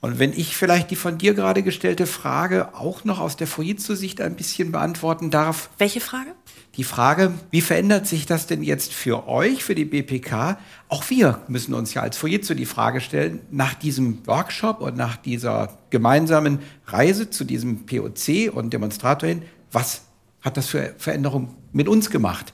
Und 0.00 0.18
wenn 0.18 0.32
ich 0.32 0.56
vielleicht 0.56 0.90
die 0.90 0.96
von 0.96 1.18
dir 1.18 1.34
gerade 1.34 1.62
gestellte 1.62 2.06
Frage 2.06 2.74
auch 2.74 3.04
noch 3.04 3.18
aus 3.18 3.36
der 3.36 3.46
Fujitsu-Sicht 3.46 4.20
ein 4.20 4.36
bisschen 4.36 4.70
beantworten 4.70 5.30
darf. 5.30 5.70
Welche 5.78 6.00
Frage? 6.00 6.30
Die 6.76 6.84
Frage, 6.84 7.32
wie 7.50 7.62
verändert 7.62 8.06
sich 8.06 8.26
das 8.26 8.46
denn 8.46 8.62
jetzt 8.62 8.92
für 8.92 9.28
euch, 9.28 9.64
für 9.64 9.74
die 9.74 9.86
BPK? 9.86 10.58
Auch 10.88 11.08
wir 11.08 11.40
müssen 11.48 11.72
uns 11.72 11.94
ja 11.94 12.02
als 12.02 12.18
Fujitsu 12.18 12.52
die 12.52 12.66
Frage 12.66 13.00
stellen, 13.00 13.40
nach 13.50 13.72
diesem 13.72 14.26
Workshop 14.26 14.82
und 14.82 14.94
nach 14.94 15.16
dieser 15.16 15.78
gemeinsamen 15.88 16.58
Reise 16.86 17.30
zu 17.30 17.44
diesem 17.44 17.86
POC 17.86 18.52
und 18.52 18.74
Demonstrator 18.74 19.26
hin, 19.26 19.42
was 19.72 20.02
hat 20.42 20.58
das 20.58 20.66
für 20.68 20.94
Veränderungen 20.98 21.54
mit 21.72 21.88
uns 21.88 22.10
gemacht? 22.10 22.52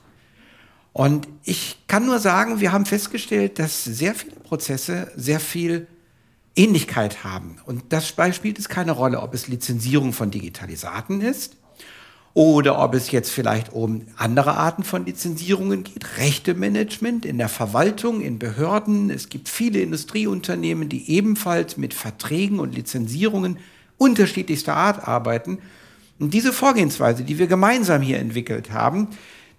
Und 0.93 1.27
ich 1.43 1.79
kann 1.87 2.05
nur 2.05 2.19
sagen, 2.19 2.61
wir 2.61 2.71
haben 2.71 2.85
festgestellt, 2.85 3.59
dass 3.59 3.83
sehr 3.83 4.15
viele 4.15 4.35
Prozesse 4.35 5.11
sehr 5.17 5.41
viel 5.41 5.87
Ähnlichkeit 6.55 7.25
haben. 7.25 7.57
Und 7.65 7.91
das 7.91 8.07
spielt 8.07 8.59
es 8.59 8.69
keine 8.69 8.93
Rolle, 8.93 9.21
ob 9.21 9.33
es 9.33 9.49
Lizenzierung 9.49 10.13
von 10.13 10.31
Digitalisaten 10.31 11.19
ist 11.19 11.57
oder 12.33 12.79
ob 12.79 12.95
es 12.95 13.11
jetzt 13.11 13.29
vielleicht 13.29 13.73
um 13.73 14.07
andere 14.17 14.55
Arten 14.55 14.83
von 14.83 15.05
Lizenzierungen 15.05 15.83
geht, 15.83 16.17
Rechtemanagement 16.17 17.25
in 17.25 17.37
der 17.37 17.49
Verwaltung, 17.49 18.21
in 18.21 18.39
Behörden. 18.39 19.11
Es 19.11 19.29
gibt 19.29 19.49
viele 19.49 19.81
Industrieunternehmen, 19.81 20.89
die 20.89 21.11
ebenfalls 21.11 21.77
mit 21.77 21.93
Verträgen 21.93 22.59
und 22.59 22.73
Lizenzierungen 22.73 23.57
unterschiedlichster 23.97 24.75
Art 24.75 25.07
arbeiten. 25.07 25.59
Und 26.17 26.33
diese 26.33 26.53
Vorgehensweise, 26.53 27.23
die 27.23 27.37
wir 27.37 27.47
gemeinsam 27.47 28.01
hier 28.01 28.17
entwickelt 28.17 28.71
haben, 28.71 29.09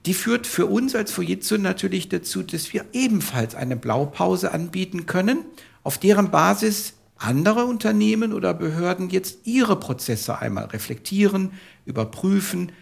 die 0.07 0.14
führt 0.14 0.47
für 0.47 0.66
uns 0.66 0.95
als 0.95 1.12
Fujitsu 1.12 1.57
natürlich 1.57 2.09
dazu, 2.09 2.43
dass 2.43 2.72
wir 2.72 2.85
ebenfalls 2.93 3.55
eine 3.55 3.77
Blaupause 3.77 4.53
anbieten 4.53 5.07
können, 5.07 5.45
auf 5.83 5.99
deren 5.99 6.31
Basis 6.31 6.95
andere 7.16 7.64
Unternehmen 7.64 8.33
oder 8.33 8.53
Behörden 8.53 9.09
jetzt 9.09 9.47
ihre 9.47 9.79
Prozesse 9.79 10.39
einmal 10.41 10.66
reflektieren, 10.66 11.53
überprüfen, 11.85 12.72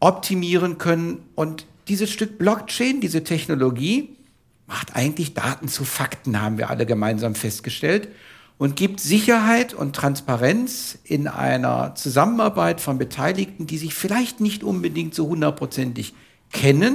optimieren 0.00 0.78
können. 0.78 1.22
Und 1.34 1.66
dieses 1.88 2.10
Stück 2.10 2.38
Blockchain, 2.38 3.00
diese 3.00 3.24
Technologie, 3.24 4.16
macht 4.66 4.96
eigentlich 4.96 5.34
Daten 5.34 5.68
zu 5.68 5.84
Fakten, 5.84 6.40
haben 6.40 6.58
wir 6.58 6.70
alle 6.70 6.86
gemeinsam 6.86 7.34
festgestellt, 7.34 8.08
und 8.58 8.76
gibt 8.76 9.00
Sicherheit 9.00 9.74
und 9.74 9.96
Transparenz 9.96 10.98
in 11.04 11.26
einer 11.26 11.94
Zusammenarbeit 11.96 12.80
von 12.80 12.96
Beteiligten, 12.96 13.66
die 13.66 13.78
sich 13.78 13.92
vielleicht 13.92 14.40
nicht 14.40 14.62
unbedingt 14.62 15.14
so 15.14 15.28
hundertprozentig 15.28 16.14
kennen, 16.52 16.94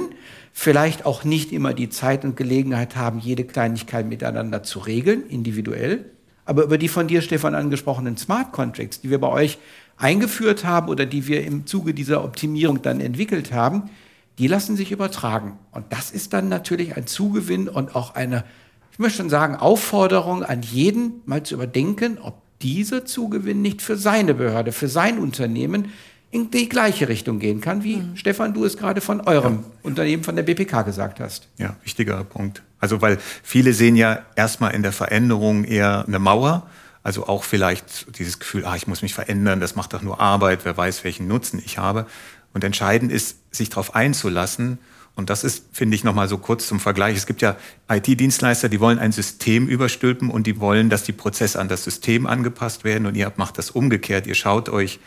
vielleicht 0.52 1.04
auch 1.04 1.24
nicht 1.24 1.52
immer 1.52 1.74
die 1.74 1.90
Zeit 1.90 2.24
und 2.24 2.36
Gelegenheit 2.36 2.96
haben, 2.96 3.18
jede 3.18 3.44
Kleinigkeit 3.44 4.06
miteinander 4.06 4.62
zu 4.62 4.78
regeln, 4.78 5.26
individuell. 5.28 6.06
Aber 6.46 6.64
über 6.64 6.78
die 6.78 6.88
von 6.88 7.06
dir, 7.06 7.20
Stefan, 7.20 7.54
angesprochenen 7.54 8.16
Smart 8.16 8.52
Contracts, 8.52 9.02
die 9.02 9.10
wir 9.10 9.20
bei 9.20 9.28
euch 9.28 9.58
eingeführt 9.98 10.64
haben 10.64 10.88
oder 10.88 11.06
die 11.06 11.26
wir 11.26 11.44
im 11.44 11.66
Zuge 11.66 11.94
dieser 11.94 12.24
Optimierung 12.24 12.82
dann 12.82 13.00
entwickelt 13.00 13.52
haben, 13.52 13.90
die 14.38 14.46
lassen 14.46 14.76
sich 14.76 14.92
übertragen. 14.92 15.58
Und 15.72 15.86
das 15.90 16.10
ist 16.10 16.32
dann 16.32 16.48
natürlich 16.48 16.96
ein 16.96 17.06
Zugewinn 17.06 17.68
und 17.68 17.96
auch 17.96 18.14
eine, 18.14 18.44
ich 18.92 18.98
möchte 18.98 19.18
schon 19.18 19.30
sagen, 19.30 19.56
Aufforderung 19.56 20.44
an 20.44 20.62
jeden, 20.62 21.22
mal 21.26 21.42
zu 21.42 21.54
überdenken, 21.54 22.18
ob 22.22 22.40
dieser 22.62 23.04
Zugewinn 23.04 23.62
nicht 23.62 23.82
für 23.82 23.96
seine 23.96 24.34
Behörde, 24.34 24.72
für 24.72 24.88
sein 24.88 25.18
Unternehmen 25.18 25.92
in 26.30 26.50
die 26.50 26.68
gleiche 26.68 27.08
Richtung 27.08 27.38
gehen 27.38 27.60
kann, 27.60 27.84
wie 27.84 27.96
mhm. 27.96 28.16
Stefan, 28.16 28.52
du 28.52 28.64
es 28.64 28.76
gerade 28.76 29.00
von 29.00 29.22
eurem 29.22 29.54
ja. 29.54 29.64
Unternehmen, 29.82 30.22
von 30.22 30.36
der 30.36 30.42
BPK 30.42 30.82
gesagt 30.82 31.20
hast. 31.20 31.48
Ja, 31.56 31.76
wichtiger 31.82 32.22
Punkt. 32.24 32.62
Also, 32.80 33.00
weil 33.00 33.18
viele 33.42 33.72
sehen 33.72 33.96
ja 33.96 34.20
erstmal 34.36 34.74
in 34.74 34.82
der 34.82 34.92
Veränderung 34.92 35.64
eher 35.64 36.04
eine 36.06 36.18
Mauer 36.18 36.68
also 37.08 37.26
auch 37.26 37.42
vielleicht 37.42 38.18
dieses 38.18 38.38
Gefühl, 38.38 38.66
ah, 38.66 38.76
ich 38.76 38.86
muss 38.86 39.00
mich 39.00 39.14
verändern, 39.14 39.60
das 39.60 39.74
macht 39.74 39.94
doch 39.94 40.02
nur 40.02 40.20
Arbeit, 40.20 40.66
wer 40.66 40.76
weiß, 40.76 41.04
welchen 41.04 41.26
Nutzen 41.26 41.58
ich 41.64 41.78
habe. 41.78 42.04
Und 42.52 42.64
entscheidend 42.64 43.10
ist, 43.10 43.38
sich 43.50 43.70
darauf 43.70 43.94
einzulassen. 43.94 44.76
Und 45.14 45.30
das 45.30 45.42
ist, 45.42 45.64
finde 45.72 45.94
ich, 45.94 46.04
nochmal 46.04 46.28
so 46.28 46.36
kurz 46.36 46.68
zum 46.68 46.80
Vergleich. 46.80 47.16
Es 47.16 47.24
gibt 47.24 47.40
ja 47.40 47.56
IT-Dienstleister, 47.88 48.68
die 48.68 48.78
wollen 48.78 48.98
ein 48.98 49.12
System 49.12 49.68
überstülpen 49.68 50.28
und 50.28 50.46
die 50.46 50.60
wollen, 50.60 50.90
dass 50.90 51.02
die 51.02 51.14
Prozesse 51.14 51.58
an 51.58 51.68
das 51.68 51.82
System 51.82 52.26
angepasst 52.26 52.84
werden. 52.84 53.06
Und 53.06 53.16
ihr 53.16 53.32
macht 53.36 53.56
das 53.56 53.70
umgekehrt. 53.70 54.26
Ihr 54.26 54.34
schaut 54.34 54.68
euch 54.68 55.00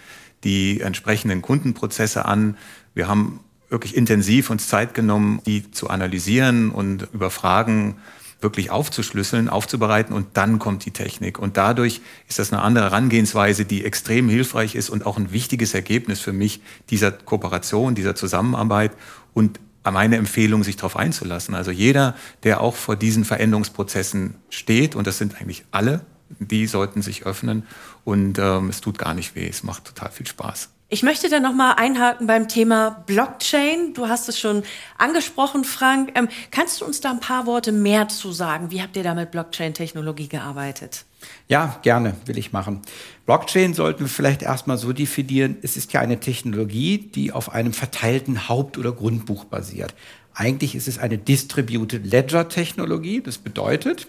die 0.43 0.81
entsprechenden 0.81 1.43
Kundenprozesse 1.43 2.25
an. 2.25 2.57
Wir 2.95 3.07
haben 3.07 3.41
wirklich 3.69 3.95
intensiv 3.95 4.49
uns 4.49 4.67
Zeit 4.67 4.95
genommen, 4.95 5.39
die 5.45 5.69
zu 5.69 5.87
analysieren 5.91 6.71
und 6.71 7.07
über 7.13 7.29
Fragen 7.29 7.97
wirklich 8.41 8.71
aufzuschlüsseln, 8.71 9.49
aufzubereiten 9.49 10.13
und 10.15 10.27
dann 10.33 10.59
kommt 10.59 10.85
die 10.85 10.91
Technik. 10.91 11.39
Und 11.39 11.57
dadurch 11.57 12.01
ist 12.27 12.39
das 12.39 12.51
eine 12.51 12.61
andere 12.61 12.85
Herangehensweise, 12.85 13.65
die 13.65 13.85
extrem 13.85 14.29
hilfreich 14.29 14.75
ist 14.75 14.89
und 14.89 15.05
auch 15.05 15.17
ein 15.17 15.31
wichtiges 15.31 15.73
Ergebnis 15.73 16.19
für 16.19 16.33
mich 16.33 16.61
dieser 16.89 17.11
Kooperation, 17.11 17.95
dieser 17.95 18.15
Zusammenarbeit 18.15 18.91
und 19.33 19.59
meine 19.89 20.17
Empfehlung, 20.17 20.63
sich 20.63 20.75
darauf 20.75 20.95
einzulassen. 20.95 21.55
Also 21.55 21.71
jeder, 21.71 22.15
der 22.43 22.61
auch 22.61 22.75
vor 22.75 22.95
diesen 22.95 23.25
Veränderungsprozessen 23.25 24.35
steht, 24.49 24.95
und 24.95 25.07
das 25.07 25.17
sind 25.17 25.41
eigentlich 25.41 25.63
alle, 25.71 26.01
die 26.39 26.67
sollten 26.67 27.01
sich 27.01 27.25
öffnen 27.25 27.63
und 28.03 28.37
ähm, 28.39 28.69
es 28.69 28.81
tut 28.81 28.97
gar 28.97 29.13
nicht 29.13 29.35
weh, 29.35 29.47
es 29.47 29.63
macht 29.63 29.85
total 29.85 30.11
viel 30.11 30.27
Spaß. 30.27 30.69
Ich 30.93 31.03
möchte 31.03 31.29
da 31.29 31.39
noch 31.39 31.53
mal 31.53 31.71
einhaken 31.75 32.27
beim 32.27 32.49
Thema 32.49 33.01
Blockchain. 33.05 33.93
Du 33.93 34.09
hast 34.09 34.27
es 34.27 34.37
schon 34.37 34.63
angesprochen, 34.97 35.63
Frank. 35.63 36.11
Ähm, 36.15 36.27
kannst 36.51 36.81
du 36.81 36.85
uns 36.85 36.99
da 36.99 37.11
ein 37.11 37.21
paar 37.21 37.45
Worte 37.45 37.71
mehr 37.71 38.09
zu 38.09 38.33
sagen? 38.33 38.71
Wie 38.71 38.81
habt 38.81 38.97
ihr 38.97 39.03
da 39.03 39.15
mit 39.15 39.31
Blockchain-Technologie 39.31 40.27
gearbeitet? 40.27 41.05
Ja, 41.47 41.79
gerne, 41.81 42.15
will 42.25 42.37
ich 42.37 42.51
machen. 42.51 42.81
Blockchain 43.25 43.73
sollten 43.73 44.01
wir 44.01 44.09
vielleicht 44.09 44.41
erstmal 44.41 44.77
so 44.77 44.91
definieren. 44.91 45.55
Es 45.61 45.77
ist 45.77 45.93
ja 45.93 46.01
eine 46.01 46.19
Technologie, 46.19 46.97
die 46.97 47.31
auf 47.31 47.53
einem 47.53 47.71
verteilten 47.71 48.49
Haupt- 48.49 48.77
oder 48.77 48.91
Grundbuch 48.91 49.45
basiert. 49.45 49.95
Eigentlich 50.33 50.75
ist 50.75 50.87
es 50.87 50.97
eine 50.97 51.17
Distributed 51.17 52.05
Ledger 52.05 52.47
Technologie. 52.47 53.21
Das 53.21 53.37
bedeutet, 53.37 54.07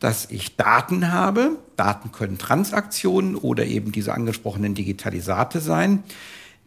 dass 0.00 0.30
ich 0.30 0.56
Daten 0.56 1.12
habe. 1.12 1.56
Daten 1.76 2.10
können 2.12 2.38
Transaktionen 2.38 3.36
oder 3.36 3.66
eben 3.66 3.92
diese 3.92 4.14
angesprochenen 4.14 4.74
Digitalisate 4.74 5.60
sein, 5.60 6.02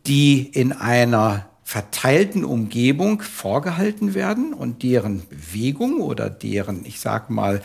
die 0.06 0.42
in 0.42 0.72
einer 0.72 1.48
verteilten 1.64 2.44
Umgebung 2.44 3.22
vorgehalten 3.22 4.14
werden 4.14 4.54
und 4.54 4.84
deren 4.84 5.28
Bewegung 5.30 6.02
oder 6.02 6.30
deren, 6.30 6.86
ich 6.86 7.00
sag 7.00 7.30
mal, 7.30 7.62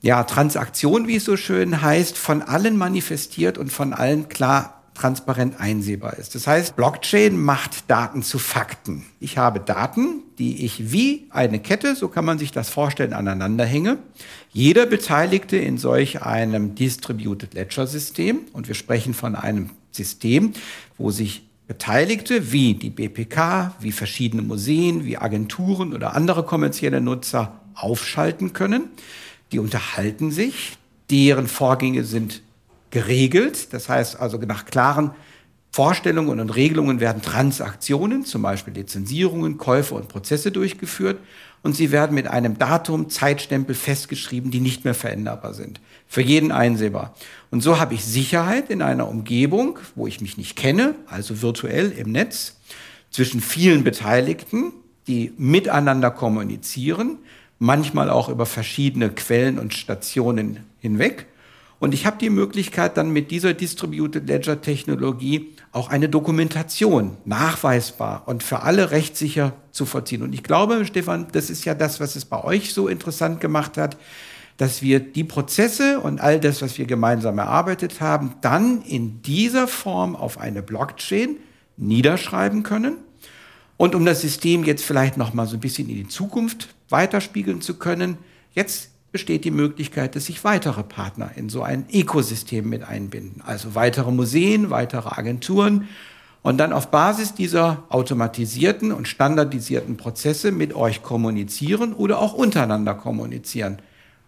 ja, 0.00 0.24
Transaktion, 0.24 1.06
wie 1.08 1.16
es 1.16 1.24
so 1.24 1.36
schön 1.36 1.82
heißt, 1.82 2.16
von 2.16 2.42
allen 2.42 2.76
manifestiert 2.76 3.58
und 3.58 3.70
von 3.70 3.92
allen 3.92 4.28
klar 4.28 4.75
transparent 4.96 5.60
einsehbar 5.60 6.18
ist. 6.18 6.34
Das 6.34 6.46
heißt, 6.46 6.76
Blockchain 6.76 7.38
macht 7.38 7.90
Daten 7.90 8.22
zu 8.22 8.38
Fakten. 8.38 9.06
Ich 9.20 9.38
habe 9.38 9.60
Daten, 9.60 10.22
die 10.38 10.64
ich 10.64 10.92
wie 10.92 11.26
eine 11.30 11.60
Kette, 11.60 11.94
so 11.94 12.08
kann 12.08 12.24
man 12.24 12.38
sich 12.38 12.50
das 12.50 12.68
vorstellen, 12.68 13.12
aneinander 13.12 13.64
hänge. 13.64 13.98
Jeder 14.52 14.86
Beteiligte 14.86 15.56
in 15.56 15.78
solch 15.78 16.22
einem 16.22 16.74
Distributed 16.74 17.54
Ledger 17.54 17.86
System, 17.86 18.40
und 18.52 18.68
wir 18.68 18.74
sprechen 18.74 19.14
von 19.14 19.34
einem 19.34 19.70
System, 19.92 20.52
wo 20.98 21.10
sich 21.10 21.46
Beteiligte 21.66 22.52
wie 22.52 22.74
die 22.74 22.90
BPK, 22.90 23.74
wie 23.80 23.92
verschiedene 23.92 24.42
Museen, 24.42 25.04
wie 25.04 25.18
Agenturen 25.18 25.94
oder 25.94 26.14
andere 26.14 26.44
kommerzielle 26.44 27.00
Nutzer 27.00 27.60
aufschalten 27.74 28.52
können. 28.52 28.84
Die 29.52 29.58
unterhalten 29.58 30.30
sich, 30.30 30.78
deren 31.10 31.48
Vorgänge 31.48 32.04
sind 32.04 32.42
geregelt. 32.90 33.72
Das 33.72 33.88
heißt 33.88 34.18
also 34.18 34.38
nach 34.38 34.64
klaren 34.64 35.12
Vorstellungen 35.76 36.40
und 36.40 36.50
Regelungen 36.56 37.00
werden 37.00 37.20
Transaktionen, 37.20 38.24
zum 38.24 38.40
Beispiel 38.40 38.72
Lizenzierungen, 38.72 39.58
Käufe 39.58 39.94
und 39.94 40.08
Prozesse 40.08 40.50
durchgeführt 40.50 41.18
und 41.62 41.74
sie 41.74 41.90
werden 41.90 42.14
mit 42.14 42.28
einem 42.28 42.56
Datum, 42.58 43.10
Zeitstempel 43.10 43.74
festgeschrieben, 43.74 44.50
die 44.50 44.60
nicht 44.60 44.84
mehr 44.84 44.94
veränderbar 44.94 45.52
sind. 45.52 45.80
Für 46.06 46.22
jeden 46.22 46.50
einsehbar. 46.50 47.14
Und 47.50 47.60
so 47.60 47.78
habe 47.78 47.92
ich 47.92 48.04
Sicherheit 48.04 48.70
in 48.70 48.80
einer 48.80 49.08
Umgebung, 49.08 49.78
wo 49.94 50.06
ich 50.06 50.22
mich 50.22 50.38
nicht 50.38 50.56
kenne, 50.56 50.94
also 51.08 51.42
virtuell 51.42 51.90
im 51.90 52.10
Netz, 52.10 52.56
zwischen 53.10 53.40
vielen 53.40 53.84
Beteiligten, 53.84 54.72
die 55.06 55.32
miteinander 55.36 56.10
kommunizieren, 56.10 57.18
manchmal 57.58 58.10
auch 58.10 58.28
über 58.28 58.46
verschiedene 58.46 59.10
Quellen 59.10 59.58
und 59.58 59.74
Stationen 59.74 60.60
hinweg 60.80 61.26
Und 61.78 61.92
ich 61.92 62.06
habe 62.06 62.16
die 62.18 62.30
Möglichkeit, 62.30 62.96
dann 62.96 63.10
mit 63.10 63.30
dieser 63.30 63.52
Distributed 63.52 64.26
Ledger 64.26 64.62
Technologie 64.62 65.54
auch 65.72 65.90
eine 65.90 66.08
Dokumentation 66.08 67.18
nachweisbar 67.26 68.22
und 68.26 68.42
für 68.42 68.62
alle 68.62 68.90
rechtssicher 68.90 69.52
zu 69.72 69.84
vollziehen. 69.84 70.22
Und 70.22 70.32
ich 70.32 70.42
glaube, 70.42 70.86
Stefan, 70.86 71.26
das 71.32 71.50
ist 71.50 71.66
ja 71.66 71.74
das, 71.74 72.00
was 72.00 72.16
es 72.16 72.24
bei 72.24 72.42
euch 72.42 72.72
so 72.72 72.88
interessant 72.88 73.40
gemacht 73.40 73.76
hat, 73.76 73.98
dass 74.56 74.80
wir 74.80 75.00
die 75.00 75.24
Prozesse 75.24 76.00
und 76.00 76.18
all 76.20 76.40
das, 76.40 76.62
was 76.62 76.78
wir 76.78 76.86
gemeinsam 76.86 77.36
erarbeitet 77.36 78.00
haben, 78.00 78.36
dann 78.40 78.80
in 78.82 79.20
dieser 79.20 79.68
Form 79.68 80.16
auf 80.16 80.38
eine 80.38 80.62
Blockchain 80.62 81.36
niederschreiben 81.76 82.62
können. 82.62 82.96
Und 83.76 83.94
um 83.94 84.06
das 84.06 84.22
System 84.22 84.64
jetzt 84.64 84.82
vielleicht 84.82 85.18
noch 85.18 85.34
mal 85.34 85.46
so 85.46 85.58
ein 85.58 85.60
bisschen 85.60 85.90
in 85.90 85.96
die 85.96 86.08
Zukunft 86.08 86.74
weiterspiegeln 86.88 87.60
zu 87.60 87.74
können, 87.74 88.16
jetzt 88.54 88.90
besteht 89.16 89.46
die 89.46 89.50
Möglichkeit, 89.50 90.14
dass 90.14 90.26
sich 90.26 90.44
weitere 90.44 90.82
Partner 90.82 91.30
in 91.36 91.48
so 91.48 91.62
ein 91.62 91.86
Ökosystem 91.90 92.68
mit 92.68 92.84
einbinden. 92.84 93.40
Also 93.46 93.74
weitere 93.74 94.12
Museen, 94.12 94.68
weitere 94.68 95.08
Agenturen 95.08 95.88
und 96.42 96.58
dann 96.58 96.74
auf 96.74 96.88
Basis 96.90 97.32
dieser 97.32 97.84
automatisierten 97.88 98.92
und 98.92 99.08
standardisierten 99.08 99.96
Prozesse 99.96 100.52
mit 100.52 100.74
euch 100.74 101.02
kommunizieren 101.02 101.94
oder 101.94 102.18
auch 102.18 102.34
untereinander 102.34 102.92
kommunizieren. 102.92 103.78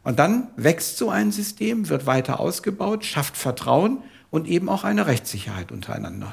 Und 0.04 0.18
dann 0.18 0.48
wächst 0.56 0.96
so 0.96 1.10
ein 1.10 1.32
System, 1.32 1.90
wird 1.90 2.06
weiter 2.06 2.40
ausgebaut, 2.40 3.04
schafft 3.04 3.36
Vertrauen 3.36 3.98
und 4.30 4.48
eben 4.48 4.70
auch 4.70 4.84
eine 4.84 5.06
Rechtssicherheit 5.06 5.70
untereinander. 5.70 6.32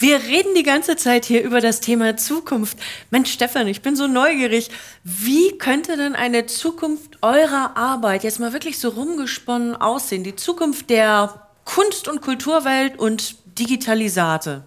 Wir 0.00 0.16
reden 0.22 0.54
die 0.56 0.62
ganze 0.62 0.96
Zeit 0.96 1.26
hier 1.26 1.42
über 1.42 1.60
das 1.60 1.80
Thema 1.80 2.16
Zukunft. 2.16 2.78
Mensch, 3.10 3.30
Stefan, 3.30 3.68
ich 3.68 3.82
bin 3.82 3.96
so 3.96 4.06
neugierig. 4.06 4.70
Wie 5.04 5.58
könnte 5.58 5.98
denn 5.98 6.14
eine 6.14 6.46
Zukunft 6.46 7.18
eurer 7.20 7.76
Arbeit 7.76 8.24
jetzt 8.24 8.40
mal 8.40 8.54
wirklich 8.54 8.78
so 8.78 8.88
rumgesponnen 8.88 9.76
aussehen? 9.76 10.24
Die 10.24 10.34
Zukunft 10.34 10.88
der 10.88 11.46
Kunst- 11.66 12.08
und 12.08 12.22
Kulturwelt 12.22 12.98
und 12.98 13.36
Digitalisate. 13.58 14.64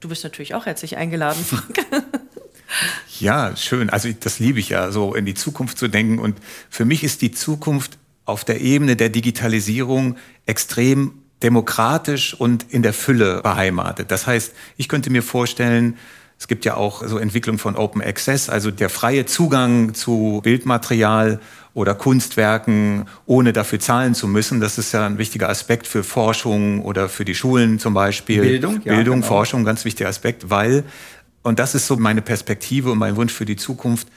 Du 0.00 0.08
bist 0.08 0.24
natürlich 0.24 0.56
auch 0.56 0.66
herzlich 0.66 0.96
eingeladen, 0.96 1.44
Frank. 1.48 1.86
Ja, 3.20 3.54
schön. 3.54 3.90
Also 3.90 4.08
das 4.18 4.40
liebe 4.40 4.58
ich 4.58 4.70
ja, 4.70 4.90
so 4.90 5.14
in 5.14 5.24
die 5.24 5.34
Zukunft 5.34 5.78
zu 5.78 5.86
denken. 5.86 6.18
Und 6.18 6.36
für 6.68 6.84
mich 6.84 7.04
ist 7.04 7.22
die 7.22 7.30
Zukunft 7.30 7.96
auf 8.24 8.44
der 8.44 8.60
Ebene 8.60 8.96
der 8.96 9.08
Digitalisierung 9.08 10.16
extrem 10.46 11.22
demokratisch 11.42 12.34
und 12.34 12.66
in 12.70 12.82
der 12.82 12.92
Fülle 12.92 13.42
beheimatet. 13.42 14.10
Das 14.10 14.26
heißt, 14.26 14.52
ich 14.76 14.88
könnte 14.88 15.10
mir 15.10 15.22
vorstellen, 15.22 15.96
es 16.38 16.48
gibt 16.48 16.64
ja 16.64 16.76
auch 16.76 17.06
so 17.06 17.18
Entwicklung 17.18 17.58
von 17.58 17.76
Open 17.76 18.02
Access, 18.02 18.48
also 18.48 18.70
der 18.70 18.90
freie 18.90 19.24
Zugang 19.24 19.94
zu 19.94 20.40
Bildmaterial 20.42 21.40
oder 21.74 21.94
Kunstwerken, 21.94 23.06
ohne 23.26 23.52
dafür 23.52 23.80
zahlen 23.80 24.14
zu 24.14 24.26
müssen. 24.28 24.60
Das 24.60 24.78
ist 24.78 24.92
ja 24.92 25.06
ein 25.06 25.18
wichtiger 25.18 25.48
Aspekt 25.48 25.86
für 25.86 26.04
Forschung 26.04 26.82
oder 26.82 27.08
für 27.08 27.24
die 27.24 27.34
Schulen 27.34 27.78
zum 27.78 27.94
Beispiel. 27.94 28.42
Bildung, 28.42 28.80
ja, 28.84 28.94
Bildung, 28.94 29.16
genau. 29.16 29.26
Forschung, 29.26 29.64
ganz 29.64 29.84
wichtiger 29.84 30.08
Aspekt, 30.08 30.50
weil, 30.50 30.84
und 31.42 31.58
das 31.58 31.74
ist 31.74 31.86
so 31.86 31.96
meine 31.96 32.22
Perspektive 32.22 32.92
und 32.92 32.98
mein 32.98 33.16
Wunsch 33.16 33.32
für 33.32 33.44
die 33.44 33.56
Zukunft, 33.56 34.08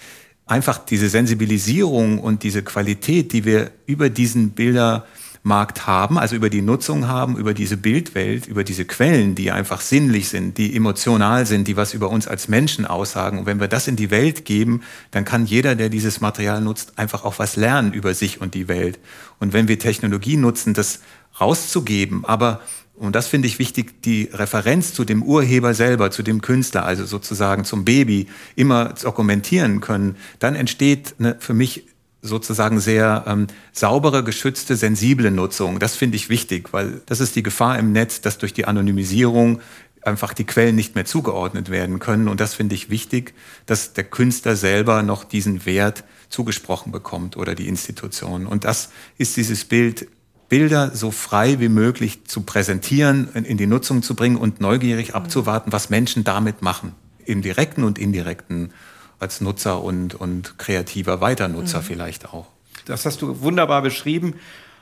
einfach 0.46 0.78
diese 0.78 1.10
Sensibilisierung 1.10 2.20
und 2.20 2.44
diese 2.44 2.64
Qualität, 2.64 3.34
die 3.34 3.46
wir 3.46 3.72
über 3.86 4.10
diesen 4.10 4.52
Bilder 4.52 5.06
Markt 5.48 5.88
haben, 5.88 6.20
also 6.20 6.36
über 6.36 6.50
die 6.50 6.62
Nutzung 6.62 7.08
haben, 7.08 7.38
über 7.38 7.54
diese 7.54 7.78
Bildwelt, 7.78 8.46
über 8.46 8.64
diese 8.64 8.86
Quellen, 8.86 9.34
die 9.34 9.52
einfach 9.52 9.82
sinnlich 9.82 10.30
sind, 10.30 10.58
die 10.58 10.76
emotional 10.76 11.46
sind, 11.46 11.68
die 11.68 11.78
was 11.78 11.94
über 11.94 12.10
uns 12.10 12.28
als 12.28 12.48
Menschen 12.48 12.86
aussagen. 12.86 13.40
Und 13.40 13.46
wenn 13.46 13.60
wir 13.60 13.68
das 13.68 13.88
in 13.88 13.96
die 13.96 14.12
Welt 14.12 14.46
geben, 14.46 14.82
dann 15.12 15.26
kann 15.26 15.46
jeder, 15.46 15.76
der 15.76 15.90
dieses 15.90 16.22
Material 16.22 16.62
nutzt, 16.62 17.00
einfach 17.00 17.24
auch 17.24 17.40
was 17.40 17.56
lernen 17.56 17.94
über 17.94 18.14
sich 18.14 18.42
und 18.42 18.54
die 18.54 18.68
Welt. 18.68 19.00
Und 19.40 19.54
wenn 19.54 19.68
wir 19.68 19.80
Technologie 19.80 20.38
nutzen, 20.38 20.74
das 20.74 21.00
rauszugeben, 21.40 22.26
aber 22.26 22.62
und 23.00 23.16
das 23.16 23.28
finde 23.28 23.48
ich 23.48 23.60
wichtig, 23.60 24.02
die 24.02 24.28
Referenz 24.34 24.92
zu 24.92 25.06
dem 25.06 25.22
Urheber 25.22 25.76
selber, 25.76 26.10
zu 26.10 26.24
dem 26.24 26.42
Künstler, 26.42 26.84
also 26.84 27.06
sozusagen 27.06 27.64
zum 27.64 27.86
Baby, 27.86 28.26
immer 28.56 28.96
dokumentieren 29.02 29.82
können, 29.82 30.16
dann 30.40 30.56
entsteht 30.56 31.14
eine, 31.20 31.36
für 31.40 31.54
mich 31.54 31.86
sozusagen 32.28 32.80
sehr 32.80 33.24
ähm, 33.28 33.48
saubere, 33.72 34.24
geschützte, 34.24 34.76
sensible 34.76 35.32
Nutzung. 35.32 35.80
Das 35.80 35.96
finde 35.96 36.18
ich 36.18 36.30
wichtig, 36.30 36.74
weil 36.74 37.02
das 37.06 37.20
ist 37.20 37.36
die 37.36 37.44
Gefahr 37.44 37.80
im 37.80 37.92
Netz, 37.92 38.22
dass 38.22 38.38
durch 38.38 38.54
die 38.54 38.66
Anonymisierung 38.66 39.60
einfach 40.04 40.34
die 40.34 40.46
Quellen 40.46 40.76
nicht 40.76 40.96
mehr 40.96 41.06
zugeordnet 41.06 41.70
werden 41.70 42.00
können. 42.00 42.28
Und 42.28 42.40
das 42.40 42.54
finde 42.54 42.76
ich 42.76 42.90
wichtig, 42.90 43.34
dass 43.66 43.94
der 43.94 44.06
Künstler 44.06 44.56
selber 44.56 45.04
noch 45.04 45.24
diesen 45.24 45.66
Wert 45.66 46.04
zugesprochen 46.30 46.92
bekommt 46.92 47.38
oder 47.38 47.56
die 47.56 47.68
Institution. 47.68 48.48
Und 48.48 48.64
das 48.64 48.90
ist 49.18 49.38
dieses 49.38 49.66
Bild, 49.66 50.08
Bilder 50.50 50.92
so 50.96 51.12
frei 51.12 51.60
wie 51.60 51.70
möglich 51.70 52.26
zu 52.26 52.42
präsentieren, 52.42 53.30
in 53.34 53.58
die 53.58 53.68
Nutzung 53.68 54.02
zu 54.02 54.16
bringen 54.16 54.38
und 54.38 54.62
neugierig 54.62 55.14
abzuwarten, 55.14 55.74
was 55.74 55.90
Menschen 55.90 56.24
damit 56.24 56.62
machen, 56.62 56.96
im 57.26 57.42
direkten 57.42 57.84
und 57.84 58.00
indirekten 58.00 58.72
als 59.20 59.42
Nutzer 59.42 59.84
und, 59.84 60.16
und 60.16 60.58
kreativer 60.58 61.22
Weiternutzer 61.22 61.80
mhm. 61.80 61.84
vielleicht 61.84 62.34
auch. 62.34 62.48
Das 62.86 63.06
hast 63.06 63.22
du 63.22 63.42
wunderbar 63.42 63.82
beschrieben. 63.82 64.36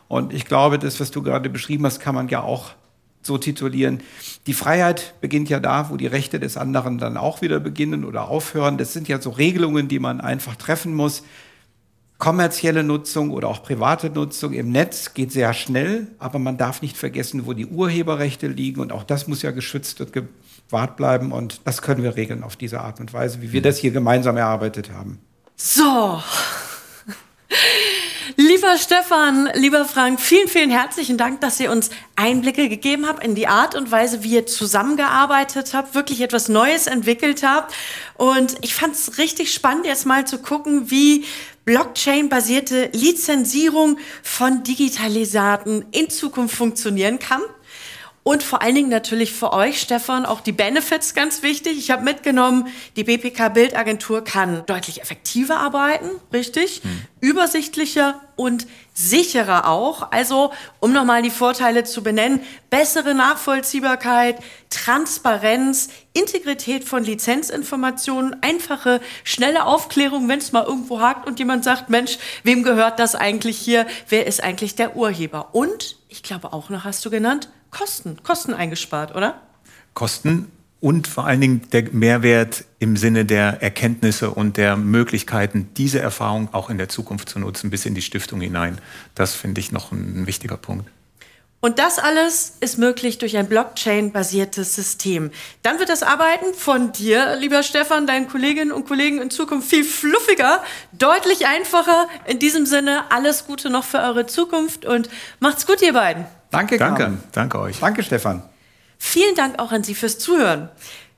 Und 0.07 0.33
ich 0.33 0.45
glaube, 0.45 0.77
das, 0.77 0.99
was 0.99 1.11
du 1.11 1.23
gerade 1.23 1.49
beschrieben 1.49 1.85
hast, 1.85 1.99
kann 1.99 2.15
man 2.15 2.27
ja 2.27 2.41
auch 2.43 2.71
so 3.23 3.37
titulieren. 3.37 4.01
Die 4.45 4.53
Freiheit 4.53 5.15
beginnt 5.19 5.49
ja 5.49 5.59
da, 5.59 5.89
wo 5.89 5.97
die 5.97 6.05
Rechte 6.05 6.39
des 6.39 6.57
anderen 6.57 6.99
dann 6.99 7.17
auch 7.17 7.41
wieder 7.41 7.59
beginnen 7.59 8.05
oder 8.05 8.27
aufhören. 8.27 8.77
Das 8.77 8.93
sind 8.93 9.07
ja 9.07 9.19
so 9.19 9.31
Regelungen, 9.31 9.87
die 9.87 9.99
man 9.99 10.21
einfach 10.21 10.55
treffen 10.55 10.93
muss. 10.93 11.23
Kommerzielle 12.17 12.83
Nutzung 12.83 13.31
oder 13.31 13.49
auch 13.49 13.61
private 13.61 14.09
Nutzung 14.09 14.53
im 14.53 14.71
Netz 14.71 15.13
geht 15.13 15.33
sehr 15.33 15.53
schnell, 15.53 16.07
aber 16.17 16.39
man 16.39 16.57
darf 16.57 16.81
nicht 16.81 16.95
vergessen, 16.95 17.45
wo 17.45 17.51
die 17.51 17.65
Urheberrechte 17.65 18.47
liegen 18.47 18.79
und 18.79 18.93
auch 18.93 19.03
das 19.03 19.27
muss 19.27 19.41
ja 19.41 19.51
geschützt 19.51 19.99
und 19.99 20.11
wart 20.69 20.95
bleiben 20.95 21.33
und 21.33 21.61
das 21.65 21.81
können 21.81 22.03
wir 22.03 22.15
regeln 22.15 22.43
auf 22.43 22.55
diese 22.55 22.79
Art 22.79 23.01
und 23.01 23.13
Weise, 23.13 23.41
wie 23.41 23.51
wir 23.51 23.61
das 23.61 23.77
hier 23.77 23.91
gemeinsam 23.91 24.37
erarbeitet 24.37 24.91
haben. 24.91 25.19
So. 25.57 26.21
Lieber 28.37 28.77
Stefan, 28.77 29.49
lieber 29.53 29.85
Frank, 29.85 30.19
vielen, 30.19 30.49
vielen 30.49 30.69
herzlichen 30.69 31.17
Dank, 31.17 31.39
dass 31.39 31.59
ihr 31.59 31.71
uns 31.71 31.89
Einblicke 32.17 32.67
gegeben 32.67 33.07
habt 33.07 33.23
in 33.23 33.33
die 33.33 33.47
Art 33.47 33.75
und 33.75 33.91
Weise, 33.91 34.23
wie 34.23 34.33
ihr 34.33 34.45
zusammengearbeitet 34.45 35.73
habt, 35.73 35.95
wirklich 35.95 36.19
etwas 36.19 36.49
Neues 36.49 36.87
entwickelt 36.87 37.43
habt. 37.43 37.73
Und 38.15 38.55
ich 38.61 38.75
fand 38.75 38.93
es 38.93 39.17
richtig 39.19 39.53
spannend, 39.53 39.85
jetzt 39.85 40.05
mal 40.05 40.27
zu 40.27 40.39
gucken, 40.39 40.91
wie 40.91 41.23
Blockchain-basierte 41.65 42.89
Lizenzierung 42.93 43.97
von 44.23 44.63
Digitalisaten 44.63 45.85
in 45.91 46.09
Zukunft 46.09 46.55
funktionieren 46.55 47.19
kann. 47.19 47.41
Und 48.27 48.41
vor 48.41 48.63
allen 48.63 48.73
Dingen 48.73 48.89
natürlich 48.89 49.33
für 49.33 49.53
euch, 49.53 49.79
Stefan, 49.79 50.25
auch 50.25 50.41
die 50.41 50.51
Benefits 50.51 51.13
ganz 51.13 51.43
wichtig. 51.43 51.77
Ich 51.77 51.91
habe 51.91 52.03
mitgenommen, 52.03 52.67
die 52.95 53.03
BPK 53.03 53.49
Bildagentur 53.49 54.23
kann 54.23 54.65
deutlich 54.65 54.99
effektiver 54.99 55.59
arbeiten, 55.59 56.09
richtig, 56.33 56.81
hm. 56.81 57.01
übersichtlicher 57.21 58.19
und 58.35 58.65
sicherer 58.95 59.67
auch. 59.67 60.11
Also, 60.11 60.51
um 60.79 60.93
nochmal 60.93 61.21
die 61.21 61.29
Vorteile 61.29 61.83
zu 61.83 62.01
benennen, 62.01 62.41
bessere 62.71 63.13
Nachvollziehbarkeit, 63.13 64.39
Transparenz, 64.69 65.89
Integrität 66.13 66.85
von 66.85 67.03
Lizenzinformationen, 67.03 68.41
einfache, 68.41 69.01
schnelle 69.23 69.65
Aufklärung, 69.65 70.27
wenn 70.29 70.39
es 70.39 70.53
mal 70.53 70.63
irgendwo 70.63 71.01
hakt 71.01 71.27
und 71.27 71.37
jemand 71.37 71.63
sagt, 71.63 71.89
Mensch, 71.89 72.17
wem 72.43 72.63
gehört 72.63 72.97
das 72.97 73.13
eigentlich 73.13 73.57
hier? 73.57 73.85
Wer 74.09 74.25
ist 74.25 74.41
eigentlich 74.41 74.75
der 74.75 74.95
Urheber? 74.95 75.49
Und, 75.51 75.97
ich 76.07 76.23
glaube 76.23 76.53
auch 76.53 76.69
noch, 76.69 76.85
hast 76.85 77.05
du 77.05 77.09
genannt, 77.09 77.49
Kosten, 77.69 78.23
Kosten 78.23 78.53
eingespart, 78.53 79.13
oder? 79.13 79.41
Kosten 79.93 80.51
und 80.85 81.07
vor 81.07 81.25
allen 81.25 81.41
Dingen 81.41 81.61
der 81.71 81.91
Mehrwert 81.93 82.63
im 82.77 82.95
Sinne 82.95 83.25
der 83.25 83.63
Erkenntnisse 83.63 84.29
und 84.29 84.55
der 84.55 84.77
Möglichkeiten, 84.77 85.67
diese 85.75 85.97
Erfahrung 85.97 86.49
auch 86.51 86.69
in 86.69 86.77
der 86.77 86.89
Zukunft 86.89 87.27
zu 87.27 87.39
nutzen, 87.39 87.71
bis 87.71 87.87
in 87.87 87.95
die 87.95 88.03
Stiftung 88.03 88.39
hinein. 88.39 88.77
Das 89.15 89.33
finde 89.33 89.61
ich 89.61 89.71
noch 89.71 89.91
ein 89.91 90.27
wichtiger 90.27 90.57
Punkt. 90.57 90.87
Und 91.59 91.79
das 91.79 91.97
alles 91.97 92.57
ist 92.59 92.77
möglich 92.77 93.17
durch 93.17 93.35
ein 93.35 93.47
Blockchain-basiertes 93.47 94.75
System. 94.75 95.31
Dann 95.63 95.79
wird 95.79 95.89
das 95.89 96.03
Arbeiten 96.03 96.53
von 96.53 96.91
dir, 96.91 97.35
lieber 97.35 97.63
Stefan, 97.63 98.05
deinen 98.05 98.27
Kolleginnen 98.27 98.71
und 98.71 98.87
Kollegen 98.87 99.19
in 99.23 99.31
Zukunft 99.31 99.67
viel 99.67 99.83
fluffiger, 99.83 100.63
deutlich 100.91 101.47
einfacher. 101.47 102.07
In 102.27 102.37
diesem 102.37 102.67
Sinne 102.67 103.05
alles 103.09 103.47
Gute 103.47 103.71
noch 103.71 103.85
für 103.85 104.01
eure 104.01 104.27
Zukunft 104.27 104.85
und 104.85 105.09
macht's 105.39 105.65
gut, 105.65 105.81
ihr 105.81 105.93
beiden. 105.93 106.27
Danke, 106.51 106.77
Danke, 106.77 107.01
Carmen. 107.01 107.23
danke 107.31 107.59
euch. 107.59 107.79
Danke, 107.79 108.03
Stefan. 108.03 108.43
Vielen 109.07 109.35
Dank 109.35 109.59
auch 109.59 109.71
an 109.71 109.83
Sie 109.83 109.93
fürs 109.93 110.17
Zuhören. 110.17 110.67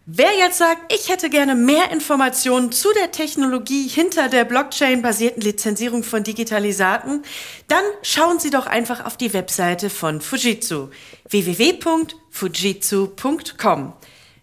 Wer 0.06 0.36
jetzt 0.38 0.58
sagt, 0.58 0.94
ich 0.94 1.08
hätte 1.08 1.30
gerne 1.30 1.56
mehr 1.56 1.90
Informationen 1.90 2.74
zu 2.74 2.90
der 2.94 3.14
Technologie 3.14 3.88
hinter 3.88 4.28
der 4.28 4.44
Blockchain-basierten 4.44 5.42
Lizenzierung 5.42 6.04
von 6.04 6.24
Digitalisaten, 6.24 7.24
dann 7.70 7.86
schauen 8.04 8.40
Sie 8.40 8.50
doch 8.50 8.68
einfach 8.68 9.06
auf 9.06 9.16
die 9.16 9.32
Webseite 9.34 9.90
von 9.90 10.20
Fujitsu 10.20 10.90
www.fujitsu.com. 11.30 13.94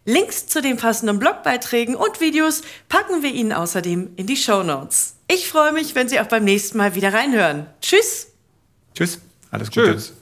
Links 0.06 0.46
zu 0.46 0.62
den 0.62 0.78
passenden 0.78 1.18
Blogbeiträgen 1.18 1.96
und 1.96 2.22
Videos 2.22 2.62
packen 2.88 3.22
wir 3.22 3.32
Ihnen 3.32 3.52
außerdem 3.52 4.12
in 4.16 4.26
die 4.26 4.38
Show 4.38 4.62
Notes. 4.62 5.16
Ich 5.28 5.48
freue 5.48 5.72
mich, 5.72 5.94
wenn 5.94 6.08
Sie 6.08 6.18
auch 6.18 6.28
beim 6.28 6.44
nächsten 6.44 6.78
Mal 6.78 6.94
wieder 6.94 7.12
reinhören. 7.12 7.66
Tschüss. 7.82 8.28
Tschüss. 8.94 9.18
Alles 9.50 9.70
Gute. 9.70 9.92
Tschüss. 9.92 10.14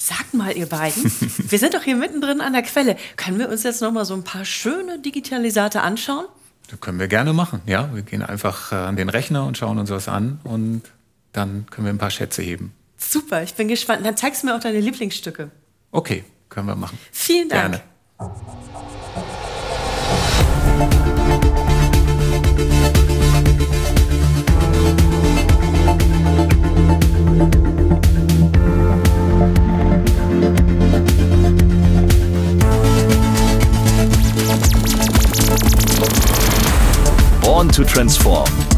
Sagt 0.00 0.32
mal, 0.32 0.56
ihr 0.56 0.66
beiden, 0.66 1.04
wir 1.50 1.58
sind 1.58 1.74
doch 1.74 1.82
hier 1.82 1.96
mittendrin 1.96 2.40
an 2.40 2.52
der 2.52 2.62
Quelle. 2.62 2.96
Können 3.16 3.38
wir 3.40 3.48
uns 3.48 3.64
jetzt 3.64 3.82
noch 3.82 3.90
mal 3.90 4.04
so 4.04 4.14
ein 4.14 4.22
paar 4.22 4.44
schöne 4.44 5.00
Digitalisate 5.00 5.80
anschauen? 5.82 6.24
Das 6.70 6.80
können 6.80 7.00
wir 7.00 7.08
gerne 7.08 7.32
machen. 7.32 7.62
Ja, 7.66 7.92
wir 7.92 8.02
gehen 8.02 8.22
einfach 8.22 8.72
äh, 8.72 8.76
an 8.76 8.96
den 8.96 9.08
Rechner 9.08 9.44
und 9.44 9.58
schauen 9.58 9.78
uns 9.78 9.90
was 9.90 10.06
an 10.08 10.40
und 10.44 10.82
dann 11.32 11.66
können 11.70 11.86
wir 11.86 11.92
ein 11.92 11.98
paar 11.98 12.10
Schätze 12.10 12.42
heben. 12.42 12.72
Super, 12.96 13.42
ich 13.42 13.54
bin 13.54 13.68
gespannt. 13.68 14.06
Dann 14.06 14.16
zeigst 14.16 14.42
du 14.42 14.46
mir 14.46 14.56
auch 14.56 14.60
deine 14.60 14.80
Lieblingsstücke. 14.80 15.50
Okay, 15.90 16.24
können 16.48 16.68
wir 16.68 16.76
machen. 16.76 16.98
Vielen 17.10 17.48
Dank. 17.48 17.82
Gerne. 18.18 18.38
Born 37.48 37.68
to 37.68 37.82
Transform. 37.82 38.77